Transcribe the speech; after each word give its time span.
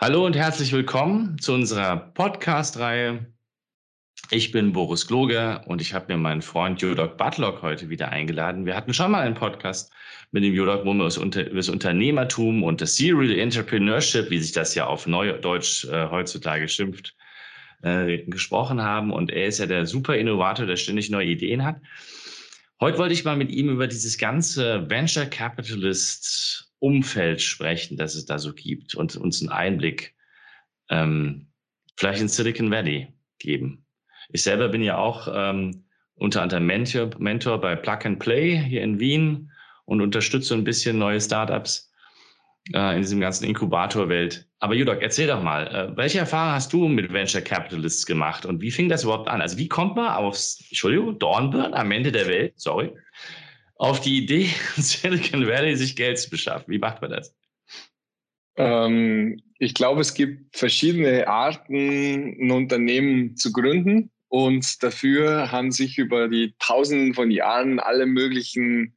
Hallo 0.00 0.24
und 0.24 0.36
herzlich 0.36 0.70
willkommen 0.70 1.40
zu 1.40 1.52
unserer 1.52 1.96
Podcast-Reihe. 1.96 3.34
Ich 4.30 4.52
bin 4.52 4.72
Boris 4.72 5.08
Gloger 5.08 5.66
und 5.66 5.80
ich 5.80 5.92
habe 5.92 6.12
mir 6.12 6.16
meinen 6.16 6.40
Freund 6.40 6.80
Jodok 6.80 7.16
Butlock 7.16 7.62
heute 7.62 7.88
wieder 7.88 8.10
eingeladen. 8.10 8.64
Wir 8.64 8.76
hatten 8.76 8.94
schon 8.94 9.10
mal 9.10 9.26
einen 9.26 9.34
Podcast 9.34 9.92
mit 10.30 10.44
dem 10.44 10.54
Jodok, 10.54 10.84
wo 10.84 10.94
wir 10.94 11.46
über 11.46 11.56
das 11.56 11.68
Unternehmertum 11.68 12.62
und 12.62 12.80
das 12.80 12.94
Serial 12.94 13.36
Entrepreneurship, 13.36 14.30
wie 14.30 14.38
sich 14.38 14.52
das 14.52 14.76
ja 14.76 14.86
auf 14.86 15.08
Neudeutsch 15.08 15.86
äh, 15.86 16.08
heutzutage 16.08 16.68
schimpft, 16.68 17.16
äh, 17.82 18.18
gesprochen 18.18 18.80
haben. 18.80 19.12
Und 19.12 19.32
er 19.32 19.46
ist 19.46 19.58
ja 19.58 19.66
der 19.66 19.84
super 19.84 20.16
Innovator, 20.16 20.66
der 20.66 20.76
ständig 20.76 21.10
neue 21.10 21.26
Ideen 21.26 21.64
hat. 21.64 21.80
Heute 22.80 22.98
wollte 22.98 23.14
ich 23.14 23.24
mal 23.24 23.36
mit 23.36 23.50
ihm 23.50 23.68
über 23.68 23.88
dieses 23.88 24.16
ganze 24.16 24.88
Venture 24.88 25.26
Capitalist 25.26 26.67
Umfeld 26.80 27.40
sprechen, 27.40 27.96
das 27.96 28.14
es 28.14 28.26
da 28.26 28.38
so 28.38 28.52
gibt 28.54 28.94
und 28.94 29.16
uns 29.16 29.40
einen 29.40 29.50
Einblick 29.50 30.14
ähm, 30.90 31.48
vielleicht 31.96 32.20
in 32.20 32.28
Silicon 32.28 32.70
Valley 32.70 33.08
geben. 33.38 33.84
Ich 34.30 34.42
selber 34.42 34.68
bin 34.68 34.82
ja 34.82 34.98
auch 34.98 35.28
ähm, 35.32 35.84
unter 36.14 36.42
anderem 36.42 36.66
Mentor, 36.66 37.10
Mentor 37.18 37.60
bei 37.60 37.76
Plug 37.76 37.98
and 38.04 38.18
Play 38.18 38.58
hier 38.58 38.82
in 38.82 39.00
Wien 39.00 39.50
und 39.84 40.00
unterstütze 40.00 40.54
ein 40.54 40.64
bisschen 40.64 40.98
neue 40.98 41.20
Startups 41.20 41.90
äh, 42.74 42.94
in 42.94 43.02
diesem 43.02 43.20
ganzen 43.20 43.44
Inkubatorwelt. 43.44 44.46
Aber 44.60 44.74
Judok, 44.74 45.00
erzähl 45.00 45.28
doch 45.28 45.42
mal, 45.42 45.66
äh, 45.68 45.96
welche 45.96 46.18
Erfahrungen 46.18 46.54
hast 46.54 46.72
du 46.72 46.88
mit 46.88 47.12
Venture 47.12 47.40
Capitalists 47.40 48.04
gemacht 48.04 48.44
und 48.44 48.60
wie 48.60 48.70
fing 48.70 48.88
das 48.88 49.04
überhaupt 49.04 49.28
an? 49.28 49.40
Also 49.40 49.56
wie 49.56 49.68
kommt 49.68 49.96
man 49.96 50.08
aufs, 50.08 50.64
Entschuldigung, 50.68 51.18
Dornbirn 51.18 51.74
am 51.74 51.90
Ende 51.90 52.12
der 52.12 52.26
Welt, 52.26 52.54
sorry, 52.56 52.92
auf 53.78 54.00
die 54.00 54.18
Idee, 54.18 54.50
Silicon 54.76 55.46
Valley 55.46 55.76
sich 55.76 55.96
Geld 55.96 56.18
zu 56.18 56.28
beschaffen? 56.28 56.66
Wie 56.68 56.78
macht 56.78 57.00
man 57.00 57.12
das? 57.12 57.34
Ähm, 58.56 59.40
ich 59.58 59.74
glaube, 59.74 60.00
es 60.00 60.14
gibt 60.14 60.56
verschiedene 60.56 61.26
Arten, 61.26 62.36
ein 62.40 62.50
Unternehmen 62.50 63.36
zu 63.36 63.52
gründen. 63.52 64.10
Und 64.28 64.82
dafür 64.82 65.50
haben 65.50 65.70
sich 65.70 65.96
über 65.96 66.28
die 66.28 66.54
Tausenden 66.58 67.14
von 67.14 67.30
Jahren 67.30 67.80
alle 67.80 68.04
möglichen 68.04 68.94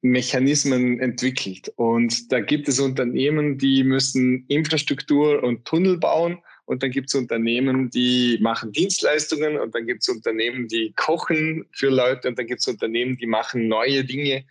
Mechanismen 0.00 1.00
entwickelt. 1.00 1.72
Und 1.76 2.30
da 2.30 2.40
gibt 2.40 2.68
es 2.68 2.78
Unternehmen, 2.78 3.58
die 3.58 3.82
müssen 3.82 4.44
Infrastruktur 4.46 5.42
und 5.42 5.64
Tunnel 5.64 5.98
bauen 5.98 6.38
und 6.70 6.84
dann 6.84 6.92
gibt 6.92 7.08
es 7.08 7.16
Unternehmen, 7.16 7.90
die 7.90 8.38
machen 8.40 8.70
Dienstleistungen 8.70 9.58
und 9.58 9.74
dann 9.74 9.88
gibt 9.88 10.02
es 10.02 10.08
Unternehmen, 10.08 10.68
die 10.68 10.92
kochen 10.94 11.66
für 11.72 11.88
Leute 11.88 12.28
und 12.28 12.38
dann 12.38 12.46
gibt 12.46 12.60
es 12.60 12.68
Unternehmen, 12.68 13.16
die 13.16 13.26
machen 13.26 13.66
neue 13.66 14.04
Dinge, 14.04 14.44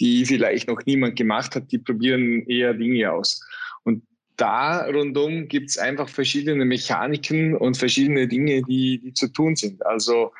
die 0.00 0.26
vielleicht 0.26 0.66
noch 0.66 0.84
niemand 0.84 1.14
gemacht 1.14 1.54
hat, 1.54 1.70
die 1.70 1.78
probieren 1.78 2.44
eher 2.48 2.74
Dinge 2.74 3.12
aus. 3.12 3.40
Und 3.84 4.02
da 4.36 4.84
rundum 4.86 5.46
gibt 5.46 5.70
es 5.70 5.78
einfach 5.78 6.08
verschiedene 6.08 6.64
Mechaniken 6.64 7.56
und 7.56 7.76
verschiedene 7.76 8.26
Dinge, 8.26 8.62
die, 8.62 8.98
die 8.98 9.14
zu 9.14 9.28
tun 9.28 9.54
sind. 9.54 9.86
Also 9.86 10.32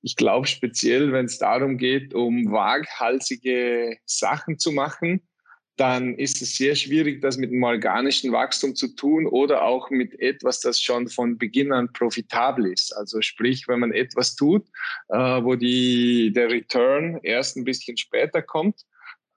ich 0.00 0.16
glaube 0.16 0.46
speziell, 0.46 1.12
wenn 1.12 1.26
es 1.26 1.36
darum 1.36 1.76
geht, 1.76 2.14
um 2.14 2.50
waghalsige 2.50 3.98
Sachen 4.06 4.58
zu 4.58 4.72
machen, 4.72 5.20
dann 5.78 6.16
ist 6.16 6.42
es 6.42 6.56
sehr 6.56 6.74
schwierig, 6.74 7.22
das 7.22 7.36
mit 7.36 7.50
einem 7.50 7.62
organischen 7.62 8.32
Wachstum 8.32 8.74
zu 8.74 8.88
tun 8.88 9.26
oder 9.26 9.62
auch 9.62 9.90
mit 9.90 10.18
etwas, 10.20 10.60
das 10.60 10.80
schon 10.80 11.08
von 11.08 11.38
Beginn 11.38 11.72
an 11.72 11.92
profitabel 11.92 12.66
ist. 12.66 12.92
Also 12.96 13.22
sprich, 13.22 13.68
wenn 13.68 13.80
man 13.80 13.92
etwas 13.92 14.34
tut, 14.34 14.66
äh, 15.08 15.16
wo 15.16 15.54
die, 15.54 16.32
der 16.34 16.50
Return 16.50 17.20
erst 17.22 17.56
ein 17.56 17.64
bisschen 17.64 17.96
später 17.96 18.42
kommt, 18.42 18.84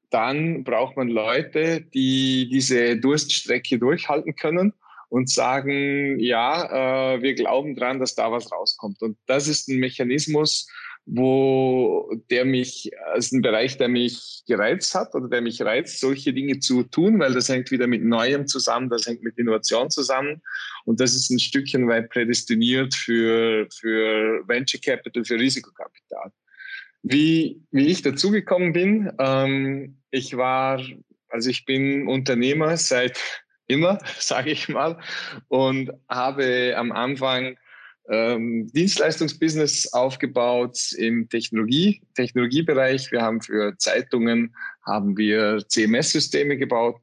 dann 0.09 0.63
braucht 0.63 0.97
man 0.97 1.09
Leute, 1.09 1.81
die 1.81 2.49
diese 2.49 2.97
Durststrecke 2.97 3.77
durchhalten 3.77 4.35
können 4.35 4.73
und 5.09 5.29
sagen, 5.29 6.19
ja, 6.19 7.15
äh, 7.15 7.21
wir 7.21 7.35
glauben 7.35 7.75
dran, 7.75 7.99
dass 7.99 8.15
da 8.15 8.31
was 8.31 8.51
rauskommt. 8.51 9.01
Und 9.01 9.17
das 9.27 9.47
ist 9.47 9.67
ein 9.67 9.77
Mechanismus, 9.77 10.67
wo 11.05 12.13
der 12.29 12.45
mich, 12.45 12.91
ist 13.15 13.33
ein 13.33 13.41
Bereich, 13.41 13.77
der 13.77 13.87
mich 13.87 14.43
gereizt 14.47 14.93
hat 14.95 15.13
oder 15.15 15.27
der 15.27 15.41
mich 15.41 15.61
reizt, 15.61 15.99
solche 15.99 16.33
Dinge 16.33 16.59
zu 16.59 16.83
tun, 16.83 17.19
weil 17.19 17.33
das 17.33 17.49
hängt 17.49 17.71
wieder 17.71 17.87
mit 17.87 18.03
Neuem 18.03 18.47
zusammen, 18.47 18.89
das 18.89 19.07
hängt 19.07 19.23
mit 19.23 19.37
Innovation 19.37 19.89
zusammen 19.89 20.41
und 20.85 20.99
das 20.99 21.15
ist 21.15 21.29
ein 21.29 21.39
Stückchen 21.39 21.87
weit 21.87 22.09
prädestiniert 22.09 22.93
für, 22.93 23.67
für 23.73 24.47
Venture 24.47 24.79
Capital, 24.79 25.25
für 25.25 25.39
Risikokapital. 25.39 26.31
Wie, 27.03 27.61
wie 27.71 27.87
ich 27.87 28.03
dazugekommen 28.03 28.73
bin, 28.73 29.11
ähm, 29.19 29.97
ich 30.11 30.37
war, 30.37 30.81
also 31.29 31.49
ich 31.49 31.65
bin 31.65 32.07
Unternehmer 32.07 32.77
seit 32.77 33.19
immer, 33.67 33.99
sage 34.19 34.51
ich 34.51 34.69
mal, 34.69 34.99
und 35.47 35.91
habe 36.07 36.75
am 36.77 36.91
Anfang 36.91 37.57
ähm, 38.11 38.67
Dienstleistungsbusiness 38.73 39.93
aufgebaut 39.93 40.77
im 40.97 41.29
Technologie, 41.29 42.01
Technologiebereich. 42.15 43.11
Wir 43.11 43.21
haben 43.21 43.41
für 43.41 43.77
Zeitungen 43.77 44.53
haben 44.85 45.17
wir 45.17 45.63
CMS-Systeme 45.67 46.57
gebaut 46.57 46.99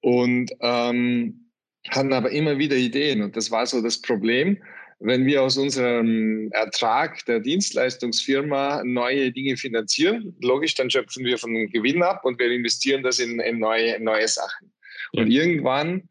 und 0.00 0.50
ähm, 0.60 1.50
hatten 1.90 2.12
aber 2.12 2.30
immer 2.30 2.58
wieder 2.58 2.76
Ideen. 2.76 3.22
Und 3.22 3.36
das 3.36 3.50
war 3.50 3.66
so 3.66 3.82
das 3.82 4.00
Problem, 4.00 4.56
wenn 4.98 5.26
wir 5.26 5.42
aus 5.42 5.58
unserem 5.58 6.50
Ertrag 6.52 7.22
der 7.26 7.40
Dienstleistungsfirma 7.40 8.82
neue 8.82 9.30
Dinge 9.32 9.58
finanzieren. 9.58 10.34
Logisch, 10.40 10.74
dann 10.74 10.88
schöpfen 10.88 11.24
wir 11.26 11.36
von 11.36 11.52
dem 11.52 11.68
Gewinn 11.68 12.02
ab 12.02 12.24
und 12.24 12.38
wir 12.38 12.50
investieren 12.50 13.02
das 13.02 13.18
in, 13.18 13.40
in 13.40 13.58
neue, 13.58 14.02
neue 14.02 14.26
Sachen. 14.26 14.72
Und 15.12 15.30
irgendwann 15.30 16.08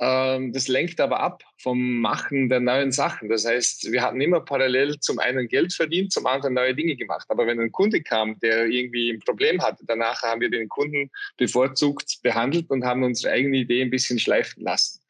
das 0.00 0.68
lenkt 0.68 1.00
aber 1.00 1.18
ab 1.18 1.42
vom 1.56 2.00
Machen 2.00 2.48
der 2.48 2.60
neuen 2.60 2.92
Sachen. 2.92 3.28
Das 3.28 3.44
heißt, 3.44 3.90
wir 3.90 4.00
hatten 4.02 4.20
immer 4.20 4.40
parallel 4.40 5.00
zum 5.00 5.18
einen 5.18 5.48
Geld 5.48 5.72
verdient, 5.72 6.12
zum 6.12 6.26
anderen 6.26 6.54
neue 6.54 6.74
Dinge 6.74 6.94
gemacht. 6.94 7.26
Aber 7.30 7.48
wenn 7.48 7.58
ein 7.58 7.72
Kunde 7.72 8.00
kam, 8.00 8.38
der 8.38 8.66
irgendwie 8.66 9.10
ein 9.10 9.18
Problem 9.18 9.60
hatte, 9.60 9.84
danach 9.86 10.22
haben 10.22 10.40
wir 10.40 10.50
den 10.50 10.68
Kunden 10.68 11.10
bevorzugt 11.36 12.22
behandelt 12.22 12.70
und 12.70 12.84
haben 12.84 13.02
unsere 13.02 13.32
eigene 13.32 13.56
Idee 13.56 13.82
ein 13.82 13.90
bisschen 13.90 14.20
schleifen 14.20 14.62
lassen. 14.62 15.00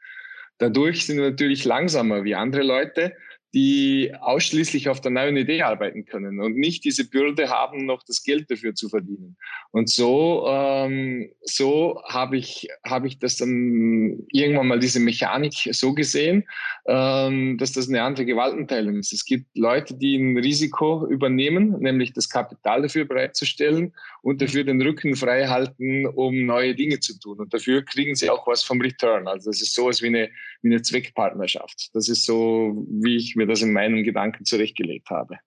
Dadurch 0.56 1.04
sind 1.04 1.18
wir 1.18 1.30
natürlich 1.30 1.64
langsamer 1.64 2.24
wie 2.24 2.34
andere 2.34 2.62
Leute, 2.62 3.14
die 3.54 4.12
ausschließlich 4.20 4.90
auf 4.90 5.00
der 5.00 5.10
neuen 5.10 5.36
Idee 5.36 5.62
arbeiten 5.62 6.04
können 6.04 6.40
und 6.40 6.56
nicht 6.56 6.84
diese 6.84 7.08
Bürde 7.08 7.48
haben, 7.48 7.86
noch 7.86 8.02
das 8.02 8.22
Geld 8.22 8.50
dafür 8.50 8.74
zu 8.74 8.90
verdienen. 8.90 9.36
Und 9.70 9.88
so, 9.88 10.46
ähm, 10.48 11.30
so 11.42 12.02
habe 12.06 12.36
ich, 12.36 12.68
habe 12.84 13.06
ich 13.06 13.18
das 13.18 13.36
dann 13.36 14.26
irgendwann 14.32 14.66
mal 14.66 14.78
diese 14.78 15.00
Mechanik 15.00 15.54
so 15.72 15.94
gesehen, 15.94 16.44
ähm, 16.86 17.56
dass 17.56 17.72
das 17.72 17.88
eine 17.88 18.02
andere 18.02 18.26
Gewaltenteilung 18.26 18.96
ist. 18.98 19.14
Es 19.14 19.24
gibt 19.24 19.46
Leute, 19.56 19.94
die 19.94 20.16
ein 20.16 20.36
Risiko 20.36 21.06
übernehmen, 21.06 21.78
nämlich 21.80 22.12
das 22.12 22.28
Kapital 22.28 22.82
dafür 22.82 23.06
bereitzustellen 23.06 23.94
und 24.20 24.42
dafür 24.42 24.64
den 24.64 24.82
Rücken 24.82 25.16
frei 25.16 25.46
halten, 25.46 26.06
um 26.06 26.44
neue 26.44 26.74
Dinge 26.74 27.00
zu 27.00 27.18
tun. 27.18 27.38
Und 27.38 27.54
dafür 27.54 27.82
kriegen 27.82 28.14
sie 28.14 28.28
auch 28.28 28.46
was 28.46 28.62
vom 28.62 28.80
Return. 28.82 29.26
Also 29.26 29.50
das 29.50 29.62
ist 29.62 29.74
sowas 29.74 30.02
wie 30.02 30.08
eine, 30.08 30.28
wie 30.60 30.68
eine 30.68 30.82
Zweckpartnerschaft. 30.82 31.90
Das 31.94 32.10
ist 32.10 32.26
so, 32.26 32.86
wie 32.90 33.16
ich 33.16 33.37
mir 33.38 33.46
das 33.46 33.62
in 33.62 33.72
meinen 33.72 34.04
Gedanken 34.04 34.44
zurechtgelegt 34.44 35.08
habe. 35.10 35.38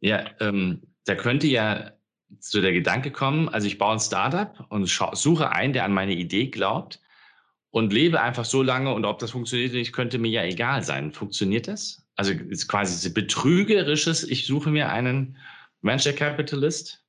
Ja, 0.00 0.24
ähm, 0.40 0.82
da 1.04 1.14
könnte 1.14 1.46
ja 1.46 1.92
zu 2.40 2.60
der 2.60 2.72
Gedanke 2.72 3.10
kommen, 3.10 3.48
also 3.48 3.66
ich 3.66 3.78
baue 3.78 3.94
ein 3.94 4.00
Startup 4.00 4.66
und 4.68 4.86
suche 4.86 5.52
einen, 5.52 5.72
der 5.72 5.84
an 5.84 5.92
meine 5.92 6.14
Idee 6.14 6.48
glaubt 6.48 7.00
und 7.70 7.92
lebe 7.92 8.20
einfach 8.20 8.44
so 8.44 8.62
lange 8.62 8.92
und 8.92 9.04
ob 9.04 9.18
das 9.18 9.30
funktioniert 9.32 9.70
oder 9.70 9.78
nicht, 9.78 9.92
könnte 9.92 10.18
mir 10.18 10.30
ja 10.30 10.44
egal 10.44 10.82
sein. 10.82 11.12
Funktioniert 11.12 11.68
das? 11.68 12.06
Also 12.16 12.32
ist 12.32 12.68
quasi 12.68 13.10
betrügerisches, 13.10 14.24
ich 14.24 14.46
suche 14.46 14.70
mir 14.70 14.90
einen 14.90 15.36
Venture 15.82 16.12
Capitalist? 16.12 17.04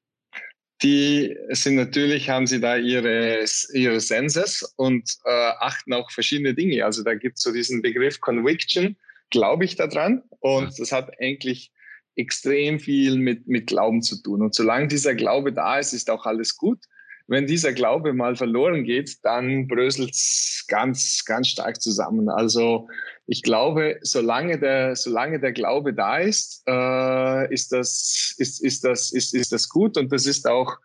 Die 0.84 1.36
sind 1.50 1.76
natürlich, 1.76 2.30
haben 2.30 2.48
sie 2.48 2.60
da 2.60 2.76
ihre, 2.76 3.46
ihre 3.74 4.00
Senses 4.00 4.74
und 4.76 5.10
äh, 5.24 5.52
achten 5.60 5.94
auch 5.94 6.12
verschiedene 6.12 6.54
Dinge. 6.54 6.84
Also 6.84 7.04
da 7.04 7.14
gibt 7.14 7.38
es 7.38 7.44
so 7.44 7.54
diesen 7.54 7.82
Begriff 7.82 8.20
Conviction, 8.20 8.98
glaube 9.36 9.66
ich 9.66 9.76
daran. 9.76 10.24
Und 10.40 10.80
das 10.80 10.92
hat 10.92 11.12
eigentlich 11.20 11.72
extrem 12.16 12.80
viel 12.80 13.18
mit, 13.18 13.48
mit 13.48 13.68
Glauben 13.68 14.02
zu 14.02 14.22
tun. 14.24 14.42
Und 14.42 14.56
solange 14.56 14.88
dieser 14.88 15.14
Glaube 15.14 15.52
da 15.52 15.78
ist, 15.78 15.94
ist 15.94 16.10
auch 16.10 16.26
alles 16.26 16.56
gut. 16.56 16.80
Wenn 17.28 17.46
dieser 17.46 17.74
Glaube 17.74 18.14
mal 18.14 18.36
verloren 18.36 18.86
geht, 18.86 19.26
dann 19.26 19.68
bröselt 19.68 20.12
es 20.12 20.66
ganz, 20.68 21.26
ganz 21.26 21.50
stark 21.50 21.82
zusammen. 21.82 22.30
Also 22.30 22.88
ich 23.28 23.44
glaube, 23.44 23.98
solange 24.02 24.58
der, 24.60 24.96
solange 24.96 25.40
der 25.40 25.52
Glaube 25.52 25.94
da 25.94 26.20
ist, 26.20 26.64
äh, 26.68 27.54
ist, 27.54 27.74
das, 27.74 28.36
ist, 28.38 28.64
ist, 28.64 28.84
das, 28.86 29.12
ist, 29.12 29.34
ist 29.34 29.52
das 29.52 29.68
gut. 29.68 29.98
Und 29.98 30.14
das 30.14 30.26
ist 30.26 30.48
auch, 30.48 30.78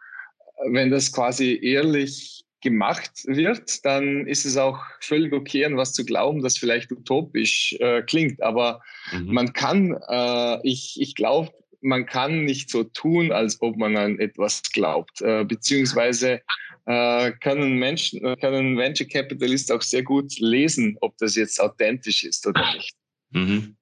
wenn 0.73 0.91
das 0.91 1.13
quasi 1.13 1.61
ehrlich 1.63 2.40
gemacht 2.61 3.25
wird, 3.27 3.85
dann 3.85 4.27
ist 4.27 4.45
es 4.45 4.57
auch 4.57 4.79
völlig 5.01 5.33
okay, 5.33 5.65
an 5.65 5.77
was 5.77 5.93
zu 5.93 6.05
glauben, 6.05 6.43
das 6.43 6.59
vielleicht 6.59 6.93
utopisch 6.93 7.75
äh, 7.81 8.03
klingt. 8.03 8.43
Aber 8.43 8.83
mhm. 9.13 9.33
man 9.33 9.53
kann, 9.53 9.99
äh, 10.09 10.59
ich, 10.67 11.01
ich 11.01 11.15
glaube, 11.15 11.51
man 11.81 12.07
kann 12.07 12.45
nicht 12.45 12.71
so 12.71 12.85
tun, 12.85 13.33
als 13.33 13.61
ob 13.63 13.77
man 13.77 13.97
an 13.97 14.19
etwas 14.19 14.63
glaubt. 14.73 15.23
Äh, 15.23 15.45
beziehungsweise 15.45 16.43
äh, 16.87 17.33
können 17.41 17.77
Menschen, 17.77 18.21
können 18.41 18.77
Venture 18.77 19.07
Capitalists 19.07 19.71
auch 19.71 19.83
sehr 19.83 20.03
gut 20.03 20.39
lesen, 20.39 20.97
ob 21.01 21.17
das 21.19 21.37
jetzt 21.37 21.61
authentisch 21.61 22.25
ist 22.25 22.47
oder 22.47 22.75
nicht. 22.75 22.95
Mhm. 23.31 23.77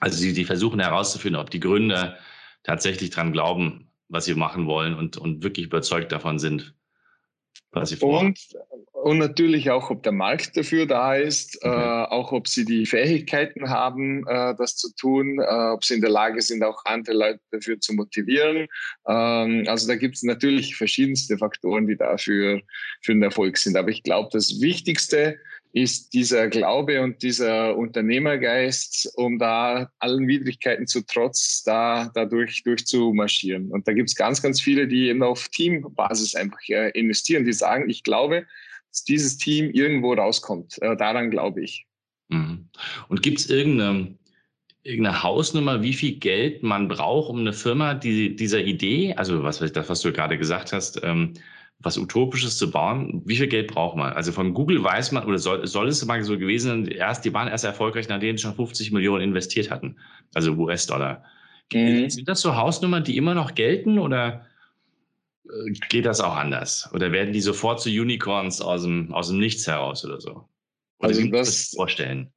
Also 0.00 0.18
sie, 0.18 0.32
die 0.32 0.44
versuchen 0.44 0.80
herauszufinden, 0.80 1.40
ob 1.40 1.50
die 1.50 1.60
Gründer 1.60 2.18
tatsächlich 2.62 3.10
dran 3.10 3.32
glauben, 3.32 3.90
was 4.08 4.24
sie 4.24 4.34
machen 4.34 4.66
wollen 4.66 4.94
und, 4.94 5.16
und 5.16 5.42
wirklich 5.42 5.66
überzeugt 5.66 6.10
davon 6.10 6.38
sind. 6.38 6.74
Und 8.02 8.38
und 9.02 9.18
natürlich 9.18 9.70
auch, 9.70 9.90
ob 9.90 10.02
der 10.02 10.12
Markt 10.12 10.56
dafür 10.56 10.86
da 10.86 11.14
ist, 11.14 11.56
okay. 11.62 11.74
äh, 11.74 12.04
auch 12.10 12.32
ob 12.32 12.48
sie 12.48 12.64
die 12.64 12.84
Fähigkeiten 12.84 13.70
haben, 13.70 14.26
äh, 14.26 14.54
das 14.56 14.76
zu 14.76 14.94
tun, 14.94 15.38
äh, 15.38 15.70
ob 15.72 15.84
sie 15.84 15.94
in 15.94 16.00
der 16.02 16.10
Lage 16.10 16.42
sind, 16.42 16.62
auch 16.62 16.84
andere 16.84 17.16
Leute 17.16 17.40
dafür 17.50 17.80
zu 17.80 17.94
motivieren. 17.94 18.68
Ähm, 19.08 19.64
also 19.66 19.88
da 19.88 19.96
gibt 19.96 20.16
es 20.16 20.22
natürlich 20.22 20.76
verschiedenste 20.76 21.38
Faktoren, 21.38 21.86
die 21.86 21.96
dafür 21.96 22.60
für 23.00 23.14
den 23.14 23.22
Erfolg 23.22 23.56
sind. 23.56 23.76
Aber 23.76 23.88
ich 23.88 24.02
glaube, 24.02 24.28
das 24.32 24.60
Wichtigste 24.60 25.38
ist 25.72 26.12
dieser 26.14 26.48
Glaube 26.48 27.00
und 27.00 27.22
dieser 27.22 27.76
Unternehmergeist, 27.76 29.12
um 29.14 29.38
da 29.38 29.90
allen 30.00 30.26
Widrigkeiten 30.26 30.86
zu 30.86 31.02
trotz 31.06 31.62
da 31.62 32.10
dadurch 32.14 32.62
durchzumarschieren. 32.64 33.70
Und 33.70 33.86
da 33.86 33.92
gibt 33.92 34.08
es 34.08 34.16
ganz, 34.16 34.42
ganz 34.42 34.60
viele, 34.60 34.88
die 34.88 35.08
eben 35.08 35.22
auf 35.22 35.48
Teambasis 35.48 36.34
einfach 36.34 36.60
äh, 36.68 36.90
investieren, 36.90 37.44
die 37.44 37.52
sagen, 37.52 37.88
ich 37.88 38.02
glaube, 38.02 38.46
dass 38.90 39.04
dieses 39.04 39.38
Team 39.38 39.70
irgendwo 39.70 40.12
rauskommt. 40.14 40.82
Äh, 40.82 40.96
daran 40.96 41.30
glaube 41.30 41.62
ich. 41.62 41.86
Mhm. 42.28 42.68
Und 43.08 43.22
gibt 43.22 43.38
es 43.38 43.48
irgendeine, 43.48 44.18
irgendeine 44.82 45.22
Hausnummer, 45.22 45.82
wie 45.82 45.92
viel 45.92 46.18
Geld 46.18 46.64
man 46.64 46.88
braucht, 46.88 47.30
um 47.30 47.38
eine 47.38 47.52
Firma 47.52 47.94
die, 47.94 48.34
dieser 48.34 48.64
Idee, 48.64 49.14
also 49.14 49.44
was 49.44 49.58
das, 49.58 49.88
was 49.88 50.00
du 50.00 50.12
gerade 50.12 50.36
gesagt 50.36 50.72
hast, 50.72 51.00
ähm, 51.04 51.34
was 51.82 51.96
Utopisches 51.96 52.58
zu 52.58 52.70
bauen, 52.70 53.22
wie 53.24 53.36
viel 53.36 53.48
Geld 53.48 53.72
braucht 53.72 53.96
man? 53.96 54.12
Also 54.12 54.32
von 54.32 54.52
Google 54.52 54.82
weiß 54.84 55.12
man, 55.12 55.24
oder 55.24 55.38
soll, 55.38 55.66
soll 55.66 55.88
es 55.88 56.04
mal 56.04 56.22
so 56.22 56.38
gewesen 56.38 56.84
sein, 56.84 56.86
erst, 56.86 57.24
die 57.24 57.32
waren 57.32 57.48
erst 57.48 57.64
erfolgreich, 57.64 58.08
nachdem 58.08 58.36
sie 58.36 58.42
schon 58.42 58.54
50 58.54 58.92
Millionen 58.92 59.22
investiert 59.24 59.70
hatten, 59.70 59.96
also 60.34 60.52
US-Dollar. 60.52 61.24
Mhm. 61.72 62.10
Sind 62.10 62.28
das 62.28 62.42
so 62.42 62.54
Hausnummern, 62.54 63.04
die 63.04 63.16
immer 63.16 63.34
noch 63.34 63.54
gelten 63.54 63.98
oder 63.98 64.46
äh, 65.44 65.70
geht 65.88 66.04
das 66.04 66.20
auch 66.20 66.36
anders? 66.36 66.90
Oder 66.92 67.12
werden 67.12 67.32
die 67.32 67.40
sofort 67.40 67.80
zu 67.80 67.88
Unicorns 67.88 68.60
aus 68.60 68.82
dem, 68.82 69.14
aus 69.14 69.28
dem 69.28 69.38
Nichts 69.38 69.66
heraus 69.66 70.04
oder 70.04 70.20
so? 70.20 70.48
Oder 70.98 71.08
also 71.08 71.26
das, 71.28 71.46
das 71.46 71.72
vorstellen? 71.74 72.30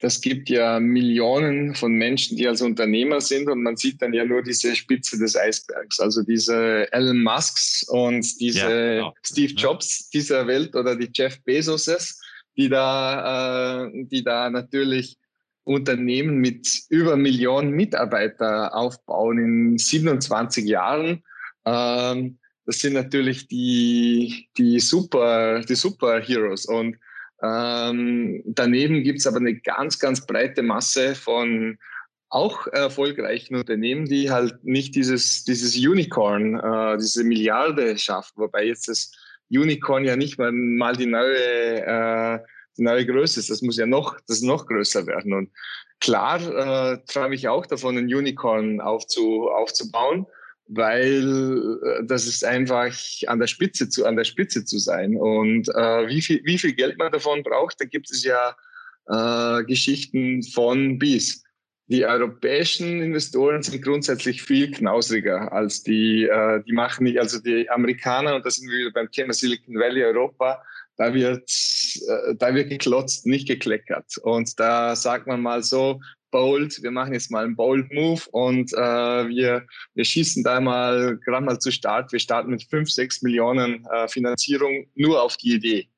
Das 0.00 0.22
gibt 0.22 0.48
ja 0.48 0.80
Millionen 0.80 1.74
von 1.74 1.92
Menschen, 1.92 2.38
die 2.38 2.48
als 2.48 2.62
Unternehmer 2.62 3.20
sind 3.20 3.50
und 3.50 3.62
man 3.62 3.76
sieht 3.76 4.00
dann 4.00 4.14
ja 4.14 4.24
nur 4.24 4.42
diese 4.42 4.74
Spitze 4.74 5.18
des 5.18 5.36
Eisbergs. 5.36 6.00
Also 6.00 6.22
diese 6.22 6.90
Elon 6.90 7.22
Musks 7.22 7.84
und 7.86 8.40
diese 8.40 8.60
ja, 8.60 8.94
genau. 8.94 9.14
Steve 9.22 9.52
Jobs 9.52 10.08
dieser 10.08 10.46
Welt 10.46 10.74
oder 10.74 10.96
die 10.96 11.10
Jeff 11.12 11.38
Bezoses, 11.44 12.18
die 12.56 12.70
da, 12.70 13.84
äh, 13.84 13.90
die 14.06 14.24
da 14.24 14.48
natürlich 14.48 15.18
Unternehmen 15.64 16.38
mit 16.38 16.66
über 16.88 17.16
Millionen 17.16 17.72
Mitarbeiter 17.72 18.74
aufbauen 18.74 19.38
in 19.38 19.78
27 19.78 20.64
Jahren. 20.64 21.22
Ähm, 21.66 22.38
das 22.64 22.78
sind 22.78 22.94
natürlich 22.94 23.48
die, 23.48 24.48
die 24.56 24.80
Super, 24.80 25.60
die 25.60 25.74
Superheroes. 25.74 26.64
Und 26.64 26.96
ähm, 27.42 28.42
daneben 28.44 29.02
gibt 29.02 29.20
es 29.20 29.26
aber 29.26 29.38
eine 29.38 29.58
ganz, 29.60 29.98
ganz 29.98 30.26
breite 30.26 30.62
Masse 30.62 31.14
von 31.14 31.78
auch 32.28 32.66
erfolgreichen 32.68 33.56
Unternehmen, 33.56 34.06
die 34.06 34.30
halt 34.30 34.62
nicht 34.64 34.94
dieses, 34.94 35.44
dieses 35.44 35.76
Unicorn, 35.76 36.60
äh, 36.60 36.96
diese 36.98 37.24
Milliarde 37.24 37.98
schaffen, 37.98 38.34
wobei 38.36 38.66
jetzt 38.66 38.88
das 38.88 39.10
Unicorn 39.50 40.04
ja 40.04 40.16
nicht 40.16 40.38
mal, 40.38 40.52
mal 40.52 40.94
die 40.94 41.06
neue, 41.06 41.82
äh, 41.84 42.38
die 42.78 42.82
neue 42.82 43.04
Größe 43.04 43.40
ist. 43.40 43.50
Das 43.50 43.62
muss 43.62 43.78
ja 43.78 43.86
noch, 43.86 44.16
das 44.28 44.42
noch 44.42 44.66
größer 44.66 45.06
werden. 45.08 45.32
Und 45.32 45.50
klar 45.98 46.40
äh, 46.40 46.98
träume 47.06 47.34
ich 47.34 47.48
auch 47.48 47.66
davon, 47.66 47.98
ein 47.98 48.14
Unicorn 48.14 48.80
aufzu, 48.80 49.48
aufzubauen 49.48 50.26
weil 50.72 51.78
äh, 51.82 52.04
das 52.04 52.26
ist 52.26 52.44
einfach 52.44 52.96
an 53.26 53.40
der 53.40 53.48
Spitze 53.48 53.88
zu, 53.88 54.06
an 54.06 54.16
der 54.16 54.24
Spitze 54.24 54.64
zu 54.64 54.78
sein. 54.78 55.16
Und 55.16 55.68
äh, 55.68 56.08
wie, 56.08 56.22
viel, 56.22 56.40
wie 56.44 56.58
viel 56.58 56.72
Geld 56.72 56.96
man 56.98 57.12
davon 57.12 57.42
braucht, 57.42 57.80
da 57.80 57.84
gibt 57.84 58.10
es 58.10 58.24
ja 58.24 58.54
äh, 59.08 59.64
Geschichten 59.64 60.42
von 60.42 60.98
bis. 60.98 61.42
Die 61.88 62.06
europäischen 62.06 63.02
Investoren 63.02 63.62
sind 63.62 63.82
grundsätzlich 63.82 64.42
viel 64.42 64.70
knausriger 64.70 65.52
als 65.52 65.82
die, 65.82 66.24
äh, 66.24 66.62
die 66.62 66.72
machen 66.72 67.02
nicht, 67.02 67.18
also 67.18 67.40
die 67.40 67.68
Amerikaner, 67.68 68.36
und 68.36 68.46
das 68.46 68.56
sind 68.56 68.70
wir 68.70 68.92
beim 68.92 69.10
Thema 69.10 69.32
Silicon 69.32 69.74
Valley 69.74 70.04
Europa, 70.04 70.62
da 70.96 71.12
wird, 71.12 71.50
äh, 72.06 72.36
da 72.36 72.54
wird 72.54 72.68
geklotzt, 72.68 73.26
nicht 73.26 73.48
gekleckert. 73.48 74.18
Und 74.18 74.60
da 74.60 74.94
sagt 74.94 75.26
man 75.26 75.40
mal 75.40 75.64
so, 75.64 76.00
bold, 76.30 76.82
wir 76.82 76.90
machen 76.90 77.12
jetzt 77.12 77.30
mal 77.30 77.44
einen 77.44 77.56
bold 77.56 77.92
Move 77.92 78.22
und 78.32 78.72
äh, 78.72 78.76
wir, 79.28 79.66
wir 79.94 80.04
schießen 80.04 80.42
da 80.42 80.60
mal 80.60 81.18
gerade 81.24 81.44
mal 81.44 81.58
zu 81.58 81.70
Start. 81.70 82.12
Wir 82.12 82.20
starten 82.20 82.50
mit 82.50 82.64
fünf, 82.64 82.90
sechs 82.90 83.22
Millionen 83.22 83.86
äh, 83.92 84.08
Finanzierung 84.08 84.86
nur 84.94 85.22
auf 85.22 85.36
die 85.36 85.54
Idee. 85.54 85.88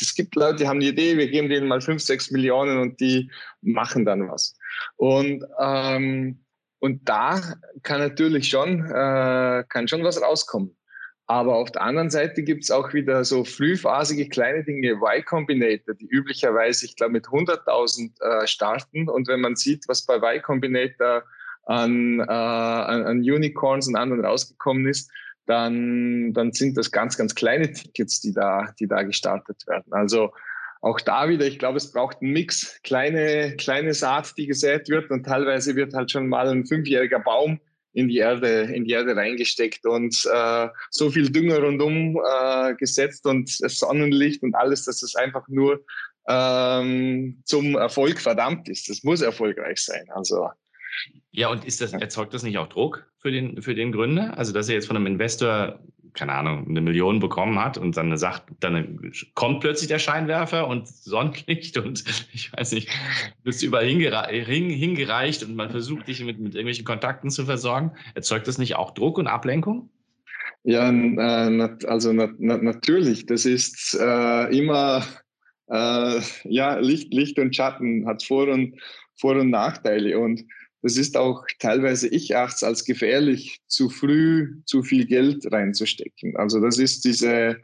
Es 0.00 0.14
gibt 0.14 0.36
Leute, 0.36 0.56
die 0.56 0.68
haben 0.68 0.80
die 0.80 0.88
Idee, 0.88 1.16
wir 1.16 1.28
geben 1.28 1.48
denen 1.48 1.66
mal 1.66 1.80
fünf, 1.80 2.02
sechs 2.02 2.30
Millionen 2.30 2.78
und 2.78 3.00
die 3.00 3.30
machen 3.60 4.04
dann 4.04 4.28
was. 4.28 4.56
Und, 4.96 5.44
ähm, 5.60 6.44
und 6.78 7.08
da 7.08 7.40
kann 7.82 8.00
natürlich 8.00 8.48
schon, 8.48 8.84
äh, 8.84 9.64
kann 9.68 9.88
schon 9.88 10.04
was 10.04 10.20
rauskommen. 10.22 10.76
Aber 11.26 11.56
auf 11.56 11.72
der 11.72 11.82
anderen 11.82 12.10
Seite 12.10 12.42
gibt 12.42 12.64
es 12.64 12.70
auch 12.70 12.92
wieder 12.92 13.24
so 13.24 13.44
frühphasige 13.44 14.28
kleine 14.28 14.62
Dinge, 14.62 14.92
Y 14.92 15.24
Combinator, 15.24 15.94
die 15.94 16.06
üblicherweise, 16.06 16.84
ich 16.84 16.96
glaube, 16.96 17.12
mit 17.12 17.26
100.000 17.26 18.20
äh, 18.20 18.46
starten. 18.46 19.08
Und 19.08 19.26
wenn 19.28 19.40
man 19.40 19.56
sieht, 19.56 19.88
was 19.88 20.04
bei 20.04 20.16
Y 20.16 20.42
Combinator 20.42 21.22
an, 21.64 22.20
äh, 22.20 22.22
an, 22.22 23.06
an 23.06 23.18
Unicorns 23.18 23.88
und 23.88 23.96
anderen 23.96 24.24
rausgekommen 24.24 24.86
ist, 24.86 25.10
dann, 25.46 26.32
dann 26.34 26.52
sind 26.52 26.76
das 26.76 26.90
ganz, 26.90 27.16
ganz 27.16 27.34
kleine 27.34 27.72
Tickets, 27.72 28.20
die 28.20 28.32
da, 28.32 28.74
die 28.78 28.86
da 28.86 29.02
gestartet 29.02 29.66
werden. 29.66 29.92
Also 29.92 30.32
auch 30.82 31.00
da 31.00 31.30
wieder, 31.30 31.46
ich 31.46 31.58
glaube, 31.58 31.78
es 31.78 31.92
braucht 31.92 32.20
einen 32.20 32.32
Mix, 32.32 32.80
kleine, 32.82 33.56
kleine 33.56 33.94
Saat, 33.94 34.36
die 34.36 34.46
gesät 34.46 34.90
wird 34.90 35.10
und 35.10 35.24
teilweise 35.24 35.74
wird 35.76 35.94
halt 35.94 36.10
schon 36.10 36.28
mal 36.28 36.48
ein 36.48 36.66
fünfjähriger 36.66 37.20
Baum 37.20 37.60
in 37.94 38.08
die 38.08 38.18
Erde, 38.18 38.62
in 38.74 38.84
die 38.84 38.92
Erde 38.92 39.16
reingesteckt 39.16 39.86
und 39.86 40.14
äh, 40.30 40.68
so 40.90 41.10
viel 41.10 41.30
Dünger 41.30 41.60
rundum 41.60 42.18
äh, 42.18 42.74
gesetzt 42.74 43.26
und 43.26 43.48
Sonnenlicht 43.48 44.42
und 44.42 44.54
alles, 44.54 44.84
dass 44.84 45.02
es 45.02 45.14
einfach 45.14 45.46
nur 45.48 45.84
ähm, 46.28 47.40
zum 47.44 47.76
Erfolg 47.76 48.20
verdammt 48.20 48.68
ist. 48.68 48.88
Das 48.88 49.04
muss 49.04 49.22
erfolgreich 49.22 49.78
sein. 49.78 50.06
Also 50.14 50.48
ja, 51.30 51.48
und 51.48 51.64
ist 51.64 51.80
das, 51.80 51.92
erzeugt 51.92 52.34
das 52.34 52.42
nicht 52.42 52.58
auch 52.58 52.68
Druck 52.68 53.06
für 53.18 53.30
den, 53.30 53.60
für 53.62 53.74
den 53.74 53.92
Gründer? 53.92 54.38
Also, 54.38 54.52
dass 54.52 54.68
er 54.68 54.76
jetzt 54.76 54.86
von 54.86 54.96
einem 54.96 55.06
Investor 55.06 55.80
keine 56.14 56.32
Ahnung, 56.32 56.66
eine 56.68 56.80
Million 56.80 57.18
bekommen 57.18 57.62
hat 57.62 57.76
und 57.76 57.96
dann 57.96 58.16
sagt, 58.16 58.44
dann 58.60 59.12
kommt 59.34 59.60
plötzlich 59.60 59.88
der 59.88 59.98
Scheinwerfer 59.98 60.68
und 60.68 60.86
Sonnenlicht 60.88 61.76
und 61.76 62.04
ich 62.32 62.52
weiß 62.52 62.72
nicht, 62.72 62.88
bist 63.42 63.62
überall 63.62 63.86
hingereicht 63.86 65.42
und 65.42 65.56
man 65.56 65.70
versucht 65.70 66.08
dich 66.08 66.24
mit, 66.24 66.38
mit 66.38 66.54
irgendwelchen 66.54 66.84
Kontakten 66.84 67.30
zu 67.30 67.44
versorgen. 67.44 67.92
Erzeugt 68.14 68.46
das 68.46 68.58
nicht 68.58 68.76
auch 68.76 68.92
Druck 68.92 69.18
und 69.18 69.26
Ablenkung? 69.26 69.90
Ja, 70.62 70.90
äh, 70.90 71.76
also 71.86 72.12
natürlich. 72.12 73.26
Das 73.26 73.44
ist 73.44 73.98
äh, 74.00 74.58
immer 74.58 75.04
äh, 75.68 76.20
ja, 76.44 76.78
Licht, 76.78 77.12
Licht 77.12 77.38
und 77.38 77.54
Schatten 77.54 78.06
hat 78.06 78.22
Vor- 78.22 78.48
und, 78.48 78.80
Vor 79.16 79.36
und 79.36 79.50
Nachteile. 79.50 80.18
Und 80.18 80.44
das 80.84 80.98
ist 80.98 81.16
auch 81.16 81.46
teilweise, 81.60 82.08
ich 82.08 82.36
achte 82.36 82.56
es 82.56 82.62
als 82.62 82.84
gefährlich, 82.84 83.62
zu 83.68 83.88
früh 83.88 84.60
zu 84.66 84.82
viel 84.82 85.06
Geld 85.06 85.50
reinzustecken. 85.50 86.36
Also 86.36 86.60
das 86.60 86.78
ist 86.78 87.06
diese 87.06 87.58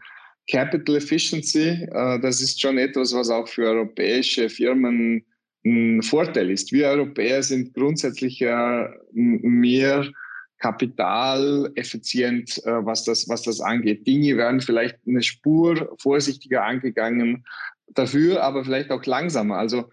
Capital 0.50 0.96
Efficiency, 0.96 1.86
äh, 1.92 2.18
das 2.20 2.40
ist 2.40 2.62
schon 2.62 2.78
etwas, 2.78 3.14
was 3.14 3.28
auch 3.28 3.46
für 3.46 3.66
europäische 3.66 4.48
Firmen 4.48 5.22
ein 5.66 6.02
Vorteil 6.02 6.50
ist. 6.50 6.72
Wir 6.72 6.88
Europäer 6.88 7.42
sind 7.42 7.74
grundsätzlich 7.74 8.40
ja 8.40 8.90
mehr 9.12 10.08
kapitaleffizient, 10.56 12.64
äh, 12.64 12.86
was 12.86 13.04
das, 13.04 13.28
was 13.28 13.42
das 13.42 13.60
angeht. 13.60 14.06
Dinge 14.06 14.38
werden 14.38 14.62
vielleicht 14.62 14.96
eine 15.06 15.22
Spur 15.22 15.94
vorsichtiger 15.98 16.64
angegangen, 16.64 17.44
dafür 17.88 18.42
aber 18.42 18.64
vielleicht 18.64 18.90
auch 18.90 19.04
langsamer. 19.04 19.58
Also 19.58 19.90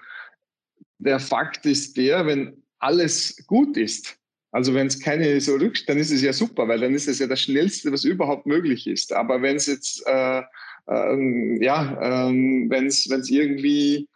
der 0.97 1.19
Fakt 1.19 1.65
ist 1.65 1.97
der, 1.97 2.25
wenn 2.25 2.63
alles 2.79 3.43
gut 3.47 3.77
ist, 3.77 4.17
also 4.51 4.73
wenn 4.73 4.87
es 4.87 4.99
keine 4.99 5.39
so 5.41 5.55
rückt, 5.55 5.87
dann 5.89 5.97
ist 5.97 6.11
es 6.11 6.21
ja 6.21 6.33
super, 6.33 6.67
weil 6.67 6.79
dann 6.79 6.93
ist 6.93 7.07
es 7.07 7.19
ja 7.19 7.27
das 7.27 7.41
Schnellste, 7.41 7.91
was 7.91 8.03
überhaupt 8.03 8.45
möglich 8.45 8.87
ist. 8.87 9.13
Aber 9.13 9.41
wenn 9.41 9.57
es 9.57 9.67
jetzt, 9.67 10.03
äh, 10.07 10.41
äh, 10.87 11.63
ja, 11.63 12.29
äh, 12.29 12.31
wenn 12.69 12.87
es 12.87 13.05
irgendwie 13.29 14.07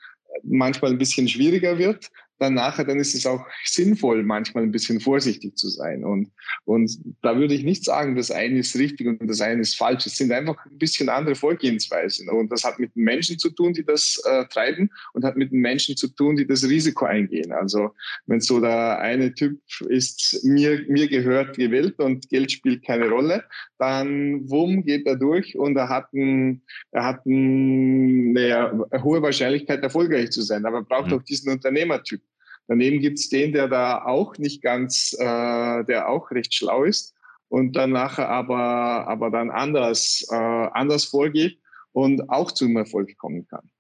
manchmal 0.44 0.92
ein 0.92 0.98
bisschen 0.98 1.28
schwieriger 1.28 1.78
wird, 1.78 2.10
dann 2.42 2.56
nachher, 2.56 2.86
dann 2.86 3.00
ist 3.00 3.14
es 3.14 3.26
auch 3.26 3.46
sinnvoll, 3.66 4.24
manchmal 4.24 4.64
ein 4.64 4.72
bisschen 4.72 5.00
vorsichtig 5.00 5.56
zu 5.58 5.70
sein. 5.70 6.04
Und, 6.04 6.32
und 6.66 6.92
da 7.22 7.38
würde 7.38 7.54
ich 7.54 7.64
nicht 7.64 7.86
sagen, 7.86 8.16
das 8.16 8.32
eine 8.32 8.58
ist 8.58 8.76
richtig 8.76 9.08
und 9.08 9.28
das 9.28 9.42
eine 9.42 9.62
ist 9.62 9.78
falsch. 9.78 10.08
Es 10.08 10.18
sind 10.18 10.32
einfach 10.32 10.58
ein 10.66 10.78
bisschen 10.80 11.08
andere 11.10 11.36
Vorgehensweisen. 11.36 12.30
Und 12.30 12.52
das 12.52 12.64
hat 12.64 12.80
mit 12.80 12.96
den 12.96 13.04
Menschen 13.04 13.38
zu 13.38 13.52
tun, 13.52 13.74
die 13.74 13.86
das 13.86 14.20
äh, 14.26 14.46
treiben 14.46 14.90
und 15.14 15.24
hat 15.24 15.38
mit 15.38 15.52
den 15.52 15.62
Menschen 15.62 15.96
zu 15.96 16.08
tun, 16.08 16.36
die 16.36 16.48
das 16.48 16.64
Risiko 16.64 17.06
eingehen. 17.06 17.52
Also 17.52 17.92
wenn 18.26 18.42
so 18.42 18.60
der 18.60 19.00
eine 19.00 19.34
Typ 19.36 19.60
ist, 19.88 20.44
mir, 20.44 20.84
mir 20.88 21.08
gehört 21.08 21.58
die 21.58 21.70
Welt 21.70 22.00
und 22.00 22.28
Geld 22.30 22.52
spielt 22.52 22.84
keine 22.84 23.08
Rolle, 23.08 23.44
dann 23.82 24.48
wumm 24.48 24.86
geht 24.86 25.08
er 25.08 25.16
durch 25.16 25.58
und 25.58 25.76
er 25.76 25.90
hat, 25.90 26.14
ein, 26.14 26.62
er 26.92 27.04
hat 27.04 27.26
ein, 27.26 28.38
eine 28.38 28.86
hohe 29.02 29.24
Wahrscheinlichkeit, 29.24 29.82
erfolgreich 29.82 30.30
zu 30.30 30.44
sein. 30.44 30.68
Aber 30.68 30.78
er 30.78 30.84
braucht 30.84 31.08
mhm. 31.08 31.14
auch 31.14 31.24
diesen 31.24 31.52
Unternehmertyp. 31.52 32.22
Daneben 32.68 33.00
gibt 33.00 33.18
es 33.18 33.30
den, 33.30 33.54
der 33.54 33.68
da 33.68 34.06
auch 34.06 34.38
nicht 34.38 34.62
ganz, 34.62 35.14
äh, 35.18 35.84
der 35.86 36.10
auch 36.10 36.30
recht 36.30 36.54
schlau 36.54 36.84
ist 36.84 37.16
und 37.50 37.76
dann 37.76 37.90
nachher 37.90 38.30
aber, 38.30 39.08
aber 39.08 39.32
dann 39.32 39.50
anders, 39.50 40.28
äh, 40.30 40.36
anders 40.36 41.06
vorgeht 41.06 41.58
und 41.92 42.30
auch 42.30 42.52
zum 42.52 42.78
Erfolg 42.78 43.18
kommen 43.18 43.48
kann. 43.48 43.72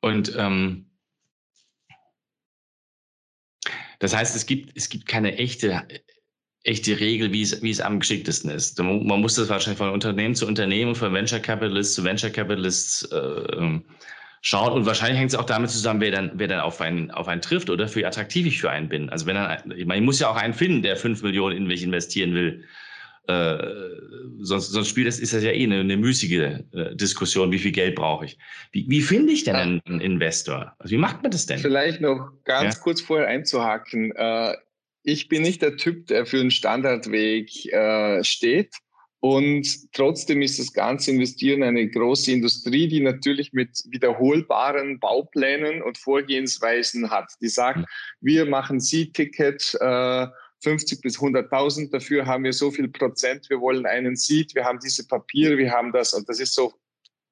Und 0.00 0.34
ähm, 0.38 0.86
das 3.98 4.16
heißt, 4.16 4.34
es 4.34 4.46
gibt, 4.46 4.74
es 4.74 4.88
gibt 4.88 5.06
keine 5.06 5.36
echte, 5.36 5.86
echte 6.64 6.98
Regel, 6.98 7.32
wie 7.32 7.42
es, 7.42 7.62
wie 7.62 7.70
es 7.70 7.80
am 7.80 8.00
geschicktesten 8.00 8.50
ist. 8.50 8.78
Man 8.78 9.20
muss 9.20 9.34
das 9.34 9.48
wahrscheinlich 9.48 9.78
von 9.78 9.90
Unternehmen 9.90 10.34
zu 10.34 10.46
Unternehmen, 10.46 10.94
von 10.94 11.12
Venture 11.12 11.38
Capitalist 11.38 11.94
zu 11.94 12.04
Venture 12.04 12.30
Capitalist 12.30 13.12
äh, 13.12 13.80
schaut. 14.40 14.72
Und 14.72 14.86
wahrscheinlich 14.86 15.18
hängt 15.18 15.30
es 15.30 15.38
auch 15.38 15.44
damit 15.44 15.70
zusammen, 15.70 16.00
wer 16.00 16.10
dann, 16.10 16.32
wer 16.34 16.48
dann 16.48 16.60
auf 16.60 16.80
einen, 16.80 17.10
auf 17.10 17.28
einen 17.28 17.42
trifft 17.42 17.68
oder 17.68 17.94
wie 17.94 18.06
attraktiv 18.06 18.46
ich 18.46 18.60
für 18.60 18.70
einen 18.70 18.88
bin. 18.88 19.10
Also 19.10 19.26
wenn 19.26 19.36
dann, 19.36 19.72
ich 19.76 19.84
meine, 19.84 20.00
ich 20.00 20.04
muss 20.04 20.20
ja 20.20 20.28
auch 20.28 20.36
einen 20.36 20.54
finden, 20.54 20.82
der 20.82 20.96
fünf 20.96 21.22
Millionen 21.22 21.56
in 21.56 21.66
mich 21.66 21.82
investieren 21.82 22.34
will. 22.34 22.64
Äh, 23.26 23.56
sonst, 24.40 24.70
sonst 24.70 24.88
spielt 24.88 25.06
das, 25.06 25.18
ist 25.18 25.32
das 25.32 25.42
ja 25.42 25.50
eh 25.50 25.64
eine, 25.64 25.80
eine 25.80 25.96
müßige 25.96 26.32
äh, 26.72 26.94
Diskussion, 26.94 27.52
wie 27.52 27.58
viel 27.58 27.72
Geld 27.72 27.94
brauche 27.94 28.26
ich. 28.26 28.38
Wie, 28.72 28.86
wie 28.88 29.00
finde 29.00 29.32
ich 29.32 29.44
denn 29.44 29.56
einen, 29.56 29.82
einen, 29.86 30.00
Investor? 30.00 30.74
Also 30.78 30.92
wie 30.92 30.98
macht 30.98 31.22
man 31.22 31.30
das 31.30 31.46
denn? 31.46 31.58
Vielleicht 31.58 32.02
noch 32.02 32.32
ganz 32.44 32.74
ja? 32.74 32.80
kurz 32.82 33.00
vorher 33.00 33.28
einzuhaken. 33.28 34.12
Äh, 34.14 34.54
ich 35.04 35.28
bin 35.28 35.42
nicht 35.42 35.62
der 35.62 35.76
Typ, 35.76 36.06
der 36.06 36.26
für 36.26 36.40
einen 36.40 36.50
Standardweg 36.50 37.66
äh, 37.72 38.24
steht. 38.24 38.74
Und 39.20 39.92
trotzdem 39.92 40.42
ist 40.42 40.58
das 40.58 40.72
ganze 40.72 41.10
Investieren 41.10 41.62
eine 41.62 41.88
große 41.88 42.30
Industrie, 42.32 42.88
die 42.88 43.00
natürlich 43.00 43.52
mit 43.52 43.70
wiederholbaren 43.88 44.98
Bauplänen 44.98 45.82
und 45.82 45.96
Vorgehensweisen 45.96 47.10
hat. 47.10 47.32
Die 47.40 47.48
sagt, 47.48 47.86
wir 48.20 48.44
machen 48.44 48.80
Sie-Ticket, 48.80 49.76
äh, 49.80 50.26
50 50.62 51.00
bis 51.02 51.18
100.000, 51.18 51.90
dafür 51.90 52.26
haben 52.26 52.44
wir 52.44 52.52
so 52.52 52.70
viel 52.70 52.88
Prozent, 52.88 53.48
wir 53.50 53.60
wollen 53.60 53.84
einen 53.86 54.16
Seed, 54.16 54.54
wir 54.54 54.64
haben 54.64 54.78
diese 54.78 55.06
Papiere, 55.06 55.58
wir 55.58 55.70
haben 55.70 55.92
das. 55.92 56.14
Und 56.14 56.28
das 56.28 56.40
ist 56.40 56.54
so 56.54 56.72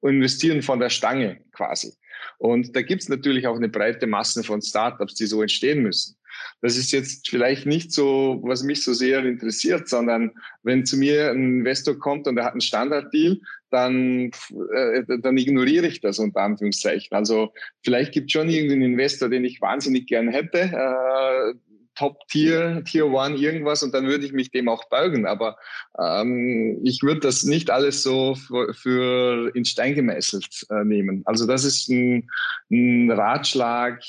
investieren 0.01 0.61
von 0.61 0.79
der 0.79 0.89
Stange 0.89 1.41
quasi. 1.51 1.93
Und 2.37 2.75
da 2.75 2.81
gibt 2.81 3.01
es 3.01 3.09
natürlich 3.09 3.47
auch 3.47 3.55
eine 3.55 3.69
breite 3.69 4.07
Masse 4.07 4.43
von 4.43 4.61
Startups, 4.61 5.15
die 5.15 5.25
so 5.25 5.41
entstehen 5.41 5.81
müssen. 5.81 6.15
Das 6.61 6.77
ist 6.77 6.91
jetzt 6.91 7.29
vielleicht 7.29 7.65
nicht 7.65 7.91
so, 7.91 8.39
was 8.43 8.63
mich 8.63 8.83
so 8.83 8.93
sehr 8.93 9.23
interessiert, 9.25 9.89
sondern 9.89 10.31
wenn 10.63 10.85
zu 10.85 10.97
mir 10.97 11.31
ein 11.31 11.59
Investor 11.59 11.97
kommt 11.99 12.27
und 12.27 12.37
er 12.37 12.45
hat 12.45 12.53
einen 12.53 12.61
Standarddeal, 12.61 13.39
dann, 13.69 14.31
äh, 14.75 15.03
dann 15.21 15.37
ignoriere 15.37 15.87
ich 15.87 15.99
das 15.99 16.19
unter 16.19 16.41
Anführungszeichen. 16.41 17.15
Also 17.15 17.53
vielleicht 17.83 18.13
gibt 18.13 18.29
es 18.29 18.33
schon 18.33 18.49
irgendeinen 18.49 18.93
Investor, 18.93 19.29
den 19.29 19.45
ich 19.45 19.61
wahnsinnig 19.61 20.07
gern 20.07 20.29
hätte, 20.29 20.59
äh, 20.59 21.53
Top 21.95 22.27
Tier, 22.27 22.83
Tier 22.85 23.07
One, 23.07 23.35
irgendwas 23.35 23.83
und 23.83 23.93
dann 23.93 24.07
würde 24.07 24.25
ich 24.25 24.33
mich 24.33 24.51
dem 24.51 24.67
auch 24.67 24.89
beugen. 24.89 25.25
Aber 25.25 25.57
ähm, 25.99 26.79
ich 26.83 27.03
würde 27.03 27.21
das 27.21 27.43
nicht 27.43 27.69
alles 27.69 28.03
so 28.03 28.35
für, 28.35 28.73
für 28.73 29.51
in 29.55 29.65
Stein 29.65 29.95
gemeißelt 29.95 30.67
äh, 30.69 30.83
nehmen. 30.83 31.21
Also 31.25 31.45
das 31.45 31.63
ist 31.63 31.89
ein, 31.89 32.29
ein 32.71 33.11
Ratschlag, 33.11 34.01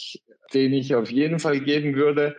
den 0.54 0.72
ich 0.72 0.94
auf 0.94 1.10
jeden 1.10 1.38
Fall 1.38 1.60
geben 1.60 1.94
würde, 1.94 2.36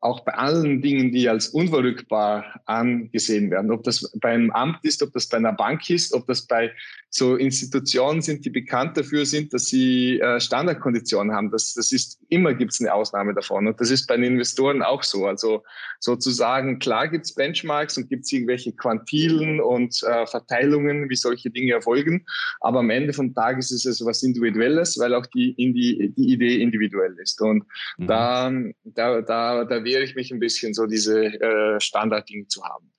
auch 0.00 0.20
bei 0.24 0.34
allen 0.34 0.82
Dingen, 0.82 1.10
die 1.10 1.28
als 1.28 1.48
unverrückbar 1.48 2.60
angesehen 2.66 3.50
werden. 3.50 3.70
Ob 3.70 3.82
das 3.84 4.12
beim 4.20 4.50
Amt 4.50 4.78
ist, 4.82 5.02
ob 5.02 5.12
das 5.12 5.28
bei 5.28 5.38
einer 5.38 5.52
Bank 5.52 5.88
ist, 5.90 6.12
ob 6.12 6.26
das 6.26 6.46
bei 6.46 6.72
so 7.16 7.36
Institutionen 7.36 8.20
sind, 8.20 8.44
die 8.44 8.50
bekannt 8.50 8.96
dafür 8.96 9.24
sind, 9.24 9.54
dass 9.54 9.66
sie 9.66 10.20
äh, 10.20 10.38
Standardkonditionen 10.38 11.34
haben. 11.34 11.50
Das, 11.50 11.72
das 11.72 11.92
ist 11.92 12.20
immer 12.28 12.52
gibt 12.54 12.72
es 12.72 12.80
eine 12.80 12.92
Ausnahme 12.92 13.34
davon. 13.34 13.66
Und 13.66 13.80
das 13.80 13.90
ist 13.90 14.06
bei 14.06 14.16
den 14.16 14.24
Investoren 14.24 14.82
auch 14.82 15.02
so. 15.02 15.26
Also 15.26 15.62
sozusagen, 15.98 16.78
klar 16.78 17.08
gibt 17.08 17.24
es 17.24 17.34
Benchmarks 17.34 17.96
und 17.96 18.10
gibt 18.10 18.24
es 18.24 18.32
irgendwelche 18.32 18.72
Quantilen 18.72 19.60
und 19.60 20.02
äh, 20.02 20.26
Verteilungen, 20.26 21.08
wie 21.08 21.16
solche 21.16 21.50
Dinge 21.50 21.72
erfolgen. 21.72 22.26
Aber 22.60 22.80
am 22.80 22.90
Ende 22.90 23.14
vom 23.14 23.34
Tag 23.34 23.58
ist 23.58 23.70
es 23.70 23.86
etwas 23.86 24.22
Individuelles, 24.22 24.98
weil 24.98 25.14
auch 25.14 25.26
die, 25.26 25.54
die, 25.56 26.12
die 26.14 26.32
Idee 26.32 26.60
individuell 26.60 27.16
ist. 27.18 27.40
Und 27.40 27.64
mhm. 27.96 28.06
da, 28.06 28.52
da, 28.84 29.22
da, 29.22 29.64
da 29.64 29.84
wehre 29.86 30.02
ich 30.02 30.14
mich 30.14 30.30
ein 30.30 30.40
bisschen, 30.40 30.74
so 30.74 30.84
diese 30.86 31.24
äh, 31.24 31.80
Standarddinge 31.80 32.48
zu 32.48 32.62
haben. 32.62 32.92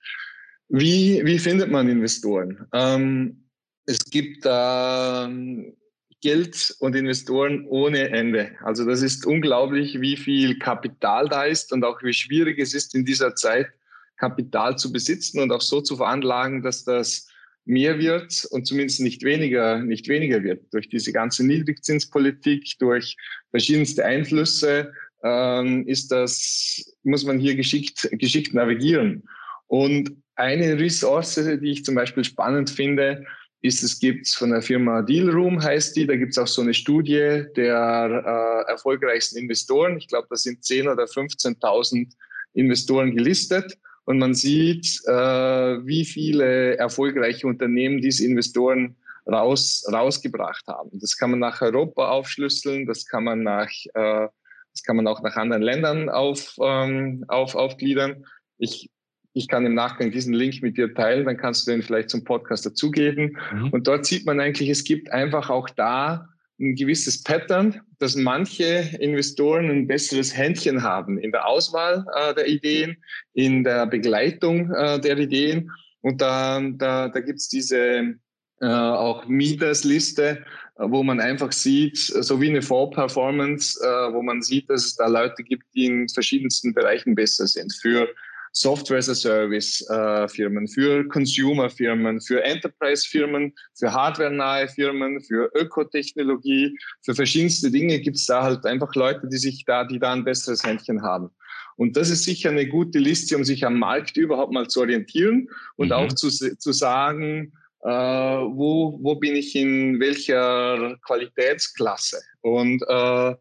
Wie, 0.68 1.22
wie 1.24 1.38
findet 1.38 1.70
man 1.70 1.88
Investoren? 1.88 2.66
Ähm, 2.72 3.44
es 3.86 3.98
gibt 4.10 4.44
äh, 4.44 5.72
Geld 6.20 6.74
und 6.80 6.96
Investoren 6.96 7.64
ohne 7.68 8.08
Ende. 8.10 8.50
Also 8.62 8.84
das 8.84 9.02
ist 9.02 9.24
unglaublich, 9.24 10.00
wie 10.00 10.16
viel 10.16 10.58
Kapital 10.58 11.28
da 11.28 11.44
ist 11.44 11.72
und 11.72 11.84
auch 11.84 12.02
wie 12.02 12.12
schwierig 12.12 12.58
es 12.58 12.74
ist 12.74 12.94
in 12.94 13.04
dieser 13.04 13.34
Zeit, 13.36 13.68
Kapital 14.16 14.76
zu 14.76 14.92
besitzen 14.92 15.40
und 15.40 15.52
auch 15.52 15.60
so 15.60 15.80
zu 15.80 15.96
veranlagen, 15.96 16.62
dass 16.62 16.84
das 16.84 17.28
mehr 17.64 17.98
wird 17.98 18.46
und 18.50 18.66
zumindest 18.66 19.00
nicht 19.00 19.22
weniger, 19.22 19.78
nicht 19.78 20.08
weniger 20.08 20.42
wird. 20.42 20.72
Durch 20.72 20.88
diese 20.88 21.12
ganze 21.12 21.46
Niedrigzinspolitik, 21.46 22.78
durch 22.78 23.16
verschiedenste 23.50 24.04
Einflüsse 24.04 24.92
ähm, 25.22 25.86
ist 25.86 26.10
das, 26.12 26.96
muss 27.02 27.24
man 27.24 27.38
hier 27.38 27.54
geschickt, 27.54 28.08
geschickt 28.12 28.54
navigieren. 28.54 29.24
Und 29.66 30.16
eine 30.34 30.78
Ressource, 30.78 31.34
die 31.34 31.70
ich 31.70 31.84
zum 31.84 31.94
Beispiel 31.94 32.24
spannend 32.24 32.70
finde, 32.70 33.24
ist, 33.60 33.82
es 33.82 33.98
gibt 33.98 34.28
von 34.28 34.50
der 34.50 34.62
Firma 34.62 35.02
Dealroom 35.02 35.60
heißt 35.62 35.96
die, 35.96 36.06
da 36.06 36.16
gibt 36.16 36.32
es 36.32 36.38
auch 36.38 36.46
so 36.46 36.62
eine 36.62 36.74
Studie 36.74 37.44
der 37.56 38.64
äh, 38.66 38.70
erfolgreichsten 38.70 39.38
Investoren. 39.38 39.98
Ich 39.98 40.06
glaube, 40.06 40.28
da 40.30 40.36
sind 40.36 40.62
10.000 40.62 40.92
oder 40.92 41.04
15.000 41.04 42.12
Investoren 42.54 43.14
gelistet. 43.16 43.76
Und 44.04 44.18
man 44.18 44.34
sieht, 44.34 45.00
äh, 45.06 45.12
wie 45.12 46.04
viele 46.04 46.76
erfolgreiche 46.76 47.46
Unternehmen 47.46 48.00
diese 48.00 48.24
Investoren 48.24 48.96
raus, 49.26 49.84
rausgebracht 49.92 50.66
haben. 50.66 50.90
Das 50.94 51.16
kann 51.16 51.30
man 51.30 51.40
nach 51.40 51.60
Europa 51.60 52.08
aufschlüsseln, 52.08 52.86
das 52.86 53.04
kann 53.04 53.24
man 53.24 53.42
nach, 53.42 53.70
äh, 53.94 54.28
das 54.72 54.82
kann 54.82 54.96
man 54.96 55.06
auch 55.06 55.22
nach 55.22 55.36
anderen 55.36 55.62
Ländern 55.62 56.08
auf, 56.08 56.56
ähm, 56.62 57.24
auf, 57.28 57.54
aufgliedern. 57.54 58.24
Ich 58.58 58.90
ich 59.38 59.46
kann 59.46 59.64
im 59.64 59.74
Nachgang 59.74 60.10
diesen 60.10 60.34
Link 60.34 60.62
mit 60.62 60.76
dir 60.76 60.92
teilen, 60.92 61.24
dann 61.24 61.36
kannst 61.36 61.66
du 61.66 61.70
den 61.70 61.82
vielleicht 61.82 62.10
zum 62.10 62.24
Podcast 62.24 62.66
dazugeben. 62.66 63.38
Mhm. 63.52 63.70
Und 63.70 63.86
dort 63.86 64.04
sieht 64.04 64.26
man 64.26 64.40
eigentlich, 64.40 64.68
es 64.68 64.84
gibt 64.84 65.12
einfach 65.12 65.48
auch 65.48 65.70
da 65.70 66.28
ein 66.60 66.74
gewisses 66.74 67.22
Pattern, 67.22 67.80
dass 68.00 68.16
manche 68.16 68.90
Investoren 68.98 69.70
ein 69.70 69.86
besseres 69.86 70.36
Händchen 70.36 70.82
haben 70.82 71.18
in 71.18 71.30
der 71.30 71.46
Auswahl 71.46 72.04
äh, 72.16 72.34
der 72.34 72.48
Ideen, 72.48 72.96
in 73.32 73.62
der 73.62 73.86
Begleitung 73.86 74.72
äh, 74.72 75.00
der 75.00 75.16
Ideen. 75.18 75.70
Und 76.00 76.20
da, 76.20 76.60
da, 76.60 77.08
da 77.08 77.20
gibt 77.20 77.38
es 77.38 77.48
diese 77.48 78.16
äh, 78.60 78.66
auch 78.66 79.26
Mieters-Liste, 79.26 80.44
wo 80.78 81.02
man 81.02 81.20
einfach 81.20 81.52
sieht, 81.52 81.98
so 81.98 82.40
wie 82.40 82.48
eine 82.48 82.62
Fall-Performance, 82.62 83.80
äh, 83.82 84.12
wo 84.12 84.22
man 84.22 84.42
sieht, 84.42 84.70
dass 84.70 84.86
es 84.86 84.96
da 84.96 85.08
Leute 85.08 85.42
gibt, 85.42 85.64
die 85.74 85.86
in 85.86 86.08
verschiedensten 86.08 86.72
Bereichen 86.72 87.14
besser 87.14 87.46
sind. 87.46 87.72
Für 87.74 88.08
Software 88.52 88.98
as 88.98 89.08
a 89.08 89.14
Service 89.14 89.84
äh, 89.90 90.28
Firmen, 90.28 90.68
für 90.68 91.06
Consumer 91.08 91.68
Firmen, 91.68 92.20
für 92.20 92.42
Enterprise 92.42 93.06
Firmen, 93.06 93.52
für 93.74 93.92
Hardware-nahe 93.92 94.68
Firmen, 94.68 95.20
für 95.20 95.50
Ökotechnologie, 95.54 96.76
für 97.02 97.14
verschiedenste 97.14 97.70
Dinge 97.70 97.98
gibt 98.00 98.16
es 98.16 98.26
da 98.26 98.42
halt 98.42 98.64
einfach 98.64 98.94
Leute, 98.94 99.28
die 99.28 99.36
sich 99.36 99.64
da, 99.64 99.84
die 99.84 99.98
da 99.98 100.12
ein 100.12 100.24
besseres 100.24 100.64
Händchen 100.64 101.02
haben. 101.02 101.30
Und 101.76 101.96
das 101.96 102.10
ist 102.10 102.24
sicher 102.24 102.50
eine 102.50 102.66
gute 102.66 102.98
Liste, 102.98 103.36
um 103.36 103.44
sich 103.44 103.64
am 103.64 103.78
Markt 103.78 104.16
überhaupt 104.16 104.52
mal 104.52 104.66
zu 104.66 104.80
orientieren 104.80 105.48
und 105.76 105.88
mhm. 105.88 105.92
auch 105.92 106.12
zu, 106.12 106.28
zu 106.28 106.72
sagen, 106.72 107.52
äh, 107.82 107.88
wo, 107.88 108.98
wo 109.02 109.14
bin 109.16 109.36
ich 109.36 109.54
in 109.54 110.00
welcher 110.00 110.96
Qualitätsklasse. 111.02 112.20
Und 112.42 112.82
äh, 112.88 113.34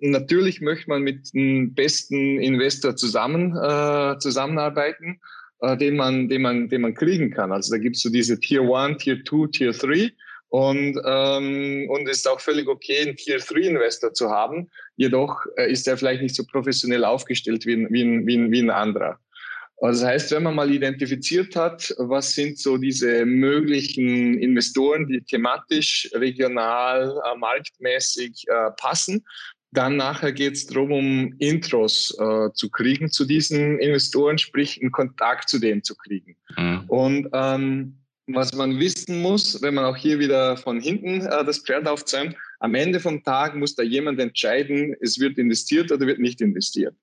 Natürlich 0.00 0.60
möchte 0.60 0.88
man 0.88 1.02
mit 1.02 1.34
dem 1.34 1.74
besten 1.74 2.38
Investor 2.40 2.94
zusammen, 2.94 3.56
äh, 3.56 4.16
zusammenarbeiten, 4.18 5.20
äh, 5.60 5.76
den, 5.76 5.96
man, 5.96 6.28
den, 6.28 6.42
man, 6.42 6.68
den 6.68 6.82
man 6.82 6.94
kriegen 6.94 7.30
kann. 7.30 7.50
Also 7.50 7.74
da 7.74 7.78
gibt 7.78 7.96
es 7.96 8.02
so 8.02 8.10
diese 8.10 8.38
Tier 8.38 8.62
1, 8.62 9.02
Tier 9.02 9.24
2, 9.24 9.48
Tier 9.50 9.72
3. 9.72 10.12
Und, 10.50 10.98
ähm, 11.04 11.90
und 11.90 12.08
es 12.08 12.18
ist 12.18 12.28
auch 12.28 12.40
völlig 12.40 12.68
okay, 12.68 13.00
einen 13.02 13.16
Tier 13.16 13.38
3 13.38 13.60
Investor 13.60 14.14
zu 14.14 14.30
haben, 14.30 14.70
jedoch 14.96 15.44
äh, 15.56 15.70
ist 15.70 15.86
er 15.86 15.98
vielleicht 15.98 16.22
nicht 16.22 16.36
so 16.36 16.44
professionell 16.44 17.04
aufgestellt 17.04 17.66
wie, 17.66 17.86
wie, 17.90 18.26
wie, 18.26 18.50
wie 18.50 18.62
ein 18.62 18.70
anderer. 18.70 19.18
Also 19.80 20.02
das 20.02 20.10
heißt, 20.10 20.30
wenn 20.32 20.42
man 20.42 20.56
mal 20.56 20.72
identifiziert 20.72 21.54
hat, 21.54 21.94
was 21.98 22.32
sind 22.32 22.58
so 22.58 22.78
diese 22.78 23.24
möglichen 23.24 24.38
Investoren, 24.38 25.06
die 25.06 25.20
thematisch, 25.20 26.10
regional, 26.14 27.14
äh, 27.24 27.38
marktmäßig 27.38 28.44
äh, 28.48 28.70
passen, 28.76 29.24
dann 29.70 29.96
nachher 29.96 30.32
geht 30.32 30.54
es 30.54 30.66
darum, 30.66 30.92
um 30.92 31.34
Intros 31.38 32.16
äh, 32.18 32.50
zu 32.54 32.70
kriegen 32.70 33.10
zu 33.10 33.24
diesen 33.24 33.78
Investoren, 33.78 34.38
sprich 34.38 34.80
einen 34.80 34.90
Kontakt 34.90 35.48
zu 35.48 35.58
denen 35.58 35.82
zu 35.82 35.94
kriegen. 35.94 36.36
Mhm. 36.56 36.84
Und 36.88 37.28
ähm, 37.32 37.98
was 38.28 38.52
man 38.54 38.78
wissen 38.78 39.20
muss, 39.20 39.60
wenn 39.62 39.74
man 39.74 39.84
auch 39.84 39.96
hier 39.96 40.18
wieder 40.18 40.56
von 40.56 40.80
hinten 40.80 41.20
äh, 41.20 41.44
das 41.44 41.58
Pferd 41.58 41.86
aufzäumt, 41.86 42.34
am 42.60 42.74
Ende 42.74 42.98
vom 42.98 43.22
Tag 43.22 43.54
muss 43.54 43.74
da 43.74 43.82
jemand 43.82 44.18
entscheiden, 44.20 44.94
es 45.00 45.18
wird 45.18 45.38
investiert 45.38 45.92
oder 45.92 46.06
wird 46.06 46.18
nicht 46.18 46.40
investiert. 46.40 46.94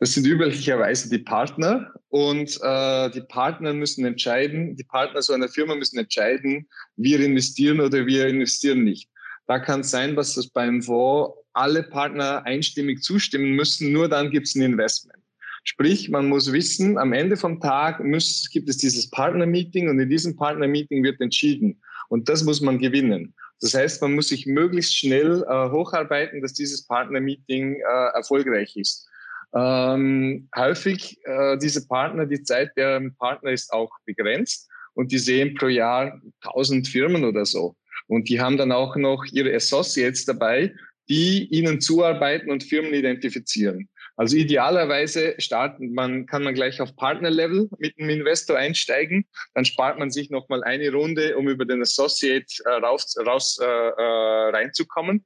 Das 0.00 0.14
sind 0.14 0.26
üblicherweise 0.26 1.10
die 1.10 1.18
Partner 1.18 1.92
und 2.08 2.58
äh, 2.62 3.10
die 3.10 3.20
Partner 3.20 3.74
müssen 3.74 4.06
entscheiden, 4.06 4.74
die 4.74 4.84
Partner 4.84 5.20
so 5.20 5.34
einer 5.34 5.48
Firma 5.48 5.74
müssen 5.74 5.98
entscheiden, 5.98 6.66
wir 6.96 7.20
investieren 7.20 7.80
oder 7.80 8.06
wir 8.06 8.26
investieren 8.26 8.82
nicht. 8.82 9.10
Da 9.46 9.58
kann 9.58 9.80
es 9.80 9.90
sein, 9.90 10.16
dass 10.16 10.36
das 10.36 10.48
beim 10.48 10.80
Fonds 10.80 11.34
alle 11.52 11.82
Partner 11.82 12.46
einstimmig 12.46 13.02
zustimmen 13.02 13.52
müssen, 13.52 13.92
nur 13.92 14.08
dann 14.08 14.30
gibt 14.30 14.46
es 14.46 14.54
ein 14.54 14.62
Investment. 14.62 15.22
Sprich, 15.64 16.08
man 16.08 16.28
muss 16.28 16.50
wissen, 16.50 16.96
am 16.96 17.12
Ende 17.12 17.36
vom 17.36 17.60
Tag 17.60 18.02
muss, 18.02 18.48
gibt 18.50 18.70
es 18.70 18.78
dieses 18.78 19.10
Partner-Meeting 19.10 19.90
und 19.90 20.00
in 20.00 20.08
diesem 20.08 20.34
Partner-Meeting 20.34 21.02
wird 21.04 21.20
entschieden. 21.20 21.82
Und 22.08 22.30
das 22.30 22.42
muss 22.44 22.62
man 22.62 22.78
gewinnen. 22.78 23.34
Das 23.60 23.74
heißt, 23.74 24.00
man 24.00 24.14
muss 24.14 24.28
sich 24.28 24.46
möglichst 24.46 24.96
schnell 24.96 25.44
äh, 25.46 25.70
hocharbeiten, 25.70 26.40
dass 26.40 26.54
dieses 26.54 26.86
Partner-Meeting 26.86 27.74
äh, 27.74 28.16
erfolgreich 28.16 28.74
ist. 28.78 29.09
Ähm, 29.54 30.48
häufig 30.56 31.18
äh, 31.24 31.58
diese 31.58 31.86
Partner, 31.86 32.26
die 32.26 32.42
Zeit 32.42 32.70
der 32.76 33.02
Partner 33.18 33.50
ist 33.50 33.72
auch 33.72 33.90
begrenzt 34.04 34.68
und 34.94 35.10
die 35.10 35.18
sehen 35.18 35.54
pro 35.54 35.66
Jahr 35.66 36.20
1000 36.42 36.86
Firmen 36.86 37.24
oder 37.24 37.44
so. 37.44 37.76
Und 38.06 38.28
die 38.28 38.40
haben 38.40 38.56
dann 38.56 38.72
auch 38.72 38.96
noch 38.96 39.24
ihre 39.32 39.54
Associates 39.54 40.24
dabei, 40.24 40.74
die 41.08 41.48
ihnen 41.50 41.80
zuarbeiten 41.80 42.50
und 42.50 42.62
Firmen 42.62 42.94
identifizieren. 42.94 43.88
Also 44.16 44.36
idealerweise 44.36 45.34
starten 45.38 45.94
man, 45.94 46.26
kann 46.26 46.44
man 46.44 46.54
gleich 46.54 46.80
auf 46.80 46.94
Partnerlevel 46.94 47.70
mit 47.78 47.98
einem 47.98 48.10
Investor 48.10 48.58
einsteigen. 48.58 49.24
Dann 49.54 49.64
spart 49.64 49.98
man 49.98 50.10
sich 50.10 50.28
nochmal 50.28 50.62
eine 50.62 50.92
Runde, 50.92 51.36
um 51.38 51.48
über 51.48 51.64
den 51.64 51.80
Associate 51.80 52.46
äh, 52.66 52.68
raus, 52.68 53.16
raus 53.26 53.58
äh, 53.60 53.64
äh, 53.64 54.50
reinzukommen. 54.50 55.24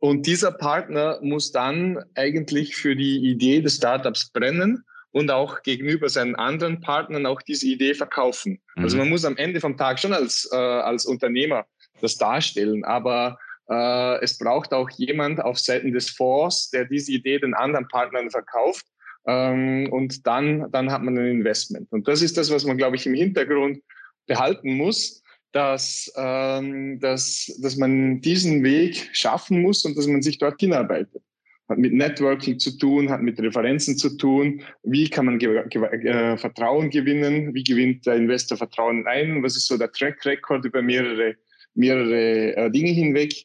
Und 0.00 0.26
dieser 0.26 0.52
Partner 0.52 1.18
muss 1.22 1.50
dann 1.50 2.02
eigentlich 2.14 2.76
für 2.76 2.94
die 2.94 3.18
Idee 3.18 3.60
des 3.60 3.76
Startups 3.76 4.30
brennen 4.30 4.84
und 5.10 5.30
auch 5.30 5.62
gegenüber 5.62 6.08
seinen 6.08 6.36
anderen 6.36 6.80
Partnern 6.80 7.26
auch 7.26 7.42
diese 7.42 7.66
Idee 7.66 7.94
verkaufen. 7.94 8.60
Also 8.76 8.78
mhm. 8.78 8.84
Also 8.84 8.96
man 8.98 9.08
muss 9.08 9.24
am 9.24 9.36
Ende 9.36 9.60
vom 9.60 9.76
Tag 9.76 9.98
schon 9.98 10.12
als, 10.12 10.48
äh, 10.52 10.56
als 10.56 11.06
Unternehmer 11.06 11.66
das 12.00 12.16
darstellen, 12.16 12.84
aber 12.84 13.38
äh, 13.68 14.22
es 14.22 14.38
braucht 14.38 14.72
auch 14.72 14.88
jemand 14.90 15.40
auf 15.40 15.58
Seiten 15.58 15.92
des 15.92 16.10
Fonds, 16.10 16.70
der 16.70 16.84
diese 16.84 17.12
Idee 17.12 17.38
den 17.38 17.54
anderen 17.54 17.88
Partnern 17.88 18.30
verkauft. 18.30 18.86
Ähm, 19.26 19.88
und 19.90 20.26
dann, 20.26 20.70
dann 20.70 20.92
hat 20.92 21.02
man 21.02 21.18
ein 21.18 21.26
Investment. 21.26 21.90
Und 21.92 22.06
das 22.06 22.22
ist 22.22 22.36
das, 22.36 22.50
was 22.50 22.64
man, 22.64 22.78
glaube 22.78 22.96
ich, 22.96 23.06
im 23.06 23.14
Hintergrund 23.14 23.82
behalten 24.26 24.74
muss 24.74 25.22
dass, 25.52 26.12
ähm, 26.16 27.00
dass, 27.00 27.58
dass 27.62 27.76
man 27.76 28.20
diesen 28.20 28.62
Weg 28.62 29.08
schaffen 29.12 29.62
muss 29.62 29.84
und 29.84 29.96
dass 29.96 30.06
man 30.06 30.22
sich 30.22 30.38
dort 30.38 30.60
hinarbeitet. 30.60 31.22
Hat 31.68 31.78
mit 31.78 31.92
Networking 31.92 32.58
zu 32.58 32.78
tun, 32.78 33.10
hat 33.10 33.20
mit 33.22 33.38
Referenzen 33.40 33.96
zu 33.96 34.16
tun. 34.16 34.62
Wie 34.84 35.08
kann 35.08 35.26
man 35.26 35.38
ge 35.38 35.62
ge 35.68 35.82
äh, 35.82 36.36
Vertrauen 36.38 36.88
gewinnen? 36.88 37.54
Wie 37.54 37.62
gewinnt 37.62 38.06
der 38.06 38.16
Investor 38.16 38.56
Vertrauen 38.56 39.06
ein? 39.06 39.42
Was 39.42 39.56
ist 39.56 39.66
so 39.66 39.76
der 39.76 39.92
Track 39.92 40.24
Record 40.24 40.64
über 40.64 40.80
mehrere, 40.80 41.34
mehrere 41.74 42.56
äh, 42.56 42.70
Dinge 42.70 42.90
hinweg? 42.90 43.44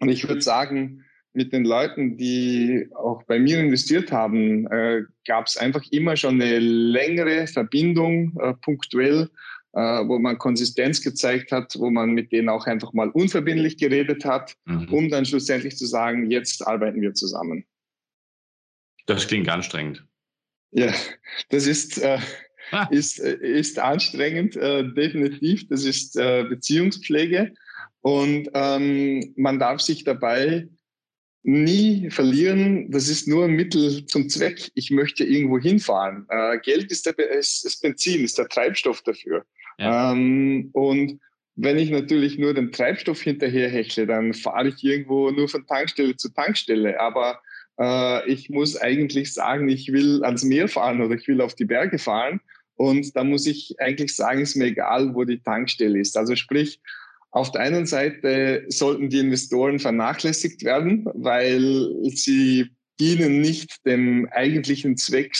Und 0.00 0.08
ich 0.08 0.26
würde 0.26 0.40
sagen, 0.40 1.04
mit 1.34 1.52
den 1.52 1.64
Leuten, 1.64 2.16
die 2.16 2.88
auch 2.94 3.22
bei 3.24 3.38
mir 3.38 3.58
investiert 3.58 4.12
haben, 4.12 4.66
äh, 4.68 5.02
gab 5.26 5.46
es 5.46 5.56
einfach 5.56 5.82
immer 5.90 6.16
schon 6.16 6.40
eine 6.40 6.58
längere 6.60 7.46
Verbindung, 7.46 8.38
äh, 8.40 8.54
punktuell 8.62 9.28
wo 9.74 10.18
man 10.18 10.38
Konsistenz 10.38 11.02
gezeigt 11.02 11.50
hat, 11.50 11.74
wo 11.78 11.90
man 11.90 12.10
mit 12.10 12.30
denen 12.32 12.48
auch 12.48 12.66
einfach 12.66 12.92
mal 12.92 13.10
unverbindlich 13.10 13.76
geredet 13.76 14.24
hat, 14.24 14.54
mhm. 14.66 14.88
um 14.92 15.08
dann 15.08 15.24
schlussendlich 15.24 15.76
zu 15.76 15.86
sagen, 15.86 16.30
jetzt 16.30 16.66
arbeiten 16.66 17.00
wir 17.00 17.14
zusammen. 17.14 17.64
Das 19.06 19.26
klingt 19.26 19.48
anstrengend. 19.48 20.04
Ja, 20.70 20.92
das 21.50 21.66
ist, 21.66 21.98
äh, 21.98 22.18
ah. 22.72 22.88
ist, 22.90 23.20
äh, 23.20 23.36
ist 23.36 23.78
anstrengend, 23.78 24.56
äh, 24.56 24.84
definitiv. 24.92 25.68
Das 25.68 25.84
ist 25.84 26.16
äh, 26.16 26.44
Beziehungspflege. 26.48 27.52
Und 28.00 28.50
ähm, 28.54 29.32
man 29.36 29.58
darf 29.58 29.80
sich 29.80 30.04
dabei 30.04 30.68
nie 31.42 32.10
verlieren. 32.10 32.90
Das 32.90 33.08
ist 33.08 33.28
nur 33.28 33.44
ein 33.44 33.52
Mittel 33.52 34.04
zum 34.06 34.28
Zweck. 34.28 34.70
Ich 34.74 34.90
möchte 34.90 35.24
irgendwo 35.24 35.58
hinfahren. 35.58 36.26
Äh, 36.28 36.58
Geld 36.58 36.90
ist, 36.90 37.06
der, 37.06 37.16
ist, 37.18 37.64
ist 37.64 37.80
Benzin, 37.80 38.24
ist 38.24 38.38
der 38.38 38.48
Treibstoff 38.48 39.02
dafür. 39.02 39.44
Ja. 39.78 40.12
Ähm, 40.12 40.70
und 40.72 41.20
wenn 41.56 41.78
ich 41.78 41.90
natürlich 41.90 42.38
nur 42.38 42.54
den 42.54 42.72
Treibstoff 42.72 43.20
hinterher 43.20 43.68
hechle, 43.68 44.06
dann 44.06 44.34
fahre 44.34 44.68
ich 44.68 44.82
irgendwo 44.82 45.30
nur 45.30 45.48
von 45.48 45.66
Tankstelle 45.66 46.16
zu 46.16 46.30
Tankstelle. 46.30 47.00
Aber 47.00 47.40
äh, 47.78 48.28
ich 48.30 48.50
muss 48.50 48.76
eigentlich 48.76 49.32
sagen, 49.32 49.68
ich 49.68 49.92
will 49.92 50.24
ans 50.24 50.44
Meer 50.44 50.68
fahren 50.68 51.00
oder 51.00 51.14
ich 51.14 51.28
will 51.28 51.40
auf 51.40 51.54
die 51.54 51.64
Berge 51.64 51.98
fahren. 51.98 52.40
Und 52.76 53.14
da 53.14 53.22
muss 53.22 53.46
ich 53.46 53.76
eigentlich 53.78 54.16
sagen, 54.16 54.40
ist 54.40 54.56
mir 54.56 54.66
egal, 54.66 55.14
wo 55.14 55.24
die 55.24 55.38
Tankstelle 55.40 55.98
ist. 56.00 56.16
Also 56.16 56.34
sprich, 56.34 56.80
auf 57.30 57.52
der 57.52 57.62
einen 57.62 57.86
Seite 57.86 58.64
sollten 58.68 59.10
die 59.10 59.18
Investoren 59.18 59.78
vernachlässigt 59.78 60.64
werden, 60.64 61.06
weil 61.14 61.88
sie 62.10 62.70
dienen 63.00 63.40
nicht 63.40 63.84
dem 63.86 64.28
eigentlichen 64.30 64.96
Zweck 64.96 65.34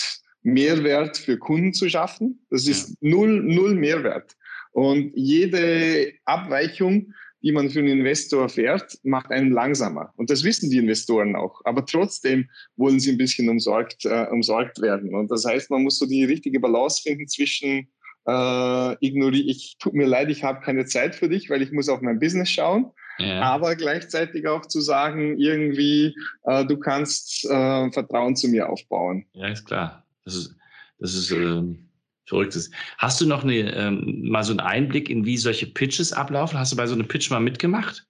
Mehrwert 0.45 1.17
für 1.17 1.39
Kunden 1.39 1.73
zu 1.73 1.89
schaffen. 1.89 2.47
Das 2.51 2.69
ist 2.69 2.97
null, 3.03 3.43
null 3.43 3.75
Mehrwert. 3.75 4.37
Und 4.73 5.13
jede 5.15 6.13
Abweichung, 6.25 7.13
die 7.43 7.53
man 7.53 7.71
für 7.71 7.81
einen 7.81 7.99
Investor 7.99 8.49
fährt, 8.49 8.99
macht 9.03 9.31
einen 9.31 9.51
langsamer. 9.51 10.13
Und 10.17 10.31
das 10.31 10.45
wissen 10.45 10.71
die 10.71 10.79
Investoren 10.79 11.35
auch. 11.35 11.61
Aber 11.65 11.85
trotzdem 11.85 12.49
wollen 12.77 13.01
sie 13.01 13.13
ein 13.13 13.19
bisschen 13.19 13.49
umsorgt, 13.49 14.05
äh, 14.05 14.27
umsorgt 14.31 14.81
werden. 14.81 15.15
Und 15.15 15.31
das 15.31 15.45
heißt, 15.45 15.71
man 15.71 15.83
muss 15.83 15.99
so 15.99 16.07
die 16.07 16.25
richtige 16.25 16.61
Balance 16.61 17.03
finden 17.03 17.27
zwischen 17.27 17.89
äh, 18.27 19.07
ignoriere 19.07 19.51
ich, 19.51 19.77
tut 19.79 19.95
mir 19.95 20.07
leid, 20.07 20.31
ich 20.31 20.45
habe 20.45 20.61
keine 20.61 20.87
Zeit 20.87 21.15
für 21.15 21.29
dich, 21.29 21.51
weil 21.51 21.63
ich 21.63 21.73
muss 21.73 21.89
auf 21.89 22.01
mein 22.01 22.19
Business 22.19 22.51
schauen. 22.51 22.91
Ja. 23.19 23.43
Aber 23.43 23.77
gleichzeitig 23.77 24.49
auch 24.49 24.67
zu 24.67 24.81
sagen, 24.81 25.39
irgendwie, 25.39 26.17
äh, 26.45 26.65
du 26.65 26.79
kannst 26.79 27.45
äh, 27.45 27.91
Vertrauen 27.93 28.35
zu 28.35 28.49
mir 28.49 28.69
aufbauen. 28.69 29.27
Ja, 29.35 29.49
ist 29.49 29.67
klar. 29.67 30.04
Das 30.25 30.35
ist, 30.35 30.57
das 30.99 31.15
ist 31.15 31.31
ähm, 31.31 31.89
verrücktes. 32.27 32.71
Hast 32.99 33.21
du 33.21 33.27
noch 33.27 33.45
eine, 33.45 33.75
ähm, 33.75 34.29
mal 34.29 34.43
so 34.43 34.53
einen 34.53 34.61
Einblick 34.61 35.11
in 35.11 35.25
wie 35.25 35.37
solche 35.37 35.67
Pitches 35.67 36.13
ablaufen? 36.13 36.59
Hast 36.59 36.73
du 36.73 36.77
bei 36.77 36.87
so 36.87 36.95
einem 36.95 37.09
Pitch 37.09 37.31
mal 37.31 37.41
mitgemacht? 37.41 38.07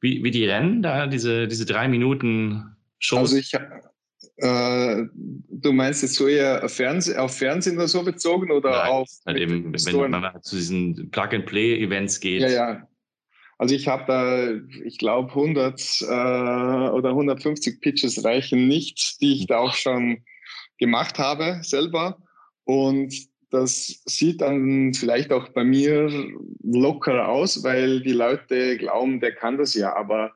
Wie, 0.00 0.24
wie 0.24 0.30
die 0.30 0.46
Rennen 0.46 0.82
da, 0.82 1.06
diese, 1.06 1.46
diese 1.46 1.66
drei 1.66 1.88
Minuten 1.88 2.76
Shows? 2.98 3.32
Also 3.32 3.36
ich, 3.36 3.54
äh, 4.36 5.04
du 5.14 5.72
meinst 5.72 6.02
jetzt 6.02 6.14
so 6.14 6.26
eher 6.26 6.68
Fernseh, 6.68 7.16
auf 7.16 7.36
Fernsehen 7.36 7.76
oder 7.76 7.88
so 7.88 8.02
bezogen 8.02 8.50
oder 8.50 8.70
Nein, 8.70 8.90
auf 8.90 9.08
halt 9.26 9.38
eben, 9.38 9.72
wenn 9.72 10.10
man 10.10 10.42
zu 10.42 10.56
diesen 10.56 11.10
Plug-and-Play-Events 11.10 12.18
geht? 12.20 12.42
Ja, 12.42 12.48
ja. 12.48 12.88
Also 13.58 13.76
ich 13.76 13.86
habe 13.86 14.04
da, 14.08 14.50
ich 14.84 14.98
glaube, 14.98 15.28
100 15.28 16.00
äh, 16.00 16.04
oder 16.04 17.10
150 17.10 17.80
Pitches 17.80 18.24
reichen 18.24 18.66
nicht, 18.66 19.20
die 19.20 19.34
ich 19.34 19.46
da 19.46 19.58
auch 19.58 19.74
schon 19.74 20.24
gemacht 20.82 21.18
habe 21.18 21.60
selber. 21.62 22.18
Und 22.64 23.14
das 23.50 24.02
sieht 24.06 24.40
dann 24.40 24.92
vielleicht 24.94 25.32
auch 25.32 25.48
bei 25.50 25.62
mir 25.62 26.10
locker 26.62 27.28
aus, 27.28 27.62
weil 27.62 28.00
die 28.02 28.12
Leute 28.12 28.76
glauben, 28.78 29.20
der 29.20 29.32
kann 29.32 29.58
das 29.58 29.74
ja. 29.74 29.94
Aber 29.94 30.32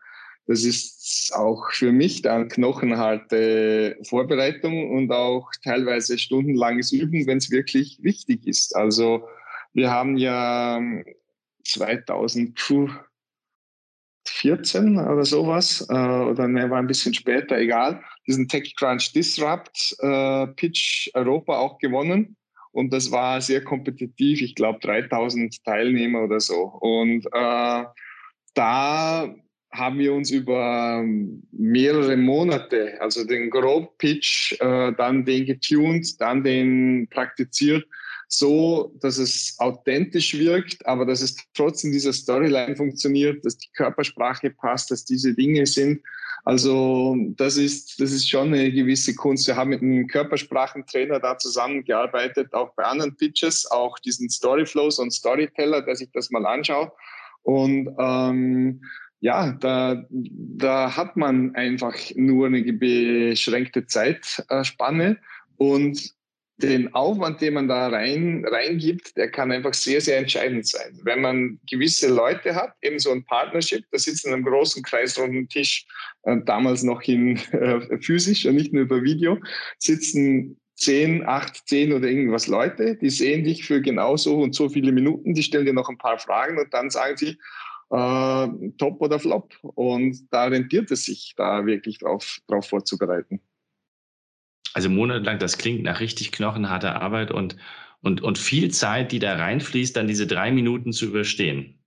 das 0.46 0.62
ist 0.64 1.32
auch 1.34 1.72
für 1.72 1.90
mich 1.90 2.22
dann 2.22 2.48
knochenharte 2.48 3.98
Vorbereitung 4.08 4.90
und 4.92 5.10
auch 5.10 5.50
teilweise 5.64 6.16
stundenlanges 6.16 6.92
Üben, 6.92 7.26
wenn 7.26 7.38
es 7.38 7.50
wirklich 7.50 7.98
wichtig 8.02 8.46
ist. 8.46 8.76
Also 8.76 9.26
wir 9.72 9.90
haben 9.90 10.16
ja 10.16 10.80
2014 11.64 13.00
oder 14.98 15.24
sowas, 15.24 15.84
äh, 15.90 15.94
oder 15.94 16.46
ne, 16.46 16.70
war 16.70 16.78
ein 16.78 16.86
bisschen 16.86 17.14
später, 17.14 17.58
egal, 17.58 18.00
diesen 18.26 18.48
TechCrunch 18.48 19.12
Disrupt 19.12 19.96
äh, 20.00 20.46
Pitch 20.48 21.10
Europa 21.14 21.58
auch 21.58 21.78
gewonnen. 21.78 22.36
Und 22.72 22.92
das 22.92 23.10
war 23.10 23.40
sehr 23.40 23.64
kompetitiv, 23.64 24.42
ich 24.42 24.54
glaube 24.54 24.80
3000 24.80 25.64
Teilnehmer 25.64 26.24
oder 26.24 26.40
so. 26.40 26.64
Und 26.80 27.24
äh, 27.32 27.84
da 28.54 29.34
haben 29.72 29.98
wir 29.98 30.12
uns 30.12 30.30
über 30.30 31.04
mehrere 31.52 32.16
Monate, 32.16 33.00
also 33.00 33.24
den 33.24 33.50
Grob-Pitch, 33.50 34.60
äh, 34.60 34.92
dann 34.92 35.24
den 35.24 35.46
getuned, 35.46 36.20
dann 36.20 36.44
den 36.44 37.08
praktiziert, 37.10 37.86
so, 38.28 38.92
dass 39.00 39.18
es 39.18 39.54
authentisch 39.58 40.34
wirkt, 40.34 40.84
aber 40.86 41.06
dass 41.06 41.22
es 41.22 41.36
trotzdem 41.54 41.92
dieser 41.92 42.12
Storyline 42.12 42.76
funktioniert, 42.76 43.44
dass 43.44 43.56
die 43.56 43.70
Körpersprache 43.74 44.50
passt, 44.50 44.90
dass 44.90 45.04
diese 45.04 45.34
Dinge 45.34 45.66
sind. 45.66 46.02
Also 46.44 47.16
das 47.36 47.56
ist, 47.56 48.00
das 48.00 48.12
ist 48.12 48.28
schon 48.28 48.54
eine 48.54 48.70
gewisse 48.70 49.14
Kunst. 49.14 49.46
Wir 49.46 49.56
haben 49.56 49.70
mit 49.70 49.82
einem 49.82 50.06
Körpersprachentrainer 50.06 51.20
da 51.20 51.38
zusammengearbeitet, 51.38 52.52
auch 52.52 52.74
bei 52.74 52.84
anderen 52.84 53.16
Pitches, 53.16 53.68
auch 53.70 53.98
diesen 53.98 54.28
Storyflows 54.28 54.98
und 54.98 55.12
Storyteller, 55.12 55.82
der 55.82 55.96
sich 55.96 56.10
das 56.12 56.30
mal 56.30 56.46
anschaut. 56.46 56.92
Und 57.42 57.88
ähm, 57.98 58.80
ja, 59.20 59.52
da, 59.52 60.04
da 60.10 60.96
hat 60.96 61.16
man 61.16 61.54
einfach 61.54 61.96
nur 62.14 62.48
eine 62.48 62.72
beschränkte 62.72 63.86
Zeitspanne 63.86 65.18
und 65.56 66.14
den 66.58 66.94
Aufwand, 66.94 67.40
den 67.40 67.54
man 67.54 67.68
da 67.68 67.88
rein, 67.88 68.44
reingibt, 68.46 69.16
der 69.16 69.30
kann 69.30 69.52
einfach 69.52 69.74
sehr, 69.74 70.00
sehr 70.00 70.18
entscheidend 70.18 70.66
sein. 70.66 70.98
Wenn 71.02 71.20
man 71.20 71.60
gewisse 71.70 72.08
Leute 72.08 72.54
hat, 72.54 72.72
eben 72.82 72.98
so 72.98 73.10
ein 73.12 73.24
Partnership, 73.24 73.84
da 73.90 73.98
sitzen 73.98 74.28
in 74.28 74.34
einem 74.34 74.44
großen 74.44 74.82
kreisrunden 74.82 75.48
Tisch, 75.48 75.86
äh, 76.22 76.36
damals 76.46 76.82
noch 76.82 77.02
in 77.02 77.36
äh, 77.52 77.98
physisch 78.00 78.46
und 78.46 78.54
nicht 78.54 78.72
nur 78.72 78.82
über 78.84 79.02
Video, 79.02 79.38
sitzen 79.78 80.58
zehn, 80.76 81.26
acht, 81.26 81.68
zehn 81.68 81.92
oder 81.92 82.08
irgendwas 82.08 82.46
Leute, 82.46 82.96
die 82.96 83.10
sehen 83.10 83.44
dich 83.44 83.64
für 83.64 83.80
genau 83.80 84.16
so 84.16 84.38
und 84.38 84.54
so 84.54 84.68
viele 84.68 84.92
Minuten, 84.92 85.34
die 85.34 85.42
stellen 85.42 85.66
dir 85.66 85.72
noch 85.72 85.88
ein 85.88 85.98
paar 85.98 86.18
Fragen 86.18 86.58
und 86.58 86.72
dann 86.72 86.90
sagen 86.90 87.16
sie, 87.16 87.38
äh, 87.90 88.48
top 88.78 89.00
oder 89.00 89.18
flop. 89.18 89.54
Und 89.62 90.26
da 90.30 90.46
rentiert 90.46 90.90
es 90.90 91.04
sich, 91.04 91.34
da 91.36 91.66
wirklich 91.66 91.98
drauf, 91.98 92.38
drauf 92.46 92.68
vorzubereiten. 92.68 93.40
Also 94.76 94.90
monatelang, 94.90 95.38
das 95.38 95.56
klingt 95.56 95.84
nach 95.84 96.00
richtig 96.00 96.32
knochenharter 96.32 97.00
Arbeit 97.00 97.30
und, 97.30 97.56
und, 98.02 98.22
und 98.22 98.36
viel 98.36 98.70
Zeit, 98.70 99.10
die 99.10 99.18
da 99.18 99.36
reinfließt, 99.36 99.96
dann 99.96 100.06
diese 100.06 100.26
drei 100.26 100.52
Minuten 100.52 100.92
zu 100.92 101.06
überstehen. 101.06 101.78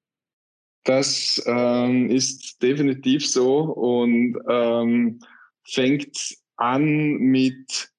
Das 0.85 1.39
ähm, 1.45 2.09
ist 2.09 2.63
definitiv 2.63 3.29
so 3.29 3.59
und 3.59 4.39
ähm, 4.49 5.19
fängt 5.65 6.35
an 6.55 7.17
mit, 7.17 7.91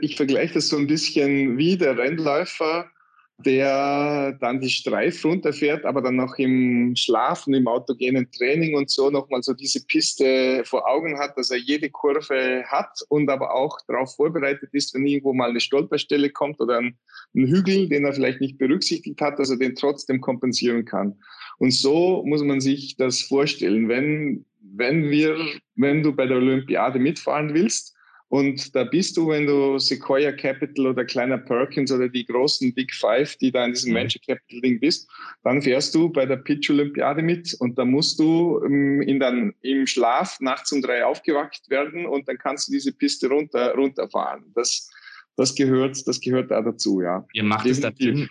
ich 0.00 0.16
vergleiche 0.16 0.54
das 0.54 0.68
so 0.68 0.78
ein 0.78 0.86
bisschen 0.86 1.58
wie 1.58 1.76
der 1.76 1.98
Rennläufer, 1.98 2.90
der 3.38 4.32
dann 4.40 4.60
die 4.60 4.70
Streif 4.70 5.24
runterfährt, 5.24 5.84
aber 5.84 6.00
dann 6.00 6.16
noch 6.16 6.38
im 6.38 6.94
Schlafen, 6.96 7.54
im 7.54 7.66
autogenen 7.66 8.30
Training 8.30 8.76
und 8.76 8.90
so 8.90 9.10
nochmal 9.10 9.42
so 9.42 9.52
diese 9.52 9.84
Piste 9.84 10.62
vor 10.64 10.88
Augen 10.88 11.18
hat, 11.18 11.36
dass 11.36 11.50
er 11.50 11.58
jede 11.58 11.90
Kurve 11.90 12.64
hat 12.66 13.00
und 13.08 13.28
aber 13.28 13.54
auch 13.54 13.78
darauf 13.88 14.14
vorbereitet 14.14 14.70
ist, 14.72 14.94
wenn 14.94 15.06
irgendwo 15.06 15.32
mal 15.32 15.50
eine 15.50 15.60
Stolperstelle 15.60 16.30
kommt 16.30 16.60
oder 16.60 16.78
ein, 16.78 16.96
ein 17.34 17.46
Hügel, 17.46 17.88
den 17.88 18.04
er 18.04 18.12
vielleicht 18.12 18.40
nicht 18.40 18.58
berücksichtigt 18.58 19.20
hat, 19.20 19.38
dass 19.38 19.50
er 19.50 19.58
den 19.58 19.74
trotzdem 19.74 20.20
kompensieren 20.20 20.84
kann. 20.84 21.18
Und 21.58 21.72
so 21.72 22.22
muss 22.24 22.42
man 22.42 22.60
sich 22.60 22.96
das 22.96 23.22
vorstellen. 23.22 23.88
Wenn, 23.88 24.44
wenn 24.60 25.10
wir, 25.10 25.36
wenn 25.74 26.02
du 26.02 26.14
bei 26.14 26.26
der 26.26 26.36
Olympiade 26.36 26.98
mitfahren 26.98 27.54
willst, 27.54 27.91
und 28.32 28.74
da 28.74 28.84
bist 28.84 29.18
du, 29.18 29.28
wenn 29.28 29.46
du 29.46 29.78
Sequoia 29.78 30.32
Capital 30.32 30.86
oder 30.86 31.04
kleiner 31.04 31.36
Perkins 31.36 31.92
oder 31.92 32.08
die 32.08 32.24
großen 32.24 32.72
Big 32.72 32.94
Five, 32.94 33.36
die 33.36 33.52
da 33.52 33.66
in 33.66 33.72
diesem 33.72 33.90
mhm. 33.90 33.96
Venture 33.96 34.22
Capital 34.26 34.60
Ding 34.62 34.80
bist, 34.80 35.06
dann 35.44 35.60
fährst 35.60 35.94
du 35.94 36.08
bei 36.08 36.24
der 36.24 36.36
Pitch 36.36 36.70
Olympiade 36.70 37.20
mit 37.20 37.54
und 37.60 37.76
da 37.76 37.84
musst 37.84 38.18
du 38.18 38.58
ähm, 38.64 39.02
in 39.02 39.20
dann, 39.20 39.52
im 39.60 39.86
Schlaf 39.86 40.40
nachts 40.40 40.72
um 40.72 40.80
drei 40.80 41.04
aufgewacht 41.04 41.68
werden 41.68 42.06
und 42.06 42.26
dann 42.26 42.38
kannst 42.38 42.68
du 42.68 42.72
diese 42.72 42.90
Piste 42.94 43.28
runter, 43.28 43.74
runterfahren. 43.74 44.44
Das, 44.54 44.90
das 45.36 45.54
gehört, 45.54 46.02
das 46.08 46.18
gehört 46.18 46.50
da 46.50 46.62
dazu, 46.62 47.02
ja. 47.02 47.26
Ihr 47.34 47.44
macht 47.44 47.66
es 47.66 47.80
da 47.80 47.90
drin, 47.90 48.30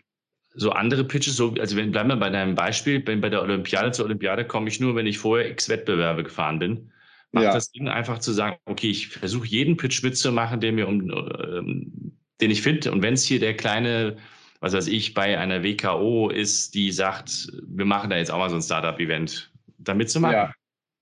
so 0.56 0.72
andere 0.72 1.04
Pitches, 1.04 1.36
so, 1.36 1.54
also 1.60 1.78
wenn, 1.78 1.92
bleiben 1.92 2.10
wir 2.10 2.18
bei 2.18 2.32
deinem 2.32 2.56
Beispiel, 2.56 3.06
wenn 3.06 3.22
bei 3.22 3.30
der 3.30 3.44
Olympiade 3.44 3.92
zur 3.92 4.06
Olympiade 4.06 4.48
komme 4.48 4.68
ich 4.68 4.80
nur, 4.80 4.96
wenn 4.96 5.06
ich 5.06 5.20
vorher 5.20 5.48
x 5.48 5.70
Wettbewerbe 5.70 6.24
gefahren 6.24 6.58
bin 6.58 6.92
macht 7.32 7.46
ja. 7.46 7.54
das 7.54 7.72
Sinn, 7.74 7.88
einfach 7.88 8.20
zu 8.20 8.32
sagen, 8.34 8.58
okay, 8.66 8.90
ich 8.90 9.08
versuche 9.10 9.48
jeden 9.48 9.78
Pitch 9.78 10.04
mitzumachen, 10.04 10.60
den 10.60 10.76
mir 10.76 10.88
um, 10.88 11.10
ähm, 11.10 12.18
den 12.42 12.52
ich 12.52 12.62
finde. 12.62 12.92
Und 12.92 13.02
wenn 13.02 13.14
es 13.14 13.24
hier 13.24 13.40
der 13.40 13.56
kleine, 13.56 14.18
was 14.60 14.74
weiß 14.74 14.88
ich, 14.88 15.14
bei 15.14 15.38
einer 15.38 15.64
WKO 15.64 16.30
ist, 16.30 16.76
die 16.76 16.92
sagt, 16.92 17.52
wir 17.68 17.86
machen 17.86 18.10
da 18.10 18.18
jetzt 18.18 18.32
auch 18.32 18.38
mal 18.40 18.50
so 18.50 18.56
ein 18.56 18.62
Startup-Event, 18.62 19.52
da 19.78 19.94
mitzumachen. 19.94 20.36
Ja, 20.36 20.54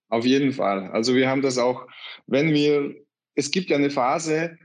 auf 0.10 0.26
jeden 0.26 0.54
Fall. 0.54 0.89
Also 0.92 1.15
wir 1.15 1.30
haben 1.30 1.42
das 1.42 1.58
auch, 1.58 1.88
wenn 2.28 2.54
wir, 2.54 2.96
es 3.36 3.52
gibt 3.52 3.70
ja 3.70 3.78
eine 3.78 3.89
Phase, 3.89 4.58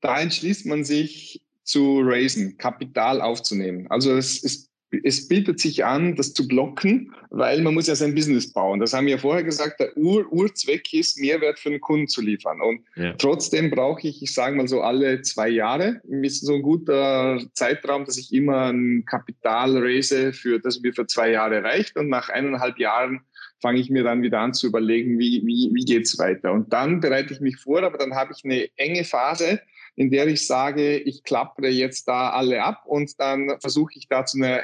da 0.00 0.20
entschließt 0.20 0.66
man 0.66 0.84
sich 0.84 1.42
zu 1.62 2.00
raisen, 2.02 2.56
Kapital 2.58 3.20
aufzunehmen. 3.20 3.86
Also 3.90 4.16
es 4.16 4.42
ist 4.42 4.65
es 5.02 5.26
bietet 5.26 5.58
sich 5.58 5.84
an, 5.84 6.14
das 6.14 6.32
zu 6.32 6.46
blocken, 6.46 7.12
weil 7.30 7.60
man 7.62 7.74
muss 7.74 7.88
ja 7.88 7.96
sein 7.96 8.14
Business 8.14 8.52
bauen. 8.52 8.78
Das 8.78 8.92
haben 8.92 9.06
wir 9.06 9.14
ja 9.14 9.18
vorher 9.18 9.42
gesagt, 9.42 9.80
der 9.80 9.96
Ur 9.96 10.26
Urzweck 10.30 10.92
ist, 10.92 11.18
Mehrwert 11.18 11.58
für 11.58 11.70
den 11.70 11.80
Kunden 11.80 12.06
zu 12.06 12.20
liefern. 12.20 12.60
Und 12.60 12.80
ja. 12.94 13.12
trotzdem 13.14 13.70
brauche 13.70 14.06
ich, 14.06 14.22
ich 14.22 14.32
sage 14.32 14.56
mal 14.56 14.68
so 14.68 14.82
alle 14.82 15.22
zwei 15.22 15.48
Jahre, 15.48 16.00
ist 16.22 16.46
so 16.46 16.54
ein 16.54 16.62
guter 16.62 17.40
Zeitraum, 17.54 18.04
dass 18.04 18.16
ich 18.16 18.32
immer 18.32 18.72
ein 18.72 19.04
Kapital 19.04 19.76
raise, 19.76 20.32
für, 20.32 20.60
das 20.60 20.80
mir 20.80 20.92
für 20.92 21.06
zwei 21.06 21.30
Jahre 21.30 21.62
reicht. 21.62 21.96
Und 21.96 22.08
nach 22.08 22.28
eineinhalb 22.28 22.78
Jahren 22.78 23.22
fange 23.60 23.80
ich 23.80 23.90
mir 23.90 24.04
dann 24.04 24.22
wieder 24.22 24.40
an 24.40 24.54
zu 24.54 24.68
überlegen, 24.68 25.18
wie, 25.18 25.42
wie, 25.44 25.70
wie 25.72 25.84
geht 25.84 26.04
es 26.04 26.18
weiter. 26.18 26.52
Und 26.52 26.72
dann 26.72 27.00
bereite 27.00 27.32
ich 27.32 27.40
mich 27.40 27.56
vor, 27.56 27.82
aber 27.82 27.98
dann 27.98 28.14
habe 28.14 28.32
ich 28.36 28.44
eine 28.44 28.68
enge 28.76 29.04
Phase, 29.04 29.60
in 29.96 30.10
der 30.10 30.26
ich 30.28 30.46
sage, 30.46 30.98
ich 30.98 31.22
klappere 31.24 31.68
jetzt 31.68 32.06
da 32.06 32.30
alle 32.30 32.62
ab 32.62 32.84
und 32.86 33.18
dann 33.18 33.58
versuche 33.60 33.92
ich 33.96 34.08
da 34.08 34.24
zu 34.24 34.38
einer, 34.38 34.62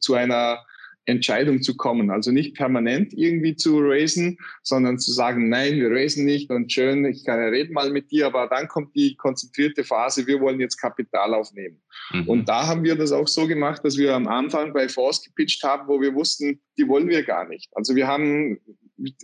zu 0.00 0.14
einer 0.14 0.64
Entscheidung 1.04 1.62
zu 1.62 1.76
kommen. 1.76 2.10
Also 2.10 2.30
nicht 2.30 2.54
permanent 2.54 3.12
irgendwie 3.12 3.56
zu 3.56 3.78
raisen, 3.80 4.38
sondern 4.62 4.98
zu 4.98 5.12
sagen, 5.12 5.48
nein, 5.48 5.74
wir 5.76 5.90
raisen 5.90 6.24
nicht 6.24 6.50
und 6.50 6.72
schön, 6.72 7.04
ich 7.04 7.24
kann 7.24 7.40
ja 7.40 7.46
reden 7.46 7.72
mal 7.72 7.90
mit 7.90 8.10
dir, 8.10 8.26
aber 8.26 8.46
dann 8.48 8.68
kommt 8.68 8.94
die 8.94 9.16
konzentrierte 9.16 9.84
Phase, 9.84 10.26
wir 10.26 10.40
wollen 10.40 10.60
jetzt 10.60 10.76
Kapital 10.76 11.34
aufnehmen. 11.34 11.82
Mhm. 12.12 12.28
Und 12.28 12.48
da 12.48 12.66
haben 12.66 12.84
wir 12.84 12.94
das 12.94 13.12
auch 13.12 13.28
so 13.28 13.46
gemacht, 13.46 13.84
dass 13.84 13.96
wir 13.96 14.14
am 14.14 14.28
Anfang 14.28 14.72
bei 14.72 14.88
Force 14.88 15.22
gepitcht 15.24 15.62
haben, 15.64 15.88
wo 15.88 16.00
wir 16.00 16.14
wussten, 16.14 16.60
die 16.78 16.86
wollen 16.86 17.08
wir 17.08 17.24
gar 17.24 17.48
nicht. 17.48 17.68
Also 17.74 17.96
wir 17.96 18.06
haben 18.06 18.58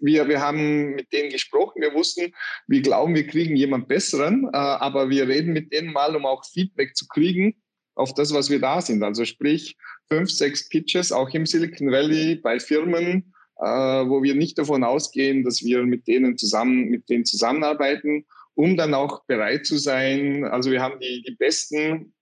wir, 0.01 0.29
wir 0.29 0.41
haben 0.41 0.95
mit 0.95 1.13
denen 1.13 1.31
gesprochen, 1.31 1.81
wir 1.81 1.95
wussten, 1.95 2.33
wir 2.67 2.83
glauben, 2.83 3.15
wir 3.15 3.27
kriegen 3.27 3.57
jemand 3.57 3.89
Besseren, 3.89 4.45
äh, 4.53 4.57
aber 4.57 5.11
wir 5.11 5.29
reden 5.29 5.53
mit 5.53 5.73
denen 5.73 5.93
mal, 5.93 6.15
um 6.17 6.27
auch 6.27 6.45
Feedback 6.45 6.97
zu 6.97 7.07
kriegen 7.07 7.55
auf 7.95 8.15
das, 8.15 8.33
was 8.33 8.51
wir 8.51 8.61
da 8.61 8.81
sind. 8.81 9.03
Also 9.03 9.25
sprich, 9.25 9.77
fünf, 10.09 10.31
sechs 10.31 10.69
Pitches, 10.69 11.13
auch 11.13 11.31
im 11.31 11.47
Silicon 11.47 11.91
Valley 11.91 12.37
bei 12.37 12.61
Firmen, 12.61 13.35
äh, 13.59 13.65
wo 13.65 14.23
wir 14.23 14.35
nicht 14.35 14.59
davon 14.59 14.85
ausgehen, 14.85 15.45
dass 15.45 15.63
wir 15.65 15.83
mit 15.85 16.07
denen 16.07 16.39
zusammen, 16.39 16.89
mit 16.89 17.09
denen 17.09 17.25
zusammenarbeiten, 17.25 18.25
um 18.55 18.77
dann 18.77 18.95
auch 18.95 19.25
bereit 19.27 19.67
zu 19.67 19.79
sein. 19.79 20.45
Also 20.45 20.71
wir 20.71 20.81
haben 20.81 21.01
die, 21.01 21.23
die 21.27 21.35
besten 21.35 22.15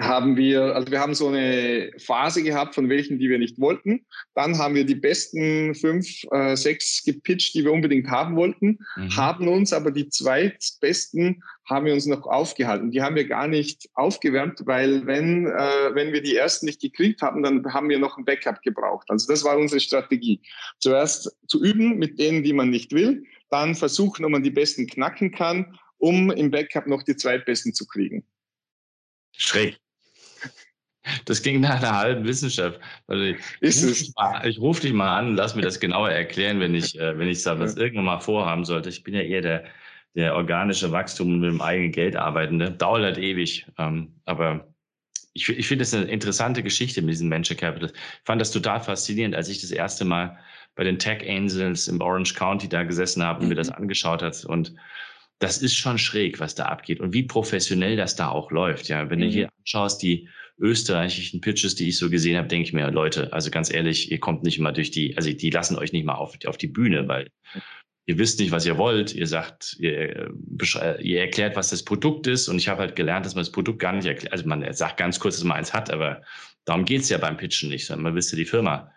haben 0.00 0.36
wir, 0.36 0.74
also 0.74 0.90
wir 0.90 1.00
haben 1.00 1.14
so 1.14 1.28
eine 1.28 1.92
Phase 1.98 2.42
gehabt, 2.42 2.74
von 2.74 2.88
welchen, 2.88 3.18
die 3.18 3.28
wir 3.28 3.38
nicht 3.38 3.60
wollten. 3.60 4.06
Dann 4.34 4.56
haben 4.58 4.74
wir 4.74 4.84
die 4.84 4.94
besten 4.94 5.74
fünf, 5.74 6.06
äh, 6.30 6.56
sechs 6.56 7.04
gepitcht, 7.04 7.54
die 7.54 7.64
wir 7.64 7.72
unbedingt 7.72 8.08
haben 8.08 8.36
wollten, 8.36 8.78
mhm. 8.96 9.16
haben 9.16 9.48
uns 9.48 9.72
aber 9.72 9.90
die 9.90 10.08
zweitbesten 10.08 11.42
haben 11.66 11.86
wir 11.86 11.92
uns 11.92 12.06
noch 12.06 12.26
aufgehalten. 12.26 12.90
Die 12.90 13.02
haben 13.02 13.14
wir 13.14 13.26
gar 13.28 13.46
nicht 13.46 13.88
aufgewärmt, 13.94 14.62
weil 14.64 15.06
wenn, 15.06 15.46
äh, 15.46 15.94
wenn 15.94 16.12
wir 16.12 16.22
die 16.22 16.34
ersten 16.34 16.66
nicht 16.66 16.80
gekriegt 16.80 17.22
haben, 17.22 17.42
dann 17.42 17.64
haben 17.72 17.88
wir 17.88 17.98
noch 17.98 18.18
ein 18.18 18.24
Backup 18.24 18.62
gebraucht. 18.62 19.06
Also 19.08 19.30
das 19.30 19.44
war 19.44 19.56
unsere 19.56 19.80
Strategie. 19.80 20.40
Zuerst 20.78 21.36
zu 21.46 21.62
üben 21.62 21.98
mit 21.98 22.18
denen, 22.18 22.42
die 22.42 22.52
man 22.52 22.70
nicht 22.70 22.92
will, 22.92 23.24
dann 23.50 23.74
versuchen, 23.74 24.24
ob 24.24 24.32
man 24.32 24.42
die 24.42 24.50
besten 24.50 24.86
knacken 24.86 25.30
kann, 25.30 25.78
um 25.98 26.30
im 26.30 26.50
Backup 26.50 26.86
noch 26.86 27.02
die 27.02 27.16
zweitbesten 27.16 27.74
zu 27.74 27.86
kriegen. 27.86 28.24
Schräg. 29.36 29.78
Das 31.24 31.42
klingt 31.42 31.62
nach 31.62 31.76
einer 31.76 31.96
halben 31.96 32.24
Wissenschaft. 32.24 32.78
Also 33.06 33.22
ich, 33.24 33.38
Ist 33.60 33.82
es? 33.82 34.12
Mal, 34.16 34.46
ich 34.46 34.58
rufe 34.58 34.82
dich 34.82 34.92
mal 34.92 35.18
an, 35.18 35.34
lass 35.34 35.54
mir 35.54 35.62
das 35.62 35.80
genauer 35.80 36.10
erklären, 36.10 36.60
wenn 36.60 36.74
ich, 36.74 36.98
äh, 36.98 37.18
wenn 37.18 37.28
ich 37.28 37.42
da 37.42 37.58
was 37.58 37.76
irgendwann 37.76 38.04
mal 38.04 38.20
vorhaben 38.20 38.64
sollte. 38.64 38.90
Ich 38.90 39.02
bin 39.02 39.14
ja 39.14 39.22
eher 39.22 39.40
der, 39.40 39.64
der 40.14 40.34
organische 40.34 40.92
Wachstum 40.92 41.40
mit 41.40 41.50
dem 41.50 41.60
eigenen 41.60 41.92
Geld 41.92 42.16
arbeitende. 42.16 42.70
Dauert 42.70 43.02
halt 43.02 43.18
ewig. 43.18 43.66
Ähm, 43.78 44.14
aber 44.26 44.68
ich, 45.32 45.48
ich 45.48 45.66
finde 45.66 45.82
das 45.82 45.94
eine 45.94 46.04
interessante 46.04 46.62
Geschichte 46.62 47.00
mit 47.00 47.12
diesem 47.12 47.30
Venture 47.30 47.56
Capital. 47.56 47.90
Ich 47.94 48.24
fand 48.24 48.40
das 48.40 48.50
total 48.50 48.80
faszinierend, 48.80 49.34
als 49.34 49.48
ich 49.48 49.60
das 49.60 49.70
erste 49.70 50.04
Mal 50.04 50.38
bei 50.74 50.84
den 50.84 50.98
Tech 50.98 51.28
Angels 51.28 51.88
im 51.88 52.00
Orange 52.00 52.34
County 52.34 52.68
da 52.68 52.82
gesessen 52.82 53.22
habe 53.22 53.40
und 53.40 53.44
mhm. 53.44 53.50
mir 53.50 53.56
das 53.56 53.70
angeschaut 53.70 54.22
hat. 54.22 54.44
Und 54.44 54.74
das 55.38 55.58
ist 55.58 55.76
schon 55.76 55.98
schräg, 55.98 56.40
was 56.40 56.54
da 56.54 56.66
abgeht 56.66 57.00
und 57.00 57.14
wie 57.14 57.22
professionell 57.22 57.96
das 57.96 58.16
da 58.16 58.28
auch 58.28 58.50
läuft. 58.50 58.88
Ja, 58.88 59.08
wenn 59.08 59.20
mhm. 59.20 59.22
du 59.22 59.28
hier 59.28 59.48
anschaust, 59.60 60.02
die 60.02 60.28
österreichischen 60.60 61.40
Pitches, 61.40 61.74
die 61.74 61.88
ich 61.88 61.98
so 61.98 62.10
gesehen 62.10 62.36
habe, 62.36 62.48
denke 62.48 62.68
ich 62.68 62.72
mir, 62.72 62.90
Leute, 62.90 63.32
also 63.32 63.50
ganz 63.50 63.72
ehrlich, 63.72 64.10
ihr 64.10 64.20
kommt 64.20 64.42
nicht 64.42 64.58
mal 64.58 64.72
durch 64.72 64.90
die, 64.90 65.16
also 65.16 65.32
die 65.32 65.50
lassen 65.50 65.76
euch 65.76 65.92
nicht 65.92 66.04
mal 66.04 66.14
auf, 66.14 66.36
auf 66.46 66.58
die 66.58 66.68
Bühne, 66.68 67.08
weil 67.08 67.28
ihr 68.06 68.18
wisst 68.18 68.40
nicht, 68.40 68.50
was 68.50 68.66
ihr 68.66 68.76
wollt. 68.76 69.14
Ihr 69.14 69.26
sagt, 69.26 69.76
ihr, 69.78 70.30
ihr 71.00 71.20
erklärt, 71.20 71.56
was 71.56 71.70
das 71.70 71.84
Produkt 71.84 72.26
ist. 72.26 72.48
Und 72.48 72.58
ich 72.58 72.68
habe 72.68 72.80
halt 72.80 72.96
gelernt, 72.96 73.24
dass 73.24 73.34
man 73.34 73.42
das 73.42 73.52
Produkt 73.52 73.78
gar 73.78 73.92
nicht 73.92 74.06
erklärt. 74.06 74.32
Also 74.32 74.46
man 74.46 74.72
sagt 74.72 74.96
ganz 74.96 75.18
kurz, 75.18 75.36
dass 75.36 75.44
man 75.44 75.58
eins 75.58 75.72
hat, 75.72 75.90
aber 75.90 76.22
darum 76.64 76.84
geht 76.84 77.02
es 77.02 77.08
ja 77.08 77.18
beim 77.18 77.36
Pitchen 77.36 77.70
nicht, 77.70 77.86
sondern 77.86 78.04
man 78.04 78.14
will 78.14 78.22
ja 78.22 78.36
die 78.36 78.44
Firma 78.44 78.92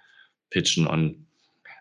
pitchen. 0.49 0.87
Und 0.87 1.27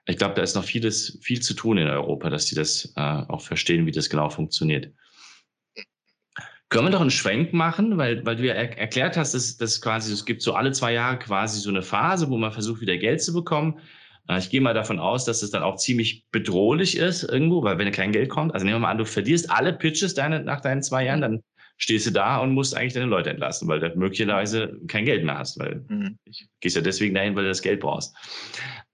ich 0.06 0.16
glaube, 0.16 0.34
da 0.34 0.42
ist 0.42 0.54
noch 0.54 0.64
vieles, 0.64 1.18
viel 1.22 1.40
zu 1.40 1.54
tun 1.54 1.78
in 1.78 1.88
Europa, 1.88 2.30
dass 2.30 2.46
die 2.46 2.54
das 2.54 2.92
äh, 2.96 3.00
auch 3.00 3.40
verstehen, 3.40 3.86
wie 3.86 3.92
das 3.92 4.10
genau 4.10 4.28
funktioniert. 4.28 4.92
Können 6.72 6.86
wir 6.86 6.90
doch 6.90 7.02
einen 7.02 7.10
Schwenk 7.10 7.52
machen, 7.52 7.98
weil, 7.98 8.24
weil 8.24 8.36
du 8.36 8.46
ja 8.46 8.54
er 8.54 8.78
erklärt 8.78 9.18
hast, 9.18 9.34
dass, 9.34 9.58
dass 9.58 9.82
quasi, 9.82 10.10
es 10.10 10.24
gibt 10.24 10.40
so 10.40 10.54
alle 10.54 10.72
zwei 10.72 10.94
Jahre 10.94 11.18
quasi 11.18 11.60
so 11.60 11.68
eine 11.68 11.82
Phase, 11.82 12.30
wo 12.30 12.38
man 12.38 12.50
versucht, 12.50 12.80
wieder 12.80 12.96
Geld 12.96 13.22
zu 13.22 13.34
bekommen. 13.34 13.78
Äh, 14.26 14.38
ich 14.38 14.48
gehe 14.48 14.62
mal 14.62 14.72
davon 14.72 14.98
aus, 14.98 15.26
dass 15.26 15.42
es 15.42 15.50
dann 15.50 15.62
auch 15.62 15.76
ziemlich 15.76 16.24
bedrohlich 16.30 16.96
ist 16.96 17.24
irgendwo, 17.24 17.62
weil 17.62 17.76
wenn 17.76 17.92
kein 17.92 18.10
Geld 18.10 18.30
kommt, 18.30 18.54
also 18.54 18.64
nehmen 18.64 18.76
wir 18.76 18.80
mal 18.80 18.90
an, 18.90 18.96
du 18.96 19.04
verlierst 19.04 19.50
alle 19.50 19.74
Pitches 19.74 20.14
deine, 20.14 20.42
nach 20.42 20.62
deinen 20.62 20.82
zwei 20.82 21.04
Jahren, 21.04 21.20
dann 21.20 21.42
stehst 21.76 22.06
du 22.06 22.10
da 22.10 22.38
und 22.38 22.54
musst 22.54 22.74
eigentlich 22.74 22.94
deine 22.94 23.06
Leute 23.06 23.28
entlassen, 23.28 23.68
weil 23.68 23.80
du 23.80 23.92
möglicherweise 23.94 24.80
kein 24.88 25.04
Geld 25.04 25.24
mehr 25.24 25.36
hast, 25.36 25.58
weil 25.58 25.84
mhm. 25.88 26.16
du 26.24 26.32
gehst 26.60 26.76
ja 26.76 26.80
deswegen 26.80 27.14
dahin, 27.14 27.36
weil 27.36 27.42
du 27.42 27.50
das 27.50 27.60
Geld 27.60 27.80
brauchst. 27.80 28.16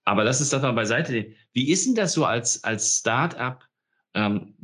Aber 0.05 0.25
lass 0.25 0.41
uns 0.41 0.51
das 0.51 0.62
mal 0.62 0.73
beiseite 0.73 1.27
Wie 1.53 1.71
ist 1.71 1.87
denn 1.87 1.95
das 1.95 2.14
so 2.14 2.25
als, 2.25 2.64
als 2.64 2.97
Start-up? 2.99 3.62
Ähm, 4.14 4.55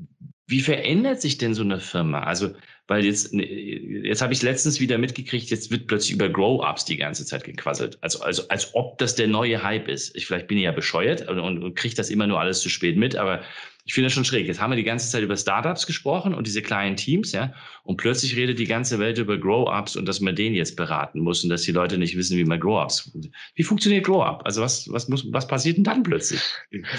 wie 0.46 0.60
verändert 0.60 1.20
sich 1.20 1.38
denn 1.38 1.54
so 1.54 1.62
eine 1.62 1.80
Firma? 1.80 2.22
Also, 2.22 2.54
weil 2.86 3.04
jetzt, 3.04 3.32
jetzt 3.32 4.20
habe 4.20 4.34
ich 4.34 4.42
letztens 4.42 4.78
wieder 4.78 4.98
mitgekriegt, 4.98 5.48
jetzt 5.50 5.70
wird 5.70 5.86
plötzlich 5.86 6.12
über 6.12 6.28
Grow-Ups 6.28 6.84
die 6.84 6.98
ganze 6.98 7.24
Zeit 7.24 7.44
gequasselt. 7.44 7.96
Also, 8.02 8.20
also 8.20 8.46
als 8.48 8.74
ob 8.74 8.98
das 8.98 9.14
der 9.14 9.26
neue 9.26 9.62
Hype 9.62 9.88
ist. 9.88 10.14
Ich, 10.14 10.26
vielleicht 10.26 10.48
bin 10.48 10.58
ich 10.58 10.64
ja 10.64 10.72
bescheuert 10.72 11.26
und, 11.28 11.38
und, 11.38 11.62
und 11.62 11.74
kriege 11.76 11.94
das 11.94 12.10
immer 12.10 12.26
nur 12.26 12.40
alles 12.40 12.60
zu 12.60 12.68
spät 12.68 12.96
mit, 12.96 13.16
aber 13.16 13.42
ich 13.86 13.92
finde 13.92 14.06
das 14.06 14.14
schon 14.14 14.24
schräg. 14.24 14.46
Jetzt 14.46 14.60
haben 14.60 14.70
wir 14.70 14.76
die 14.76 14.84
ganze 14.84 15.10
Zeit 15.10 15.22
über 15.22 15.36
Startups 15.36 15.86
gesprochen 15.86 16.32
und 16.32 16.46
diese 16.46 16.62
kleinen 16.62 16.96
Teams, 16.96 17.32
ja. 17.32 17.52
Und 17.82 17.98
plötzlich 17.98 18.34
redet 18.34 18.58
die 18.58 18.66
ganze 18.66 18.98
Welt 18.98 19.18
über 19.18 19.36
Grow-Ups 19.36 19.96
und 19.96 20.06
dass 20.06 20.20
man 20.20 20.34
den 20.34 20.54
jetzt 20.54 20.74
beraten 20.76 21.20
muss 21.20 21.44
und 21.44 21.50
dass 21.50 21.62
die 21.62 21.72
Leute 21.72 21.98
nicht 21.98 22.16
wissen, 22.16 22.38
wie 22.38 22.44
man 22.44 22.58
Grow-Ups. 22.58 23.12
Wie 23.54 23.62
funktioniert 23.62 24.06
Grow-Up? 24.06 24.40
Also 24.46 24.62
was, 24.62 24.90
was 24.90 25.08
muss, 25.08 25.30
was 25.32 25.46
passiert 25.46 25.76
denn 25.76 25.84
dann 25.84 26.02
plötzlich? 26.02 26.40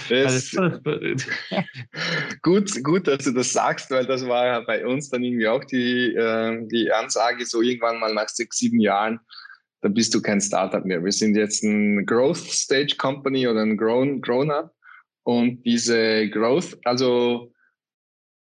Das, 0.10 0.56
also, 0.56 0.80
gut, 2.44 2.84
gut, 2.84 3.08
dass 3.08 3.24
du 3.24 3.32
das 3.32 3.52
sagst, 3.52 3.90
weil 3.90 4.06
das 4.06 4.28
war 4.28 4.46
ja 4.46 4.60
bei 4.60 4.86
uns 4.86 5.10
dann 5.10 5.24
irgendwie 5.24 5.48
auch 5.48 5.64
die, 5.64 6.14
äh, 6.14 6.68
die 6.68 6.92
Ansage 6.92 7.48
so 7.48 7.64
irgendwann 7.64 8.00
mal 8.00 8.14
nach 8.14 8.30
sechs, 8.30 8.58
sieben 8.58 8.80
Jahren 8.80 9.20
dann 9.82 9.94
bist 9.94 10.16
du 10.16 10.22
kein 10.22 10.42
Startup 10.42 10.84
mehr. 10.84 11.04
Wir 11.04 11.12
sind 11.12 11.36
jetzt 11.36 11.64
ein 11.64 12.08
Growth 12.08 12.38
Stage 12.38 12.96
Company 12.98 13.48
oder 13.48 13.62
ein 13.62 13.78
Grown, 13.78 14.20
Grown 14.20 14.50
Up. 14.50 14.72
Und 15.26 15.64
diese 15.64 16.30
Growth, 16.30 16.78
also 16.86 17.52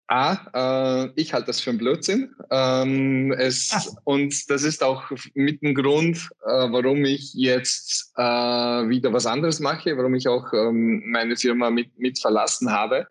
A, 0.06 1.04
äh, 1.04 1.10
ich 1.16 1.34
halte 1.34 1.48
das 1.48 1.60
für 1.60 1.70
einen 1.70 1.80
Blödsinn. 1.80 2.34
Ähm, 2.50 3.32
es, 3.32 3.72
ah. 3.72 4.00
Und 4.04 4.48
das 4.48 4.62
ist 4.62 4.82
auch 4.82 5.10
mit 5.34 5.60
dem 5.60 5.74
Grund, 5.74 6.16
äh, 6.46 6.48
warum 6.70 7.04
ich 7.04 7.34
jetzt 7.34 8.12
äh, 8.16 8.22
wieder 8.22 9.12
was 9.12 9.26
anderes 9.26 9.58
mache, 9.58 9.96
warum 9.98 10.14
ich 10.14 10.28
auch 10.28 10.50
ähm, 10.54 11.02
meine 11.10 11.36
Firma 11.36 11.68
mit, 11.68 11.98
mit 11.98 12.18
verlassen 12.18 12.70
habe, 12.70 13.08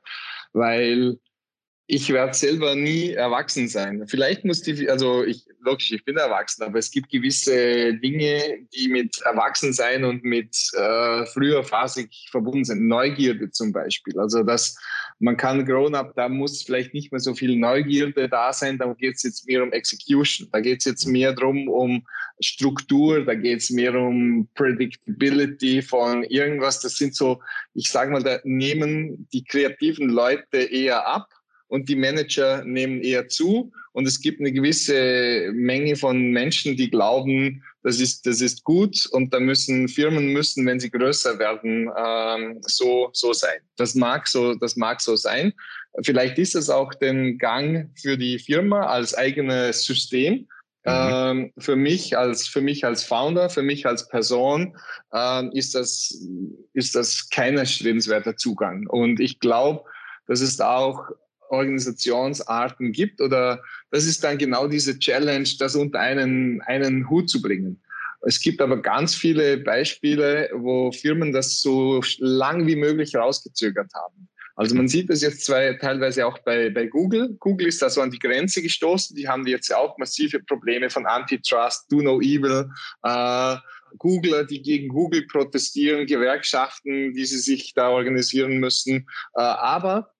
weil 0.53 1.19
ich 1.89 2.09
werde 2.09 2.33
selber 2.33 2.75
nie 2.75 3.11
erwachsen 3.11 3.69
sein. 3.69 4.05
Vielleicht 4.07 4.43
muss 4.43 4.61
die, 4.61 4.89
also 4.89 5.23
ich, 5.23 5.45
logisch, 5.61 5.93
ich 5.93 6.03
bin 6.03 6.17
erwachsen, 6.17 6.63
aber 6.63 6.79
es 6.79 6.91
gibt 6.91 7.09
gewisse 7.09 7.93
Dinge, 7.93 8.59
die 8.73 8.89
mit 8.89 9.21
Erwachsensein 9.21 10.03
und 10.03 10.21
mit 10.25 10.53
äh, 10.73 11.25
früher 11.27 11.63
phasig 11.63 12.27
verbunden 12.29 12.65
sind. 12.65 12.85
Neugierde 12.89 13.51
zum 13.51 13.71
Beispiel. 13.71 14.19
Also 14.19 14.43
das, 14.43 14.77
man 15.19 15.37
kann 15.37 15.65
Grown-up, 15.65 16.13
da 16.17 16.27
muss 16.27 16.61
vielleicht 16.61 16.93
nicht 16.93 17.13
mehr 17.13 17.21
so 17.21 17.33
viel 17.33 17.55
Neugierde 17.55 18.27
da 18.27 18.51
sein, 18.51 18.77
da 18.77 18.93
geht 18.93 19.15
es 19.15 19.23
jetzt 19.23 19.47
mehr 19.47 19.63
um 19.63 19.71
Execution, 19.71 20.49
da 20.51 20.59
geht 20.59 20.79
es 20.79 20.85
jetzt 20.85 21.05
mehr 21.05 21.31
drum 21.31 21.69
um 21.69 22.05
Struktur, 22.41 23.23
da 23.23 23.33
geht 23.33 23.59
es 23.59 23.69
mehr 23.69 23.95
um 23.95 24.49
Predictability 24.55 25.81
von 25.81 26.25
irgendwas. 26.25 26.81
Das 26.81 26.97
sind 26.97 27.15
so, 27.15 27.41
ich 27.73 27.87
sage 27.87 28.11
mal, 28.11 28.21
da 28.23 28.39
nehmen 28.43 29.25
die 29.31 29.45
kreativen 29.45 30.09
Leute 30.09 30.57
eher 30.57 31.07
ab 31.07 31.29
und 31.67 31.89
die 31.89 31.95
Manager 31.95 32.63
nehmen 32.65 33.01
eher 33.01 33.27
zu. 33.27 33.71
Und 33.93 34.07
es 34.07 34.21
gibt 34.21 34.39
eine 34.39 34.51
gewisse 34.51 35.51
Menge 35.53 35.95
von 35.95 36.31
Menschen, 36.31 36.77
die 36.77 36.89
glauben, 36.89 37.63
das 37.83 37.99
ist, 37.99 38.25
das 38.25 38.41
ist 38.41 38.63
gut 38.63 39.07
und 39.11 39.33
da 39.33 39.39
müssen 39.39 39.87
Firmen 39.87 40.27
müssen, 40.27 40.65
wenn 40.65 40.79
sie 40.79 40.91
größer 40.91 41.39
werden, 41.39 41.89
ähm, 41.97 42.59
so, 42.61 43.09
so 43.13 43.33
sein. 43.33 43.59
Das 43.77 43.95
mag 43.95 44.27
so, 44.27 44.55
das 44.55 44.75
mag 44.75 45.01
so 45.01 45.15
sein. 45.15 45.53
Vielleicht 46.03 46.37
ist 46.37 46.55
es 46.55 46.69
auch 46.69 46.93
den 46.93 47.37
Gang 47.37 47.89
für 47.99 48.17
die 48.17 48.39
Firma 48.39 48.87
als 48.87 49.15
eigenes 49.15 49.83
System. 49.83 50.47
Mhm. 50.85 50.91
Ähm, 50.93 51.53
für 51.57 51.75
mich 51.75 52.17
als 52.17 52.47
für 52.47 52.61
mich 52.61 52.85
als 52.85 53.03
Founder, 53.03 53.49
für 53.49 53.63
mich 53.63 53.85
als 53.85 54.07
Person 54.07 54.77
ähm, 55.13 55.51
ist 55.53 55.75
das 55.75 56.17
ist 56.73 56.95
das 56.95 57.29
kein 57.29 57.57
erstrebenswerter 57.57 58.37
Zugang. 58.37 58.87
Und 58.87 59.19
ich 59.19 59.39
glaube, 59.39 59.83
das 60.27 60.41
ist 60.41 60.61
auch 60.61 61.09
Organisationsarten 61.49 62.91
gibt 62.91 63.21
oder 63.21 63.61
das 63.91 64.05
ist 64.05 64.23
dann 64.23 64.37
genau 64.37 64.67
diese 64.67 64.99
Challenge, 64.99 65.47
das 65.59 65.75
unter 65.75 65.99
einen, 65.99 66.61
einen 66.61 67.09
Hut 67.09 67.29
zu 67.29 67.41
bringen. 67.41 67.81
Es 68.21 68.39
gibt 68.39 68.61
aber 68.61 68.81
ganz 68.81 69.15
viele 69.15 69.57
Beispiele, 69.57 70.49
wo 70.53 70.91
Firmen 70.91 71.31
das 71.31 71.61
so 71.61 72.01
lang 72.17 72.67
wie 72.67 72.75
möglich 72.75 73.15
rausgezögert 73.15 73.93
haben. 73.93 74.27
Also 74.55 74.75
man 74.75 74.87
sieht 74.87 75.11
das 75.11 75.21
jetzt 75.21 75.45
zwei, 75.45 75.73
teilweise 75.73 76.25
auch 76.25 76.39
bei, 76.39 76.71
bei 76.71 76.87
Google. 76.87 77.35
Google 77.39 77.67
ist 77.67 77.79
da 77.81 77.91
so 77.91 78.01
an 78.01 78.09
die 78.09 78.17
Grenze 78.17 78.63
gestoßen. 78.63 79.15
Die 79.15 79.27
haben 79.27 79.45
jetzt 79.45 79.73
auch 79.73 79.99
massive 79.99 80.39
Probleme 80.39 80.89
von 80.89 81.05
Antitrust, 81.05 81.85
Do 81.91 82.01
No 82.01 82.19
Evil. 82.19 82.67
Äh, 83.03 83.57
Googler, 83.99 84.45
die 84.45 84.61
gegen 84.63 84.89
Google 84.89 85.27
protestieren, 85.27 86.07
Gewerkschaften, 86.07 87.13
die 87.13 87.25
sie 87.25 87.37
sich 87.37 87.73
da 87.75 87.89
organisieren 87.89 88.57
müssen. 88.57 89.07
Äh, 89.35 89.41
aber 89.41 90.11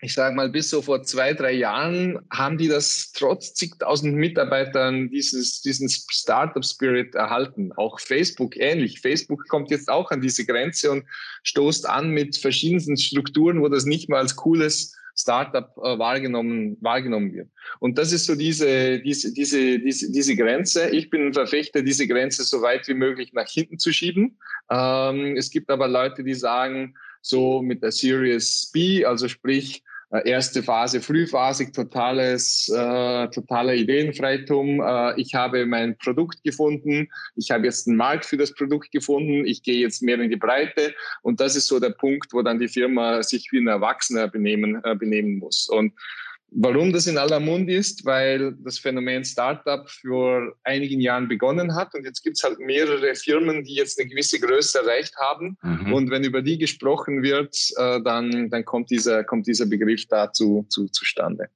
ich 0.00 0.14
sage 0.14 0.34
mal, 0.34 0.48
bis 0.48 0.70
so 0.70 0.80
vor 0.80 1.02
zwei, 1.02 1.34
drei 1.34 1.52
Jahren 1.52 2.20
haben 2.30 2.56
die 2.56 2.68
das 2.68 3.10
trotz 3.12 3.54
zigtausend 3.54 4.14
Mitarbeitern 4.14 5.10
dieses, 5.10 5.60
diesen 5.60 5.88
Startup-Spirit 5.88 7.16
erhalten. 7.16 7.72
Auch 7.76 7.98
Facebook 7.98 8.56
ähnlich. 8.56 9.00
Facebook 9.00 9.48
kommt 9.48 9.70
jetzt 9.70 9.88
auch 9.88 10.10
an 10.10 10.20
diese 10.20 10.46
Grenze 10.46 10.92
und 10.92 11.04
stoßt 11.42 11.88
an 11.88 12.10
mit 12.10 12.36
verschiedensten 12.36 12.96
Strukturen, 12.96 13.60
wo 13.60 13.68
das 13.68 13.86
nicht 13.86 14.08
mal 14.08 14.18
als 14.18 14.36
cooles 14.36 14.96
Startup 15.16 15.68
äh, 15.78 15.98
wahrgenommen, 15.98 16.76
wahrgenommen 16.80 17.32
wird. 17.34 17.48
Und 17.80 17.98
das 17.98 18.12
ist 18.12 18.26
so 18.26 18.36
diese, 18.36 19.00
diese, 19.00 19.32
diese, 19.32 19.80
diese, 19.80 20.12
diese 20.12 20.36
Grenze. 20.36 20.90
Ich 20.90 21.10
bin 21.10 21.26
ein 21.26 21.34
Verfechter, 21.34 21.82
diese 21.82 22.06
Grenze 22.06 22.44
so 22.44 22.62
weit 22.62 22.86
wie 22.86 22.94
möglich 22.94 23.32
nach 23.32 23.48
hinten 23.48 23.78
zu 23.78 23.92
schieben. 23.92 24.38
Ähm, 24.70 25.36
es 25.36 25.50
gibt 25.50 25.70
aber 25.70 25.88
Leute, 25.88 26.22
die 26.22 26.34
sagen, 26.34 26.94
so 27.20 27.62
mit 27.62 27.82
der 27.82 27.92
Series 27.92 28.70
B, 28.72 29.04
also 29.04 29.28
sprich 29.28 29.82
äh, 30.10 30.26
erste 30.28 30.62
Phase 30.62 31.02
frühphasig, 31.02 31.72
totales, 31.74 32.68
äh, 32.74 33.28
totaler 33.28 33.74
Ideenfreitum. 33.74 34.80
Äh, 34.80 35.20
ich 35.20 35.34
habe 35.34 35.66
mein 35.66 35.98
Produkt 35.98 36.42
gefunden, 36.42 37.08
ich 37.36 37.50
habe 37.50 37.66
jetzt 37.66 37.86
einen 37.86 37.98
Markt 37.98 38.24
für 38.24 38.38
das 38.38 38.54
Produkt 38.54 38.90
gefunden, 38.90 39.44
ich 39.44 39.62
gehe 39.62 39.80
jetzt 39.80 40.02
mehr 40.02 40.18
in 40.18 40.30
die 40.30 40.36
Breite 40.36 40.94
und 41.22 41.40
das 41.40 41.56
ist 41.56 41.66
so 41.66 41.78
der 41.78 41.90
Punkt, 41.90 42.32
wo 42.32 42.40
dann 42.40 42.58
die 42.58 42.68
Firma 42.68 43.22
sich 43.22 43.48
wie 43.52 43.58
ein 43.58 43.68
Erwachsener 43.68 44.28
benehmen, 44.28 44.80
äh, 44.82 44.94
benehmen 44.94 45.38
muss. 45.38 45.68
Und 45.68 45.92
Warum 46.50 46.94
das 46.94 47.06
in 47.06 47.18
aller 47.18 47.40
Mund 47.40 47.68
ist, 47.68 48.06
weil 48.06 48.54
das 48.64 48.78
Phänomen 48.78 49.22
Startup 49.22 49.88
vor 49.88 50.54
einigen 50.64 51.00
Jahren 51.00 51.28
begonnen 51.28 51.74
hat 51.74 51.94
und 51.94 52.04
jetzt 52.04 52.22
gibt 52.22 52.38
es 52.38 52.42
halt 52.42 52.58
mehrere 52.58 53.14
Firmen, 53.14 53.64
die 53.64 53.74
jetzt 53.74 54.00
eine 54.00 54.08
gewisse 54.08 54.40
Größe 54.40 54.78
erreicht 54.78 55.14
haben. 55.16 55.58
Mhm. 55.62 55.92
Und 55.92 56.10
wenn 56.10 56.24
über 56.24 56.40
die 56.40 56.56
gesprochen 56.56 57.22
wird, 57.22 57.54
äh, 57.76 58.00
dann, 58.02 58.48
dann 58.48 58.64
kommt, 58.64 58.90
dieser, 58.90 59.24
kommt 59.24 59.46
dieser 59.46 59.66
Begriff 59.66 60.06
dazu 60.06 60.64
zu, 60.70 60.86
zustande. 60.88 61.48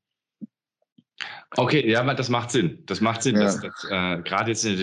Okay, 1.56 1.88
ja, 1.88 2.00
aber 2.00 2.14
das 2.14 2.28
macht 2.28 2.50
Sinn. 2.50 2.82
Das 2.86 3.00
macht 3.00 3.22
Sinn, 3.22 3.36
ja. 3.36 3.44
dass, 3.44 3.60
dass 3.60 3.84
äh, 3.90 4.22
gerade 4.22 4.50
jetzt 4.50 4.64
in 4.64 4.76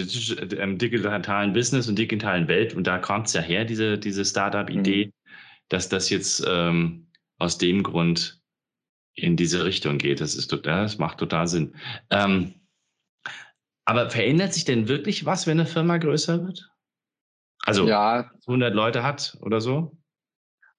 der 0.50 0.60
im 0.60 0.78
digitalen 0.80 1.54
Business 1.54 1.88
und 1.88 2.00
digitalen 2.00 2.48
Welt, 2.48 2.74
und 2.74 2.88
da 2.88 2.98
kommt 2.98 3.28
es 3.28 3.34
ja 3.34 3.42
her, 3.42 3.64
diese, 3.66 3.98
diese 4.00 4.26
Startup-Idee, 4.26 5.08
mhm. 5.08 5.12
dass 5.70 5.88
das 5.90 6.10
jetzt 6.10 6.44
ähm, 6.48 7.08
aus 7.38 7.60
dem 7.60 7.84
Grund 7.84 8.39
in 9.24 9.36
diese 9.36 9.66
Richtung 9.66 9.98
geht. 9.98 10.22
Das 10.22 10.36
ist 10.36 10.48
total, 10.48 10.84
das 10.84 10.98
macht 10.98 11.18
total 11.18 11.48
Sinn. 11.48 11.76
Ähm, 12.10 12.54
aber 13.86 14.10
verändert 14.10 14.54
sich 14.54 14.66
denn 14.66 14.88
wirklich 14.88 15.26
was, 15.26 15.48
wenn 15.48 15.60
eine 15.60 15.68
Firma 15.68 15.98
größer 15.98 16.46
wird? 16.46 16.70
Also 17.64 17.88
ja, 17.88 18.32
100 18.48 18.74
Leute 18.74 19.04
hat 19.04 19.38
oder 19.42 19.62
so? 19.62 19.98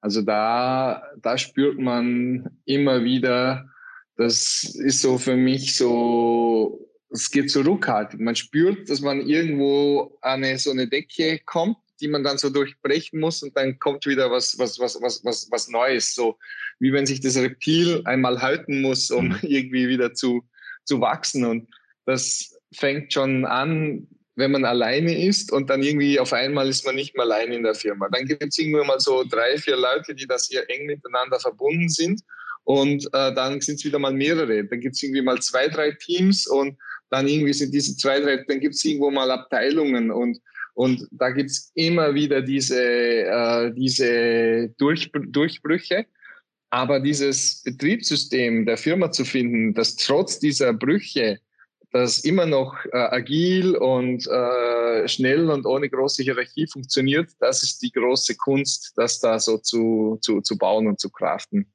Also 0.01 0.23
da, 0.23 1.03
da 1.21 1.37
spürt 1.37 1.79
man 1.79 2.51
immer 2.65 3.05
wieder, 3.05 3.69
das 4.17 4.63
ist 4.63 5.03
so 5.03 5.19
für 5.19 5.37
mich 5.37 5.77
so, 5.77 6.89
es 7.11 7.31
geht 7.31 7.51
so 7.51 7.61
ruckartig. 7.61 8.21
Man 8.21 8.37
spürt, 8.37 8.89
dass 8.89 9.01
man 9.01 9.21
irgendwo 9.21 10.17
an 10.23 10.45
eine, 10.45 10.59
so 10.59 10.71
eine 10.71 10.89
Decke 10.89 11.41
kommt, 11.45 11.77
die 12.01 12.09
man 12.09 12.25
dann 12.25 12.39
so 12.39 12.51
durchbrechen 12.51 13.21
muss 13.21 13.43
und 13.43 13.57
dann 13.57 13.79
kommt 13.79 14.07
wieder 14.07 14.31
was, 14.31 14.59
was, 14.59 14.79
was, 14.79 15.01
was, 15.01 15.25
was, 15.25 15.49
was 15.51 15.69
Neues. 15.69 16.15
So 16.15 16.39
wie 16.81 16.93
wenn 16.93 17.07
sich 17.07 17.21
das 17.21 17.37
Reptil 17.37 18.03
einmal 18.05 18.41
halten 18.41 18.81
muss, 18.81 19.11
um 19.11 19.29
mhm. 19.29 19.39
irgendwie 19.43 19.89
wieder 19.89 20.15
zu, 20.15 20.43
zu 20.85 21.01
wachsen. 21.01 21.45
Und 21.45 21.69
das 22.07 22.59
fängt 22.75 23.13
schon 23.13 23.45
an, 23.45 24.09
wenn 24.37 24.53
man 24.53 24.65
alleine 24.65 25.25
ist 25.25 25.53
und 25.53 25.69
dann 25.69 25.83
irgendwie 25.83 26.19
auf 26.19 26.33
einmal 26.33 26.69
ist 26.69 26.87
man 26.87 26.95
nicht 26.95 27.15
mehr 27.15 27.25
alleine 27.25 27.55
in 27.55 27.63
der 27.63 27.75
Firma. 27.75 28.09
Dann 28.11 28.27
gibt 28.27 28.43
es 28.43 28.59
irgendwann 28.59 28.87
mal 28.87 29.01
so 29.01 29.25
drei, 29.25 29.59
vier 29.59 29.77
Leute, 29.77 30.15
die 30.15 30.27
das 30.27 30.47
hier 30.47 30.65
eng 30.69 30.87
miteinander 30.87 31.39
verbunden 31.39 31.89
sind 31.89 32.23
und 32.65 33.05
äh, 33.13 33.35
dann 33.35 33.61
sind 33.61 33.77
es 33.77 33.85
wieder 33.85 33.99
mal 33.99 34.13
mehrere. 34.13 34.65
Dann 34.65 34.81
gibt 34.81 34.97
es 34.97 35.03
irgendwie 35.03 35.23
mal 35.23 35.41
zwei, 35.41 35.69
drei 35.69 35.93
Teams 35.93 36.47
und 36.47 36.79
dann 37.11 37.29
irgendwie 37.29 37.53
sind 37.53 37.75
diese 37.75 37.97
zwei, 37.97 38.21
drei, 38.21 38.45
dann 38.49 38.61
gibt 38.61 38.75
es 38.75 38.85
irgendwo 38.85 39.11
mal 39.11 39.31
Abteilungen 39.31 40.11
und 40.11 40.41
und 40.75 41.07
da 41.11 41.31
gibt 41.31 41.51
es 41.51 41.73
immer 41.75 42.15
wieder 42.15 42.43
diese, 42.43 42.83
äh, 42.83 43.73
diese 43.73 44.69
Durch, 44.79 45.11
Durchbrüche. 45.13 46.07
Aber 46.73 47.01
dieses 47.01 47.63
Betriebssystem 47.65 48.65
der 48.65 48.77
Firma 48.77 49.11
zu 49.11 49.25
finden, 49.25 49.75
das 49.75 49.97
trotz 49.97 50.39
dieser 50.39 50.73
Brüche 50.73 51.41
das 51.93 52.21
immer 52.21 52.47
noch 52.47 52.77
äh, 52.93 52.99
agil 52.99 53.77
und 53.77 54.27
äh, 54.27 55.09
schnell 55.09 55.51
und 55.51 55.67
ohne 55.67 55.89
große 55.89 56.23
Hierarchie 56.23 56.67
funktioniert, 56.67 57.31
das 57.41 57.63
ist 57.63 57.83
die 57.83 57.91
große 57.91 58.37
Kunst, 58.37 58.93
das 58.97 59.21
da 59.21 59.39
so 59.39 59.59
zu, 59.59 60.19
zu, 60.21 60.41
zu 60.41 60.57
bauen 60.57 60.87
und 60.87 61.01
zu 61.01 61.11
craften. 61.11 61.73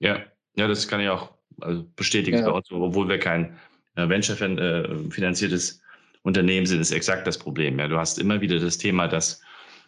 Ja, 0.00 0.24
ja, 0.56 0.66
das 0.66 0.88
kann 0.88 1.00
ich 1.00 1.08
auch 1.08 1.32
also 1.60 1.84
bestätigen 1.94 2.38
ja. 2.38 2.52
obwohl 2.52 3.08
wir 3.08 3.18
kein 3.18 3.56
äh, 3.94 4.08
Venture-finanziertes 4.08 5.78
äh, 5.78 5.81
Unternehmen 6.22 6.66
sind, 6.66 6.80
ist 6.80 6.92
exakt 6.92 7.26
das 7.26 7.38
Problem. 7.38 7.78
Ja, 7.78 7.88
du 7.88 7.98
hast 7.98 8.18
immer 8.18 8.40
wieder 8.40 8.58
das 8.58 8.78
Thema, 8.78 9.08
dass 9.08 9.40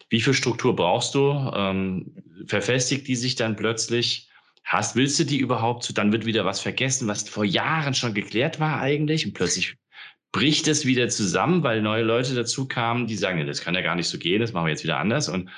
wie 0.09 0.21
viel 0.21 0.33
Struktur 0.33 0.75
brauchst 0.75 1.15
du? 1.15 1.51
Ähm, 1.55 2.11
verfestigt 2.45 3.07
die 3.07 3.15
sich 3.15 3.35
dann 3.35 3.55
plötzlich? 3.55 4.29
hast, 4.65 4.95
willst 4.95 5.19
du 5.19 5.23
die 5.23 5.39
überhaupt? 5.39 5.97
Dann 5.97 6.11
wird 6.11 6.25
wieder 6.25 6.43
was 6.43 6.59
vergessen, 6.59 7.07
was 7.07 7.29
vor 7.29 7.45
Jahren 7.45 7.93
schon 7.93 8.13
geklärt 8.13 8.59
war 8.59 8.81
eigentlich 8.81 9.25
und 9.25 9.33
plötzlich 9.33 9.77
bricht 10.31 10.67
es 10.67 10.85
wieder 10.85 11.07
zusammen, 11.07 11.63
weil 11.63 11.81
neue 11.81 12.03
Leute 12.03 12.35
dazu 12.35 12.67
kamen, 12.67 13.07
die 13.07 13.15
sagen, 13.15 13.45
das 13.47 13.61
kann 13.61 13.75
ja 13.75 13.81
gar 13.81 13.95
nicht 13.95 14.09
so 14.09 14.17
gehen, 14.17 14.41
das 14.41 14.51
machen 14.51 14.65
wir 14.65 14.71
jetzt 14.71 14.83
wieder 14.83 14.99
anders 14.99 15.29
und, 15.29 15.49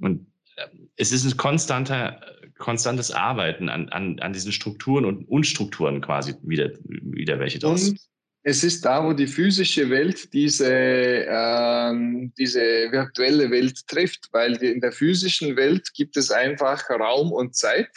und 0.00 0.26
äh, 0.56 0.66
es 0.96 1.12
ist 1.12 1.24
ein 1.24 1.36
konstanter, 1.38 2.20
konstantes 2.58 3.10
Arbeiten 3.10 3.70
an, 3.70 3.88
an, 3.88 4.18
an 4.18 4.32
diesen 4.32 4.52
Strukturen 4.52 5.06
und 5.06 5.26
Unstrukturen 5.28 6.02
quasi 6.02 6.34
wieder, 6.42 6.70
wieder 6.84 7.38
welche 7.38 7.60
draus. 7.60 7.90
Und 7.90 8.00
es 8.42 8.64
ist 8.64 8.84
da, 8.84 9.04
wo 9.04 9.12
die 9.12 9.26
physische 9.26 9.90
Welt 9.90 10.32
diese, 10.32 10.68
ähm, 10.68 12.32
diese 12.38 12.60
virtuelle 12.90 13.50
Welt 13.50 13.86
trifft, 13.86 14.28
weil 14.32 14.56
in 14.62 14.80
der 14.80 14.92
physischen 14.92 15.56
Welt 15.56 15.92
gibt 15.94 16.16
es 16.16 16.30
einfach 16.30 16.88
Raum 16.88 17.32
und 17.32 17.54
Zeit 17.56 17.90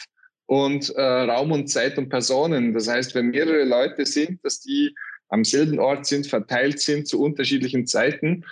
und 0.46 0.90
äh, 0.90 1.00
Raum 1.00 1.52
und 1.52 1.68
Zeit 1.68 1.96
und 1.96 2.08
Personen. 2.08 2.74
Das 2.74 2.88
heißt, 2.88 3.14
wenn 3.14 3.28
mehrere 3.28 3.64
Leute 3.64 4.04
sind, 4.04 4.44
dass 4.44 4.60
die 4.60 4.94
am 5.28 5.44
selben 5.44 5.78
Ort 5.78 6.04
sind, 6.06 6.26
verteilt 6.26 6.80
sind 6.80 7.08
zu 7.08 7.22
unterschiedlichen 7.22 7.86
Zeiten. 7.86 8.44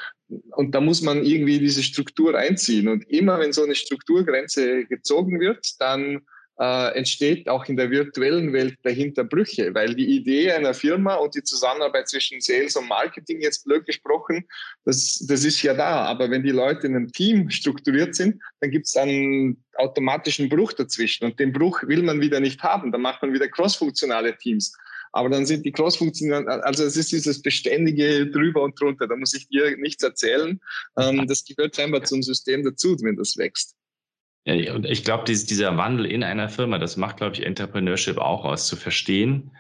Und 0.53 0.75
da 0.75 0.81
muss 0.81 1.03
man 1.03 1.25
irgendwie 1.25 1.59
diese 1.59 1.83
Struktur 1.83 2.35
einziehen. 2.39 2.89
Und 2.89 3.07
immer 3.11 3.39
wenn 3.39 3.53
so 3.53 3.63
eine 3.63 3.75
Strukturgrenze 3.75 4.87
gezogen 4.87 5.41
wird, 5.41 5.79
dann 5.79 6.23
äh, 6.61 6.95
entsteht 6.95 7.49
auch 7.49 7.65
in 7.67 7.77
der 7.77 7.91
virtuellen 7.91 8.53
Welt 8.53 8.77
dahinter 8.83 9.25
Brüche, 9.25 9.75
weil 9.75 9.95
die 9.95 10.17
Idee 10.17 10.53
einer 10.53 10.75
Firma 10.75 11.15
und 11.15 11.35
die 11.35 11.43
Zusammenarbeit 11.43 12.09
zwischen 12.09 12.41
Sales 12.43 12.77
und 12.77 12.87
Marketing, 12.87 13.41
jetzt 13.41 13.65
blöd 13.65 13.87
gesprochen, 13.87 14.45
das, 14.85 15.25
das 15.27 15.45
ist 15.45 15.63
ja 15.63 15.73
da. 15.73 16.05
Aber 16.05 16.31
wenn 16.31 16.43
die 16.43 16.51
Leute 16.51 16.87
in 16.87 16.97
einem 16.97 17.11
Team 17.13 17.49
strukturiert 17.49 18.15
sind, 18.15 18.43
dann 18.61 18.71
gibt 18.71 18.87
es 18.87 18.97
einen 18.97 19.65
automatischen 19.77 20.51
Bruch 20.51 20.75
dazwischen. 20.75 21.25
Und 21.25 21.41
den 21.41 21.53
Bruch 21.53 21.83
will 21.85 22.03
man 22.03 22.21
wieder 22.21 22.41
nicht 22.41 22.63
haben. 22.63 22.93
Dann 22.93 23.01
macht 23.01 23.23
man 23.23 23.33
wieder 23.33 23.49
crossfunktionale 23.49 24.37
Teams. 24.37 24.77
Aber 25.13 25.31
dann 25.31 25.47
sind 25.47 25.65
die 25.65 25.73
crossfunktionalen, 25.73 26.47
also 26.47 26.85
es 26.85 26.97
ist 26.97 27.11
dieses 27.11 27.41
beständige 27.41 28.27
drüber 28.31 28.63
und 28.63 28.79
drunter. 28.79 29.09
Da 29.09 29.17
muss 29.17 29.33
ich 29.33 29.49
dir 29.49 29.77
nichts 29.79 30.03
erzählen. 30.03 30.61
Ähm, 30.99 31.27
das 31.27 31.43
gehört 31.43 31.75
scheinbar 31.75 32.05
zum 32.05 32.23
System 32.23 32.63
dazu, 32.63 32.97
wenn 33.01 33.17
das 33.17 33.39
wächst. 33.39 33.75
Und 34.47 34.87
ich 34.87 35.05
glaube, 35.05 35.25
dieser 35.25 35.77
Wandel 35.77 36.07
in 36.07 36.25
einer 36.25 36.49
Firma, 36.49 36.79
das 36.79 36.97
macht, 36.97 37.19
glaube 37.19 37.35
ich, 37.35 37.45
Entrepreneurship 37.45 38.19
auch 38.19 38.45
aus, 38.45 38.67
zu 38.67 38.77
verstehen, 38.77 39.51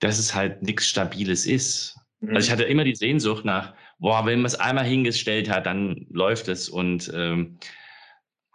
dass 0.00 0.18
es 0.18 0.34
halt 0.34 0.62
nichts 0.62 0.86
Stabiles 0.86 1.46
ist. 1.46 1.96
Mhm. 2.20 2.34
Also 2.34 2.46
ich 2.46 2.52
hatte 2.52 2.64
immer 2.64 2.84
die 2.84 2.96
Sehnsucht 2.96 3.44
nach, 3.44 3.74
boah, 3.98 4.26
wenn 4.26 4.40
man 4.40 4.46
es 4.46 4.56
einmal 4.56 4.84
hingestellt 4.84 5.48
hat, 5.48 5.66
dann 5.66 6.06
läuft 6.10 6.48
es 6.48 6.68
und 6.68 7.10
ähm, 7.14 7.58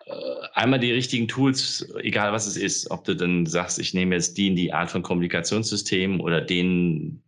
äh, 0.06 0.12
einmal 0.54 0.80
die 0.80 0.92
richtigen 0.92 1.28
Tools, 1.28 1.90
egal 2.02 2.34
was 2.34 2.46
es 2.46 2.58
ist, 2.58 2.92
ob 2.92 3.06
du 3.06 3.16
dann 3.16 3.46
sagst, 3.46 3.80
ich 3.80 3.94
nehme 3.94 4.16
jetzt 4.16 4.38
die 4.38 4.48
in 4.48 4.56
die 4.56 4.74
Art 4.74 4.92
von 4.92 5.02
Kommunikationssystem 5.02 6.20
oder 6.20 6.42
den 6.42 7.24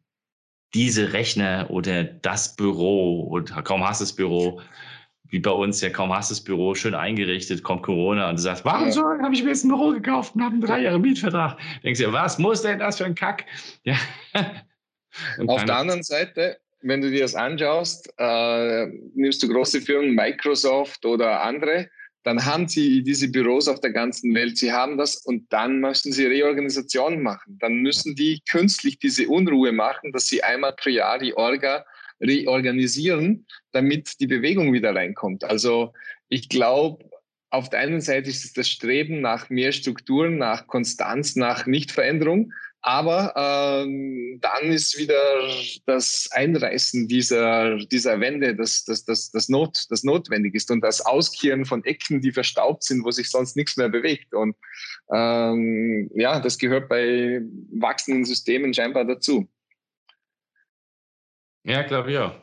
diese 0.73 1.13
Rechner 1.13 1.67
oder 1.69 2.03
das 2.03 2.55
Büro 2.55 3.27
oder 3.29 3.61
kaum 3.61 3.87
hast 3.87 4.01
du 4.01 4.05
das 4.05 4.13
Büro, 4.13 4.59
wie 5.33 5.39
bei 5.39 5.49
uns 5.49 5.81
ja 5.81 5.89
kaum 5.89 6.13
hast 6.13 6.29
das 6.29 6.41
Büro 6.41 6.75
schön 6.75 6.93
eingerichtet, 6.93 7.63
kommt 7.63 7.81
Corona 7.81 8.29
und 8.29 8.37
du 8.37 8.41
sagst, 8.43 8.63
warum 8.65 8.91
so 8.91 9.01
habe 9.01 9.33
ich 9.33 9.41
mir 9.41 9.49
jetzt 9.49 9.63
ein 9.63 9.69
Büro 9.69 9.89
gekauft 9.89 10.35
und 10.35 10.43
habe 10.43 10.53
einen 10.53 10.61
drei 10.61 10.81
Jahre 10.81 10.99
Mietvertrag. 10.99 11.57
Denkst 11.83 11.99
du, 11.99 12.13
was 12.13 12.37
muss 12.37 12.61
denn 12.61 12.77
das 12.77 12.99
für 12.99 13.05
ein 13.05 13.15
Kack? 13.15 13.45
Ja. 13.83 13.97
Auf 15.47 15.65
der 15.65 15.77
anderen 15.77 16.01
Seite, 16.01 16.57
wenn 16.81 17.01
du 17.01 17.09
dir 17.11 17.21
das 17.21 17.35
anschaust, 17.35 18.11
äh, 18.17 18.87
nimmst 19.15 19.43
du 19.43 19.47
große 19.47 19.81
Firmen, 19.81 20.15
Microsoft 20.15 21.05
oder 21.05 21.41
andere, 21.41 21.89
dann 22.23 22.43
haben 22.45 22.67
sie 22.67 23.03
diese 23.03 23.29
Büros 23.29 23.67
auf 23.67 23.79
der 23.79 23.91
ganzen 23.91 24.33
Welt. 24.33 24.57
Sie 24.57 24.71
haben 24.71 24.97
das 24.97 25.17
und 25.17 25.51
dann 25.51 25.79
müssen 25.79 26.11
sie 26.11 26.25
Reorganisationen 26.25 27.21
machen. 27.21 27.57
Dann 27.59 27.77
müssen 27.77 28.15
die 28.15 28.41
künstlich 28.49 28.97
diese 28.99 29.27
Unruhe 29.27 29.71
machen, 29.71 30.11
dass 30.11 30.27
sie 30.27 30.43
einmal 30.43 30.73
pro 30.73 30.89
Jahr 30.89 31.19
die 31.19 31.35
Orga 31.35 31.85
reorganisieren, 32.23 33.45
damit 33.71 34.19
die 34.19 34.27
Bewegung 34.27 34.73
wieder 34.73 34.95
reinkommt. 34.95 35.43
Also 35.43 35.93
ich 36.29 36.49
glaube, 36.49 37.05
auf 37.49 37.69
der 37.69 37.79
einen 37.79 38.01
Seite 38.01 38.29
ist 38.29 38.45
es 38.45 38.53
das 38.53 38.67
Streben 38.67 39.21
nach 39.21 39.49
mehr 39.49 39.71
Strukturen, 39.71 40.37
nach 40.37 40.65
Konstanz, 40.65 41.35
nach 41.35 41.67
Nichtveränderung. 41.67 42.51
Aber 42.85 43.33
ähm, 43.37 44.39
dann 44.41 44.71
ist 44.71 44.97
wieder 44.97 45.23
das 45.85 46.27
Einreißen 46.31 47.07
dieser, 47.07 47.77
dieser 47.77 48.19
Wände, 48.19 48.55
das, 48.55 48.83
das, 48.83 49.05
das, 49.05 49.31
das, 49.31 49.47
Not, 49.47 49.85
das 49.89 50.03
notwendig 50.03 50.53
ist 50.53 50.69
und 50.69 50.81
das 50.81 50.99
Auskehren 50.99 51.63
von 51.63 51.85
Ecken, 51.85 52.19
die 52.19 52.33
verstaubt 52.33 52.83
sind, 52.83 53.05
wo 53.05 53.11
sich 53.11 53.29
sonst 53.29 53.55
nichts 53.55 53.77
mehr 53.77 53.87
bewegt. 53.87 54.33
Und 54.33 54.57
ähm, 55.13 56.11
ja, 56.13 56.41
das 56.41 56.57
gehört 56.57 56.89
bei 56.89 57.41
wachsenden 57.71 58.25
Systemen 58.25 58.73
scheinbar 58.73 59.05
dazu. 59.05 59.47
Ja, 61.63 61.81
glaube 61.83 62.11
ich 62.11 62.17
auch. 62.17 62.33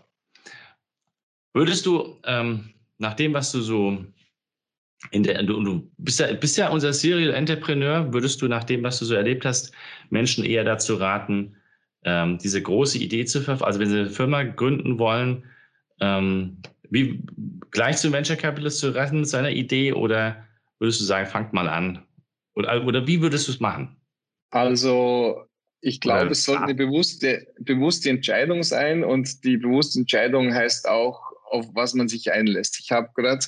Würdest 1.52 1.85
du, 1.87 2.18
ähm, 2.24 2.70
nach 2.98 3.14
dem, 3.14 3.35
was 3.35 3.52
du 3.52 3.61
so 3.61 4.04
in 5.11 5.22
der, 5.22 5.42
du, 5.42 5.62
du 5.62 5.90
bist 5.98 6.20
ja, 6.20 6.33
bist 6.33 6.59
ja 6.59 6.68
unser 6.68 6.92
Serial 6.92 7.33
Entrepreneur, 7.33 8.12
würdest 8.12 8.40
du 8.42 8.48
nach 8.48 8.64
dem, 8.64 8.83
was 8.83 8.98
du 8.98 9.04
so 9.06 9.14
erlebt 9.14 9.44
hast, 9.44 9.72
Menschen 10.11 10.44
eher 10.44 10.64
dazu 10.64 10.96
raten, 10.96 11.56
ähm, 12.04 12.38
diese 12.38 12.62
große 12.62 12.98
Idee 12.98 13.24
zu 13.24 13.40
verfolgen, 13.40 13.66
also 13.66 13.80
wenn 13.80 13.90
sie 13.90 14.00
eine 14.00 14.11
Firma 14.11 14.42
gründen 14.42 14.98
wollen, 14.98 15.44
ähm, 16.00 16.59
wie 16.90 17.22
gleich 17.70 17.96
zum 17.96 18.12
Venture 18.12 18.37
Capitalist 18.37 18.78
zu 18.78 18.94
retten 18.94 19.20
mit 19.20 19.28
seiner 19.28 19.50
Idee 19.50 19.92
oder 19.92 20.44
würdest 20.78 21.00
du 21.00 21.04
sagen, 21.04 21.26
fangt 21.26 21.52
mal 21.52 21.68
an? 21.68 22.04
Oder, 22.54 22.85
oder 22.85 23.06
wie 23.06 23.20
würdest 23.20 23.48
du 23.48 23.52
es 23.52 23.61
machen? 23.61 23.96
Also 24.50 25.46
ich 25.81 26.01
glaube, 26.01 26.33
es 26.33 26.45
sollte 26.45 26.64
eine 26.64 26.75
bewusste, 26.75 27.47
bewusste 27.59 28.11
Entscheidung 28.11 28.62
sein 28.62 29.03
und 29.03 29.45
die 29.45 29.57
bewusste 29.57 30.01
Entscheidung 30.01 30.55
heißt 30.55 30.88
auch, 30.88 31.33
auf 31.51 31.66
was 31.75 31.95
man 31.95 32.09
sich 32.09 32.33
einlässt. 32.33 32.79
Ich 32.81 32.93
habe 32.93 33.09
gerade 33.14 33.45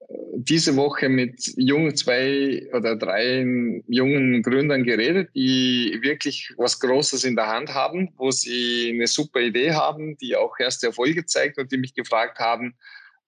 äh, 0.00 0.14
diese 0.36 0.76
Woche 0.76 1.08
mit 1.08 1.52
jungen 1.56 1.96
zwei 1.96 2.68
oder 2.72 2.96
drei 2.96 3.40
jungen 3.88 4.42
Gründern 4.42 4.84
geredet, 4.84 5.30
die 5.34 5.98
wirklich 6.02 6.54
was 6.56 6.78
Großes 6.78 7.24
in 7.24 7.34
der 7.34 7.48
Hand 7.48 7.74
haben, 7.74 8.12
wo 8.16 8.30
sie 8.30 8.92
eine 8.94 9.08
super 9.08 9.40
Idee 9.40 9.72
haben, 9.72 10.16
die 10.18 10.36
auch 10.36 10.58
erste 10.58 10.86
Erfolge 10.86 11.26
zeigt 11.26 11.58
und 11.58 11.72
die 11.72 11.78
mich 11.78 11.94
gefragt 11.94 12.38
haben, 12.38 12.76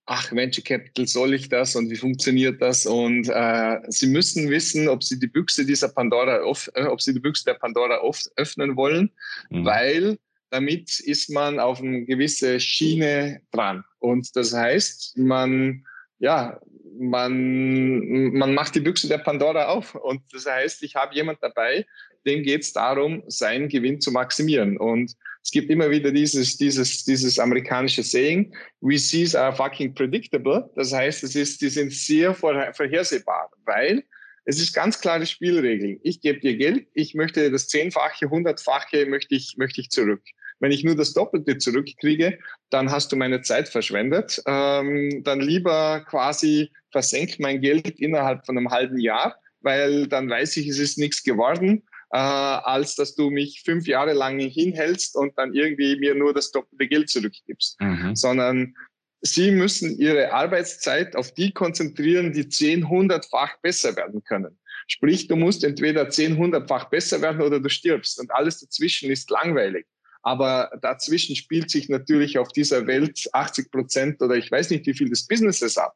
ach, 0.08 0.32
Venture 0.32 0.64
Capital, 0.64 1.06
soll 1.06 1.34
ich 1.34 1.48
das 1.48 1.76
und 1.76 1.90
wie 1.90 1.96
funktioniert 1.96 2.60
das? 2.62 2.86
Und 2.86 3.28
äh, 3.28 3.78
sie 3.88 4.06
müssen 4.06 4.48
wissen, 4.48 4.88
ob 4.88 5.04
sie 5.04 5.18
die 5.18 5.26
Büchse 5.26 5.64
dieser 5.66 5.88
Pandora, 5.88 6.38
äh, 6.74 6.84
ob 6.84 7.00
sie 7.00 7.12
die 7.12 7.20
Büchse 7.20 7.44
der 7.44 7.54
Pandora 7.54 8.00
oft 8.00 8.30
öffnen 8.36 8.76
wollen, 8.76 9.10
mhm. 9.50 9.64
weil 9.64 10.18
damit 10.50 10.98
ist 11.00 11.28
man 11.28 11.60
auf 11.60 11.80
eine 11.80 12.06
gewisse 12.06 12.58
Schiene 12.58 13.42
dran. 13.52 13.84
Und 13.98 14.34
das 14.34 14.54
heißt, 14.54 15.18
man, 15.18 15.84
ja, 16.18 16.58
man, 16.98 18.32
man 18.32 18.54
macht 18.54 18.74
die 18.74 18.80
Büchse 18.80 19.08
der 19.08 19.18
Pandora 19.18 19.66
auf. 19.66 19.94
Und 19.94 20.22
das 20.32 20.46
heißt, 20.46 20.82
ich 20.82 20.94
habe 20.96 21.14
jemand 21.14 21.42
dabei, 21.42 21.86
dem 22.26 22.42
geht 22.42 22.62
es 22.62 22.72
darum, 22.72 23.22
seinen 23.26 23.68
Gewinn 23.68 24.00
zu 24.00 24.10
maximieren. 24.10 24.78
Und 24.78 25.14
es 25.42 25.50
gibt 25.50 25.70
immer 25.70 25.90
wieder 25.90 26.10
dieses, 26.10 26.56
dieses, 26.56 27.04
dieses 27.04 27.38
amerikanische 27.38 28.02
Saying, 28.02 28.54
VCs 28.82 29.34
are 29.34 29.54
fucking 29.54 29.94
predictable. 29.94 30.70
Das 30.76 30.92
heißt, 30.92 31.24
es 31.24 31.34
ist, 31.34 31.60
die 31.62 31.68
sind 31.68 31.92
sehr 31.92 32.34
vorhersehbar, 32.34 33.50
weil 33.64 34.04
es 34.44 34.58
ist 34.60 34.74
ganz 34.74 35.00
klare 35.00 35.26
Spielregeln. 35.26 36.00
Ich 36.02 36.20
gebe 36.20 36.40
dir 36.40 36.56
Geld, 36.56 36.86
ich 36.94 37.14
möchte 37.14 37.50
das 37.50 37.68
Zehnfache, 37.68 38.30
Hundertfache 38.30 39.06
möchte 39.06 39.34
ich, 39.34 39.56
möchte 39.58 39.80
ich 39.80 39.90
zurück. 39.90 40.22
Wenn 40.60 40.72
ich 40.72 40.84
nur 40.84 40.96
das 40.96 41.12
Doppelte 41.12 41.58
zurückkriege, 41.58 42.38
dann 42.70 42.90
hast 42.90 43.12
du 43.12 43.16
meine 43.16 43.42
Zeit 43.42 43.68
verschwendet. 43.68 44.42
Ähm, 44.46 45.22
dann 45.22 45.40
lieber 45.40 46.04
quasi 46.08 46.70
versenkt 46.90 47.38
mein 47.40 47.60
Geld 47.60 48.00
innerhalb 48.00 48.44
von 48.44 48.56
einem 48.56 48.70
halben 48.70 48.98
Jahr, 48.98 49.36
weil 49.60 50.06
dann 50.06 50.28
weiß 50.28 50.56
ich, 50.56 50.68
es 50.68 50.78
ist 50.78 50.98
nichts 50.98 51.22
geworden, 51.22 51.82
äh, 52.10 52.18
als 52.18 52.94
dass 52.94 53.14
du 53.14 53.30
mich 53.30 53.62
fünf 53.64 53.86
Jahre 53.86 54.12
lang 54.12 54.38
hinhältst 54.38 55.16
und 55.16 55.36
dann 55.36 55.54
irgendwie 55.54 55.96
mir 55.96 56.14
nur 56.14 56.32
das 56.32 56.50
doppelte 56.50 56.88
Geld 56.88 57.10
zurückgibst. 57.10 57.80
Mhm. 57.80 58.16
Sondern 58.16 58.74
Sie 59.20 59.50
müssen 59.50 59.98
Ihre 59.98 60.32
Arbeitszeit 60.32 61.16
auf 61.16 61.32
die 61.34 61.50
konzentrieren, 61.50 62.32
die 62.32 62.48
zehn, 62.48 62.88
hundertfach 62.88 63.58
besser 63.60 63.96
werden 63.96 64.22
können. 64.22 64.58
Sprich, 64.86 65.26
du 65.26 65.36
musst 65.36 65.64
entweder 65.64 66.08
zehn, 66.08 66.38
hundertfach 66.38 66.88
besser 66.88 67.20
werden 67.20 67.42
oder 67.42 67.60
du 67.60 67.68
stirbst 67.68 68.20
und 68.20 68.30
alles 68.30 68.60
dazwischen 68.60 69.10
ist 69.10 69.28
langweilig. 69.30 69.86
Aber 70.22 70.70
dazwischen 70.82 71.36
spielt 71.36 71.70
sich 71.70 71.88
natürlich 71.88 72.38
auf 72.38 72.48
dieser 72.48 72.86
Welt 72.86 73.28
80 73.32 73.70
Prozent 73.70 74.22
oder 74.22 74.34
ich 74.34 74.50
weiß 74.50 74.70
nicht 74.70 74.86
wie 74.86 74.94
viel 74.94 75.10
des 75.10 75.26
Businesses 75.26 75.76
ab. 75.76 75.94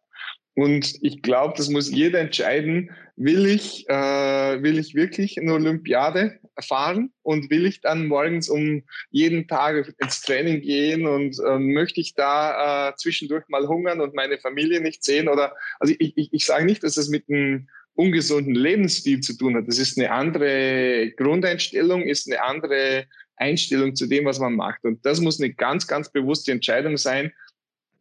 Und 0.55 0.95
ich 1.01 1.23
glaube, 1.23 1.55
das 1.57 1.71
muss 1.71 1.91
jeder 1.91 2.21
entscheiden, 2.21 2.91
will 3.17 3.47
ich, 3.47 3.89
äh, 3.89 4.63
will 4.63 4.79
ich 4.79 4.95
wirklich 4.95 5.41
eine 5.41 5.55
Olympiade 5.55 6.39
fahren 6.61 7.11
und 7.23 7.51
will 7.51 7.65
ich 7.65 7.81
dann 7.81 8.07
morgens 8.07 8.51
um 8.51 8.83
jeden 9.11 9.49
Tag 9.49 9.95
ins 9.99 10.21
Training 10.21 10.61
gehen 10.61 11.07
und 11.07 11.39
äh, 11.47 11.59
möchte 11.59 12.01
ich 12.01 12.15
da 12.15 12.91
äh, 12.91 12.97
zwischendurch 12.97 13.45
mal 13.49 13.67
hungern 13.67 14.01
und 14.01 14.15
meine 14.15 14.39
Familie 14.39 14.81
nicht 14.81 15.05
sehen? 15.05 15.29
Oder 15.29 15.55
also 15.81 15.95
ich, 15.99 16.17
ich, 16.17 16.29
ich 16.33 16.45
sage 16.45 16.67
nicht, 16.67 16.83
dass 16.83 16.97
das 16.97 17.09
mit 17.09 17.25
einem 17.29 17.69
ungesunden 17.95 18.55
Lebensstil 18.55 19.21
zu 19.21 19.37
tun 19.37 19.57
hat. 19.57 19.69
Das 19.69 19.79
ist 19.79 19.99
eine 19.99 20.11
andere 20.11 21.13
Grundeinstellung, 21.17 22.03
ist 22.03 22.31
eine 22.31 22.43
andere 22.43 23.07
Einstellung 23.37 23.95
zu 23.95 24.07
dem, 24.07 24.25
was 24.25 24.39
man 24.39 24.55
macht. 24.55 24.85
Und 24.85 25.05
das 25.05 25.21
muss 25.21 25.41
eine 25.41 25.53
ganz, 25.53 25.87
ganz 25.87 26.11
bewusste 26.11 26.53
Entscheidung 26.53 26.97
sein, 26.97 27.33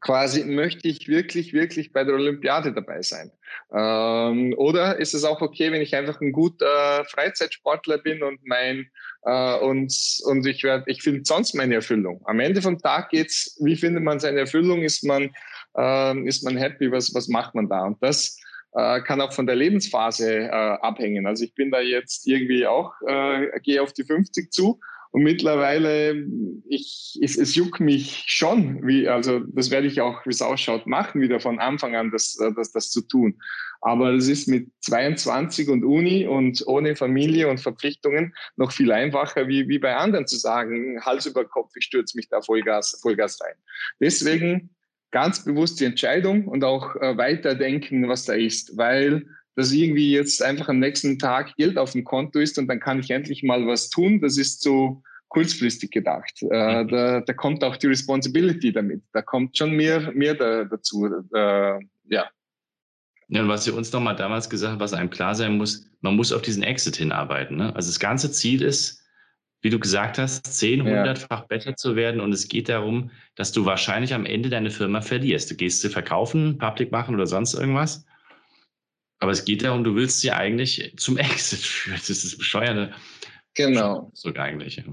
quasi, 0.02 0.44
möchte 0.44 0.88
ich 0.88 1.08
wirklich, 1.08 1.54
wirklich 1.54 1.94
bei 1.94 2.04
der 2.04 2.16
Olympiade 2.16 2.74
dabei 2.74 3.02
sein? 3.02 3.32
Ähm, 3.74 4.54
oder 4.58 4.98
ist 4.98 5.14
es 5.14 5.24
auch 5.24 5.42
okay, 5.42 5.72
wenn 5.72 5.82
ich 5.82 5.96
einfach 5.96 6.20
ein 6.22 6.32
guter 6.32 7.06
Freizeitsportler 7.06 8.00
bin 8.00 8.24
und 8.24 8.40
mein 8.46 8.90
äh, 9.24 9.58
und, 9.60 9.94
und 10.26 10.46
ich 10.46 10.64
werde, 10.64 10.86
ich 10.88 11.04
finde 11.04 11.22
sonst 11.24 11.54
meine 11.54 11.76
Erfüllung. 11.76 12.22
Am 12.26 12.40
Ende 12.40 12.62
vom 12.62 12.80
Tag 12.80 13.10
geht's, 13.10 13.58
wie 13.64 13.76
findet 13.76 14.04
man 14.04 14.20
seine 14.20 14.40
Erfüllung? 14.40 14.82
Ist 14.82 15.04
man, 15.04 15.34
äh, 15.78 16.28
ist 16.28 16.44
man 16.44 16.58
happy? 16.58 16.92
Was, 16.92 17.14
was 17.14 17.28
macht 17.28 17.54
man 17.54 17.70
da? 17.70 17.86
Und 17.86 18.02
das 18.02 18.38
äh, 18.74 19.02
kann 19.02 19.22
auch 19.22 19.34
von 19.34 19.46
der 19.46 19.56
Lebensphase 19.56 20.46
äh, 20.46 20.50
abhängen. 20.50 21.28
Also 21.28 21.44
ich 21.44 21.54
bin 21.54 21.72
da 21.72 21.80
jetzt 21.80 22.28
irgendwie 22.28 22.66
auch, 22.66 22.94
äh, 23.08 23.60
gehe 23.62 23.82
auf 23.82 23.94
die 23.94 24.04
50 24.04 24.52
zu 24.52 24.80
und 25.12 25.24
mittlerweile, 25.24 26.26
ich, 26.70 27.20
es, 27.22 27.38
es 27.38 27.54
juckt 27.56 27.82
mich 27.82 28.24
schon, 28.28 28.88
wie, 28.88 29.10
also 29.10 29.40
das 29.40 29.70
werde 29.70 29.88
ich 29.88 30.00
auch, 30.00 30.26
wie 30.26 30.30
es 30.30 30.42
ausschaut, 30.42 30.88
machen, 30.88 31.20
wieder 31.20 31.42
von 31.42 31.60
Anfang 31.60 31.96
an 31.98 32.12
das, 32.12 32.40
äh, 32.40 32.52
das, 32.56 32.72
das 32.72 32.90
zu 32.92 33.02
tun. 33.02 33.38
Aber 33.82 34.14
es 34.14 34.30
ist 34.30 34.48
mit 34.48 34.70
22 34.82 35.68
und 35.68 35.84
Uni 35.84 36.28
und 36.28 36.66
ohne 36.66 36.96
Familie 36.96 37.50
und 37.50 37.60
Verpflichtungen 37.60 38.34
noch 38.56 38.72
viel 38.72 38.92
einfacher, 38.92 39.50
wie, 39.50 39.68
wie 39.68 39.80
bei 39.80 39.96
anderen 39.98 40.28
zu 40.28 40.38
sagen, 40.38 41.04
Hals 41.04 41.26
über 41.26 41.44
Kopf, 41.44 41.72
ich 41.76 41.86
stürze 41.86 42.16
mich 42.16 42.30
da 42.30 42.42
Vollgas, 42.42 42.98
Vollgas 43.02 43.42
rein. 43.42 43.56
Deswegen 44.00 44.70
ganz 45.12 45.44
bewusst 45.44 45.82
die 45.82 45.86
Entscheidung 45.86 46.48
und 46.48 46.64
auch 46.64 46.96
äh, 46.96 47.18
weiterdenken, 47.18 48.08
was 48.08 48.24
da 48.24 48.34
ist, 48.34 48.78
weil 48.78 49.26
dass 49.56 49.72
irgendwie 49.72 50.12
jetzt 50.12 50.42
einfach 50.42 50.70
am 50.70 50.80
nächsten 50.80 51.20
Tag 51.20 51.56
Geld 51.58 51.78
auf 51.78 51.92
dem 51.92 52.04
Konto 52.04 52.40
ist 52.40 52.58
und 52.58 52.68
dann 52.68 52.80
kann 52.80 53.00
ich 53.00 53.12
endlich 53.12 53.44
mal 53.44 53.66
was 53.68 53.90
tun. 53.90 54.22
Das 54.22 54.38
ist 54.38 54.62
so 54.62 55.02
kurzfristig 55.32 55.92
gedacht. 55.92 56.42
Äh, 56.42 56.84
mhm. 56.84 56.88
da, 56.90 57.22
da 57.22 57.34
kommt 57.34 57.64
auch 57.64 57.78
die 57.78 57.88
Responsibility 57.88 58.72
damit. 58.72 59.02
Da 59.14 59.22
kommt 59.22 59.58
schon 59.58 59.72
mehr, 59.72 60.12
mehr 60.14 60.36
da, 60.36 60.66
dazu. 60.66 61.06
Äh, 61.34 61.80
ja. 62.10 62.30
Ja, 63.30 63.42
und 63.42 63.48
was 63.48 63.64
Sie 63.64 63.72
uns 63.72 63.94
nochmal 63.94 64.18
damals 64.18 64.50
gesagt 64.50 64.74
haben, 64.74 64.80
was 64.82 64.94
einem 64.94 65.10
klar 65.10 65.36
sein 65.36 65.58
muss, 65.58 65.90
man 66.02 66.18
muss 66.18 66.34
auf 66.34 66.42
diesen 66.42 66.64
Exit 66.64 66.98
hinarbeiten. 66.98 67.56
Ne? 67.56 67.74
Also 67.76 67.88
das 67.90 68.00
ganze 68.00 68.30
Ziel 68.32 68.62
ist, 68.62 69.02
wie 69.62 69.70
du 69.70 69.80
gesagt 69.80 70.18
hast, 70.18 70.46
10, 70.46 70.84
100-fach 70.84 71.40
ja. 71.40 71.46
besser 71.48 71.76
zu 71.78 71.96
werden. 71.96 72.20
Und 72.20 72.34
es 72.34 72.50
geht 72.50 72.68
darum, 72.68 73.10
dass 73.36 73.54
du 73.54 73.64
wahrscheinlich 73.64 74.14
am 74.14 74.26
Ende 74.26 74.50
deine 74.50 74.70
Firma 74.70 75.00
verlierst. 75.00 75.50
Du 75.50 75.56
gehst 75.56 75.82
sie 75.82 75.90
verkaufen, 75.90 76.58
Public 76.58 76.92
machen 76.92 77.16
oder 77.16 77.28
sonst 77.28 77.54
irgendwas. 77.54 78.06
Aber 79.22 79.32
es 79.32 79.46
geht 79.46 79.64
darum, 79.64 79.84
du 79.84 79.96
willst 79.96 80.20
sie 80.20 80.32
eigentlich 80.32 80.94
zum 80.98 81.18
Exit 81.18 81.60
führen. 81.60 81.96
Das 81.96 82.10
ist 82.10 82.26
das 82.26 82.38
Bescheuerte. 82.38 82.94
Genau. 83.54 84.12
So 84.14 84.34
eigentlich. 84.34 84.78
Ja. 84.78 84.84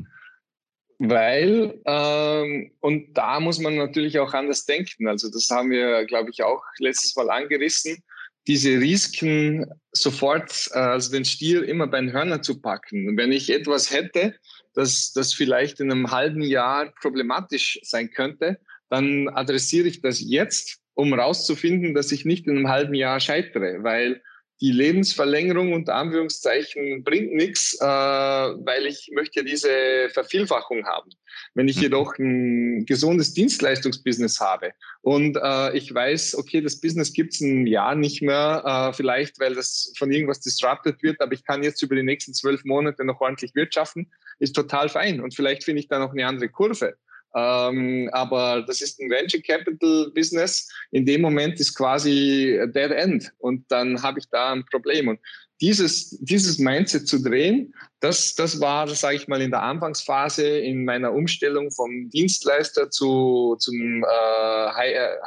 Weil, 0.98 1.80
ähm, 1.86 2.72
und 2.80 3.14
da 3.14 3.40
muss 3.40 3.58
man 3.58 3.76
natürlich 3.76 4.18
auch 4.18 4.34
anders 4.34 4.66
denken. 4.66 5.08
Also 5.08 5.30
das 5.30 5.48
haben 5.48 5.70
wir, 5.70 6.04
glaube 6.04 6.30
ich, 6.30 6.42
auch 6.42 6.62
letztes 6.78 7.16
Mal 7.16 7.30
angerissen. 7.30 8.02
Diese 8.46 8.70
Risiken 8.80 9.66
sofort, 9.92 10.68
äh, 10.72 10.78
also 10.78 11.10
den 11.10 11.24
Stier 11.24 11.64
immer 11.64 11.86
bei 11.86 12.00
den 12.00 12.12
Hörnern 12.12 12.42
zu 12.42 12.60
packen. 12.60 13.16
Wenn 13.16 13.32
ich 13.32 13.48
etwas 13.48 13.92
hätte, 13.92 14.34
das, 14.74 15.12
das 15.12 15.32
vielleicht 15.32 15.80
in 15.80 15.90
einem 15.90 16.10
halben 16.10 16.42
Jahr 16.42 16.92
problematisch 17.00 17.78
sein 17.82 18.10
könnte, 18.10 18.58
dann 18.90 19.28
adressiere 19.28 19.88
ich 19.88 20.02
das 20.02 20.20
jetzt 20.20 20.80
um 20.98 21.14
rauszufinden, 21.14 21.94
dass 21.94 22.10
ich 22.10 22.24
nicht 22.24 22.48
in 22.48 22.56
einem 22.56 22.68
halben 22.68 22.94
Jahr 22.94 23.20
scheitere, 23.20 23.84
weil 23.84 24.20
die 24.60 24.72
Lebensverlängerung 24.72 25.72
unter 25.72 25.94
Anführungszeichen 25.94 27.04
bringt 27.04 27.32
nichts, 27.32 27.78
äh, 27.80 27.84
weil 27.84 28.86
ich 28.86 29.08
möchte 29.14 29.44
diese 29.44 29.70
Vervielfachung 30.12 30.84
haben. 30.86 31.10
Wenn 31.54 31.68
ich 31.68 31.76
mhm. 31.76 31.82
jedoch 31.82 32.18
ein 32.18 32.84
gesundes 32.84 33.32
Dienstleistungsbusiness 33.32 34.40
habe 34.40 34.72
und 35.00 35.38
äh, 35.40 35.76
ich 35.76 35.94
weiß, 35.94 36.34
okay, 36.36 36.60
das 36.60 36.80
Business 36.80 37.12
gibt 37.12 37.34
es 37.34 37.40
ein 37.42 37.68
Jahr 37.68 37.94
nicht 37.94 38.20
mehr, 38.20 38.64
äh, 38.66 38.92
vielleicht 38.92 39.38
weil 39.38 39.54
das 39.54 39.92
von 39.96 40.10
irgendwas 40.10 40.40
disrupted 40.40 41.00
wird, 41.00 41.20
aber 41.20 41.34
ich 41.34 41.44
kann 41.44 41.62
jetzt 41.62 41.80
über 41.80 41.94
die 41.94 42.02
nächsten 42.02 42.34
zwölf 42.34 42.64
Monate 42.64 43.04
noch 43.04 43.20
ordentlich 43.20 43.54
wirtschaften, 43.54 44.10
ist 44.40 44.56
total 44.56 44.88
fein. 44.88 45.20
Und 45.20 45.36
vielleicht 45.36 45.62
finde 45.62 45.78
ich 45.78 45.86
da 45.86 46.00
noch 46.00 46.10
eine 46.10 46.26
andere 46.26 46.48
Kurve. 46.48 46.96
Ähm, 47.38 48.08
aber 48.12 48.62
das 48.62 48.80
ist 48.80 49.00
ein 49.00 49.10
Venture 49.10 49.40
Capital 49.40 50.10
Business. 50.14 50.68
In 50.90 51.06
dem 51.06 51.20
Moment 51.20 51.60
ist 51.60 51.74
quasi 51.74 52.58
Dead 52.74 52.90
End 52.90 53.32
und 53.38 53.64
dann 53.70 54.02
habe 54.02 54.18
ich 54.18 54.28
da 54.30 54.52
ein 54.52 54.64
Problem. 54.64 55.08
Und 55.08 55.20
dieses, 55.60 56.18
dieses 56.20 56.58
Mindset 56.58 57.08
zu 57.08 57.22
drehen, 57.22 57.74
das, 58.00 58.34
das 58.34 58.60
war, 58.60 58.86
sage 58.88 59.16
ich 59.16 59.28
mal, 59.28 59.42
in 59.42 59.50
der 59.50 59.62
Anfangsphase 59.62 60.46
in 60.46 60.84
meiner 60.84 61.12
Umstellung 61.12 61.70
vom 61.70 62.08
Dienstleister 62.10 62.90
zu, 62.90 63.56
zum 63.58 64.04
äh, 64.04 64.70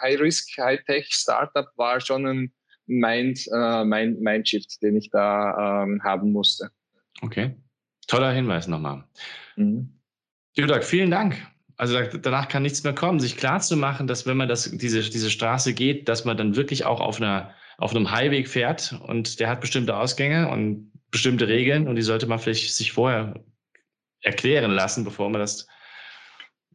High-Risk, 0.01 0.57
High 0.57 0.79
High-Tech-Startup 0.79 1.67
war 1.75 1.99
schon 1.99 2.25
ein 2.25 2.53
Mind, 2.87 3.45
äh, 3.53 3.85
Mind, 3.85 4.21
Mindshift, 4.21 4.81
den 4.81 4.97
ich 4.97 5.09
da 5.09 5.83
ähm, 5.83 6.01
haben 6.03 6.31
musste. 6.31 6.69
Okay, 7.21 7.55
toller 8.07 8.31
Hinweis 8.31 8.67
nochmal. 8.67 9.03
Mhm. 9.55 9.99
Judak, 10.53 10.83
vielen 10.83 11.11
Dank. 11.11 11.35
Also 11.81 11.99
danach 11.99 12.47
kann 12.47 12.61
nichts 12.61 12.83
mehr 12.83 12.93
kommen, 12.93 13.19
sich 13.19 13.37
klar 13.37 13.59
zu 13.59 13.75
machen, 13.75 14.05
dass 14.05 14.27
wenn 14.27 14.37
man 14.37 14.47
das, 14.47 14.69
diese, 14.69 15.01
diese 15.01 15.31
Straße 15.31 15.73
geht, 15.73 16.07
dass 16.07 16.25
man 16.25 16.37
dann 16.37 16.55
wirklich 16.55 16.85
auch 16.85 17.01
auf, 17.01 17.19
einer, 17.19 17.55
auf 17.79 17.95
einem 17.95 18.11
Highweg 18.11 18.47
fährt 18.47 18.93
und 19.07 19.39
der 19.39 19.49
hat 19.49 19.61
bestimmte 19.61 19.97
Ausgänge 19.97 20.47
und 20.47 20.91
bestimmte 21.09 21.47
Regeln 21.47 21.87
und 21.87 21.95
die 21.95 22.03
sollte 22.03 22.27
man 22.27 22.37
vielleicht 22.37 22.71
sich 22.75 22.91
vorher 22.91 23.33
erklären 24.21 24.69
lassen, 24.69 25.03
bevor 25.03 25.31
man 25.31 25.41
das, 25.41 25.65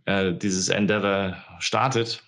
äh, 0.07 0.33
dieses 0.35 0.71
Endeavor 0.71 1.37
startet. 1.61 2.25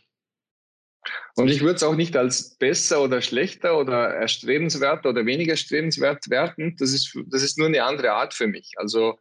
Und 1.35 1.49
ich 1.49 1.63
würde 1.63 1.75
es 1.75 1.83
auch 1.83 1.97
nicht 1.97 2.17
als 2.17 2.59
besser 2.59 3.03
oder 3.03 3.23
schlechter 3.23 3.77
oder 3.77 4.15
erstrebenswert 4.15 5.05
oder 5.05 5.27
weniger 5.27 5.55
erstrebenswert 5.55 6.31
werten. 6.31 6.77
Das 6.79 6.93
ist, 6.93 7.13
das 7.27 7.43
ist 7.43 7.59
nur 7.59 7.67
eine 7.67 7.83
andere 7.83 8.13
Art 8.13 8.35
für 8.35 8.47
mich. 8.47 8.75
Also 8.77 9.19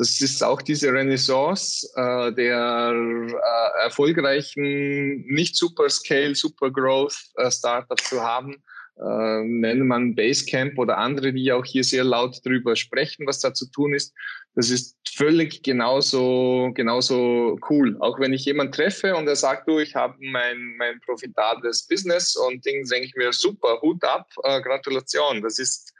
das 0.00 0.18
ist 0.22 0.42
auch 0.42 0.62
diese 0.62 0.90
Renaissance 0.90 1.86
äh, 1.94 2.32
der 2.32 2.94
äh, 2.94 3.84
erfolgreichen, 3.84 5.26
nicht 5.26 5.56
Super 5.56 5.90
Scale, 5.90 6.34
Super 6.34 6.70
Growth 6.70 7.18
äh, 7.36 7.50
Startups 7.50 8.08
zu 8.08 8.22
haben, 8.22 8.62
äh, 8.98 9.44
nennt 9.44 9.84
man 9.84 10.14
Basecamp 10.14 10.78
oder 10.78 10.96
andere, 10.96 11.34
die 11.34 11.52
auch 11.52 11.66
hier 11.66 11.84
sehr 11.84 12.04
laut 12.04 12.40
drüber 12.46 12.76
sprechen, 12.76 13.26
was 13.26 13.40
da 13.40 13.52
zu 13.52 13.70
tun 13.70 13.92
ist. 13.92 14.14
Das 14.54 14.70
ist 14.70 14.96
völlig 15.06 15.62
genauso, 15.62 16.70
genauso 16.74 17.58
cool. 17.68 17.98
Auch 18.00 18.18
wenn 18.18 18.32
ich 18.32 18.46
jemanden 18.46 18.72
treffe 18.72 19.14
und 19.14 19.28
er 19.28 19.36
sagt, 19.36 19.68
du, 19.68 19.80
ich 19.80 19.94
habe 19.94 20.16
mein, 20.20 20.76
mein 20.78 20.98
profitables 21.00 21.86
Business 21.86 22.36
und 22.36 22.64
Ding, 22.64 22.88
denke 22.88 23.06
ich 23.06 23.14
mir, 23.16 23.34
super, 23.34 23.78
Hut 23.82 24.02
ab, 24.02 24.30
äh, 24.44 24.62
Gratulation. 24.62 25.42
Das 25.42 25.58
ist, 25.58 25.92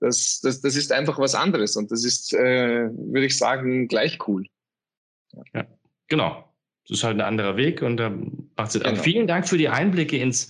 das, 0.00 0.40
das, 0.42 0.60
das 0.60 0.76
ist 0.76 0.92
einfach 0.92 1.18
was 1.18 1.34
anderes 1.34 1.76
und 1.76 1.90
das 1.90 2.04
ist, 2.04 2.32
äh, 2.32 2.88
würde 2.90 3.26
ich 3.26 3.36
sagen, 3.36 3.88
gleich 3.88 4.18
cool. 4.26 4.46
Ja, 5.54 5.66
genau. 6.08 6.44
Das 6.88 6.98
ist 6.98 7.04
halt 7.04 7.16
ein 7.16 7.22
anderer 7.22 7.56
Weg 7.56 7.82
und 7.82 7.96
da 7.96 8.10
macht 8.56 8.74
es. 8.74 8.80
Genau. 8.80 9.02
Vielen 9.02 9.26
Dank 9.26 9.48
für 9.48 9.58
die 9.58 9.68
Einblicke 9.68 10.18
ins, 10.18 10.48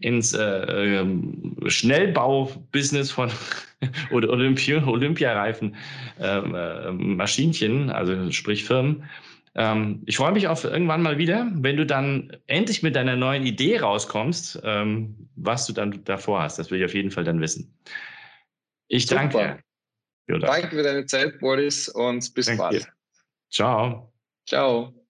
ins 0.00 0.34
äh, 0.34 0.40
ähm, 0.40 1.56
Schnellbau-Business 1.66 3.10
von 3.10 3.30
oder 4.10 4.28
Olympia, 4.28 4.86
Olympiareifen 4.86 5.74
ähm, 6.20 6.54
äh, 6.54 6.92
Maschinchen, 6.92 7.88
also 7.90 8.30
sprich 8.30 8.64
Firmen. 8.64 9.04
Ähm, 9.54 10.02
ich 10.06 10.16
freue 10.16 10.32
mich 10.32 10.48
auf 10.48 10.64
irgendwann 10.64 11.02
mal 11.02 11.18
wieder, 11.18 11.50
wenn 11.54 11.76
du 11.76 11.86
dann 11.86 12.36
endlich 12.46 12.82
mit 12.82 12.96
deiner 12.96 13.16
neuen 13.16 13.46
Idee 13.46 13.78
rauskommst, 13.78 14.60
ähm, 14.64 15.28
was 15.36 15.66
du 15.66 15.72
dann 15.72 16.04
davor 16.04 16.42
hast. 16.42 16.58
Das 16.58 16.70
will 16.70 16.80
ich 16.80 16.84
auf 16.84 16.94
jeden 16.94 17.10
Fall 17.10 17.24
dann 17.24 17.40
wissen. 17.40 17.72
Ich 18.92 19.06
Super. 19.06 19.22
danke. 19.22 19.64
Danke 20.26 20.68
für 20.68 20.82
deine 20.82 21.06
Zeit, 21.06 21.38
Boris, 21.38 21.88
und 21.88 22.34
bis 22.34 22.46
danke 22.46 22.62
bald. 22.62 22.92
Ciao. 23.50 24.12
Ciao. 24.46 25.01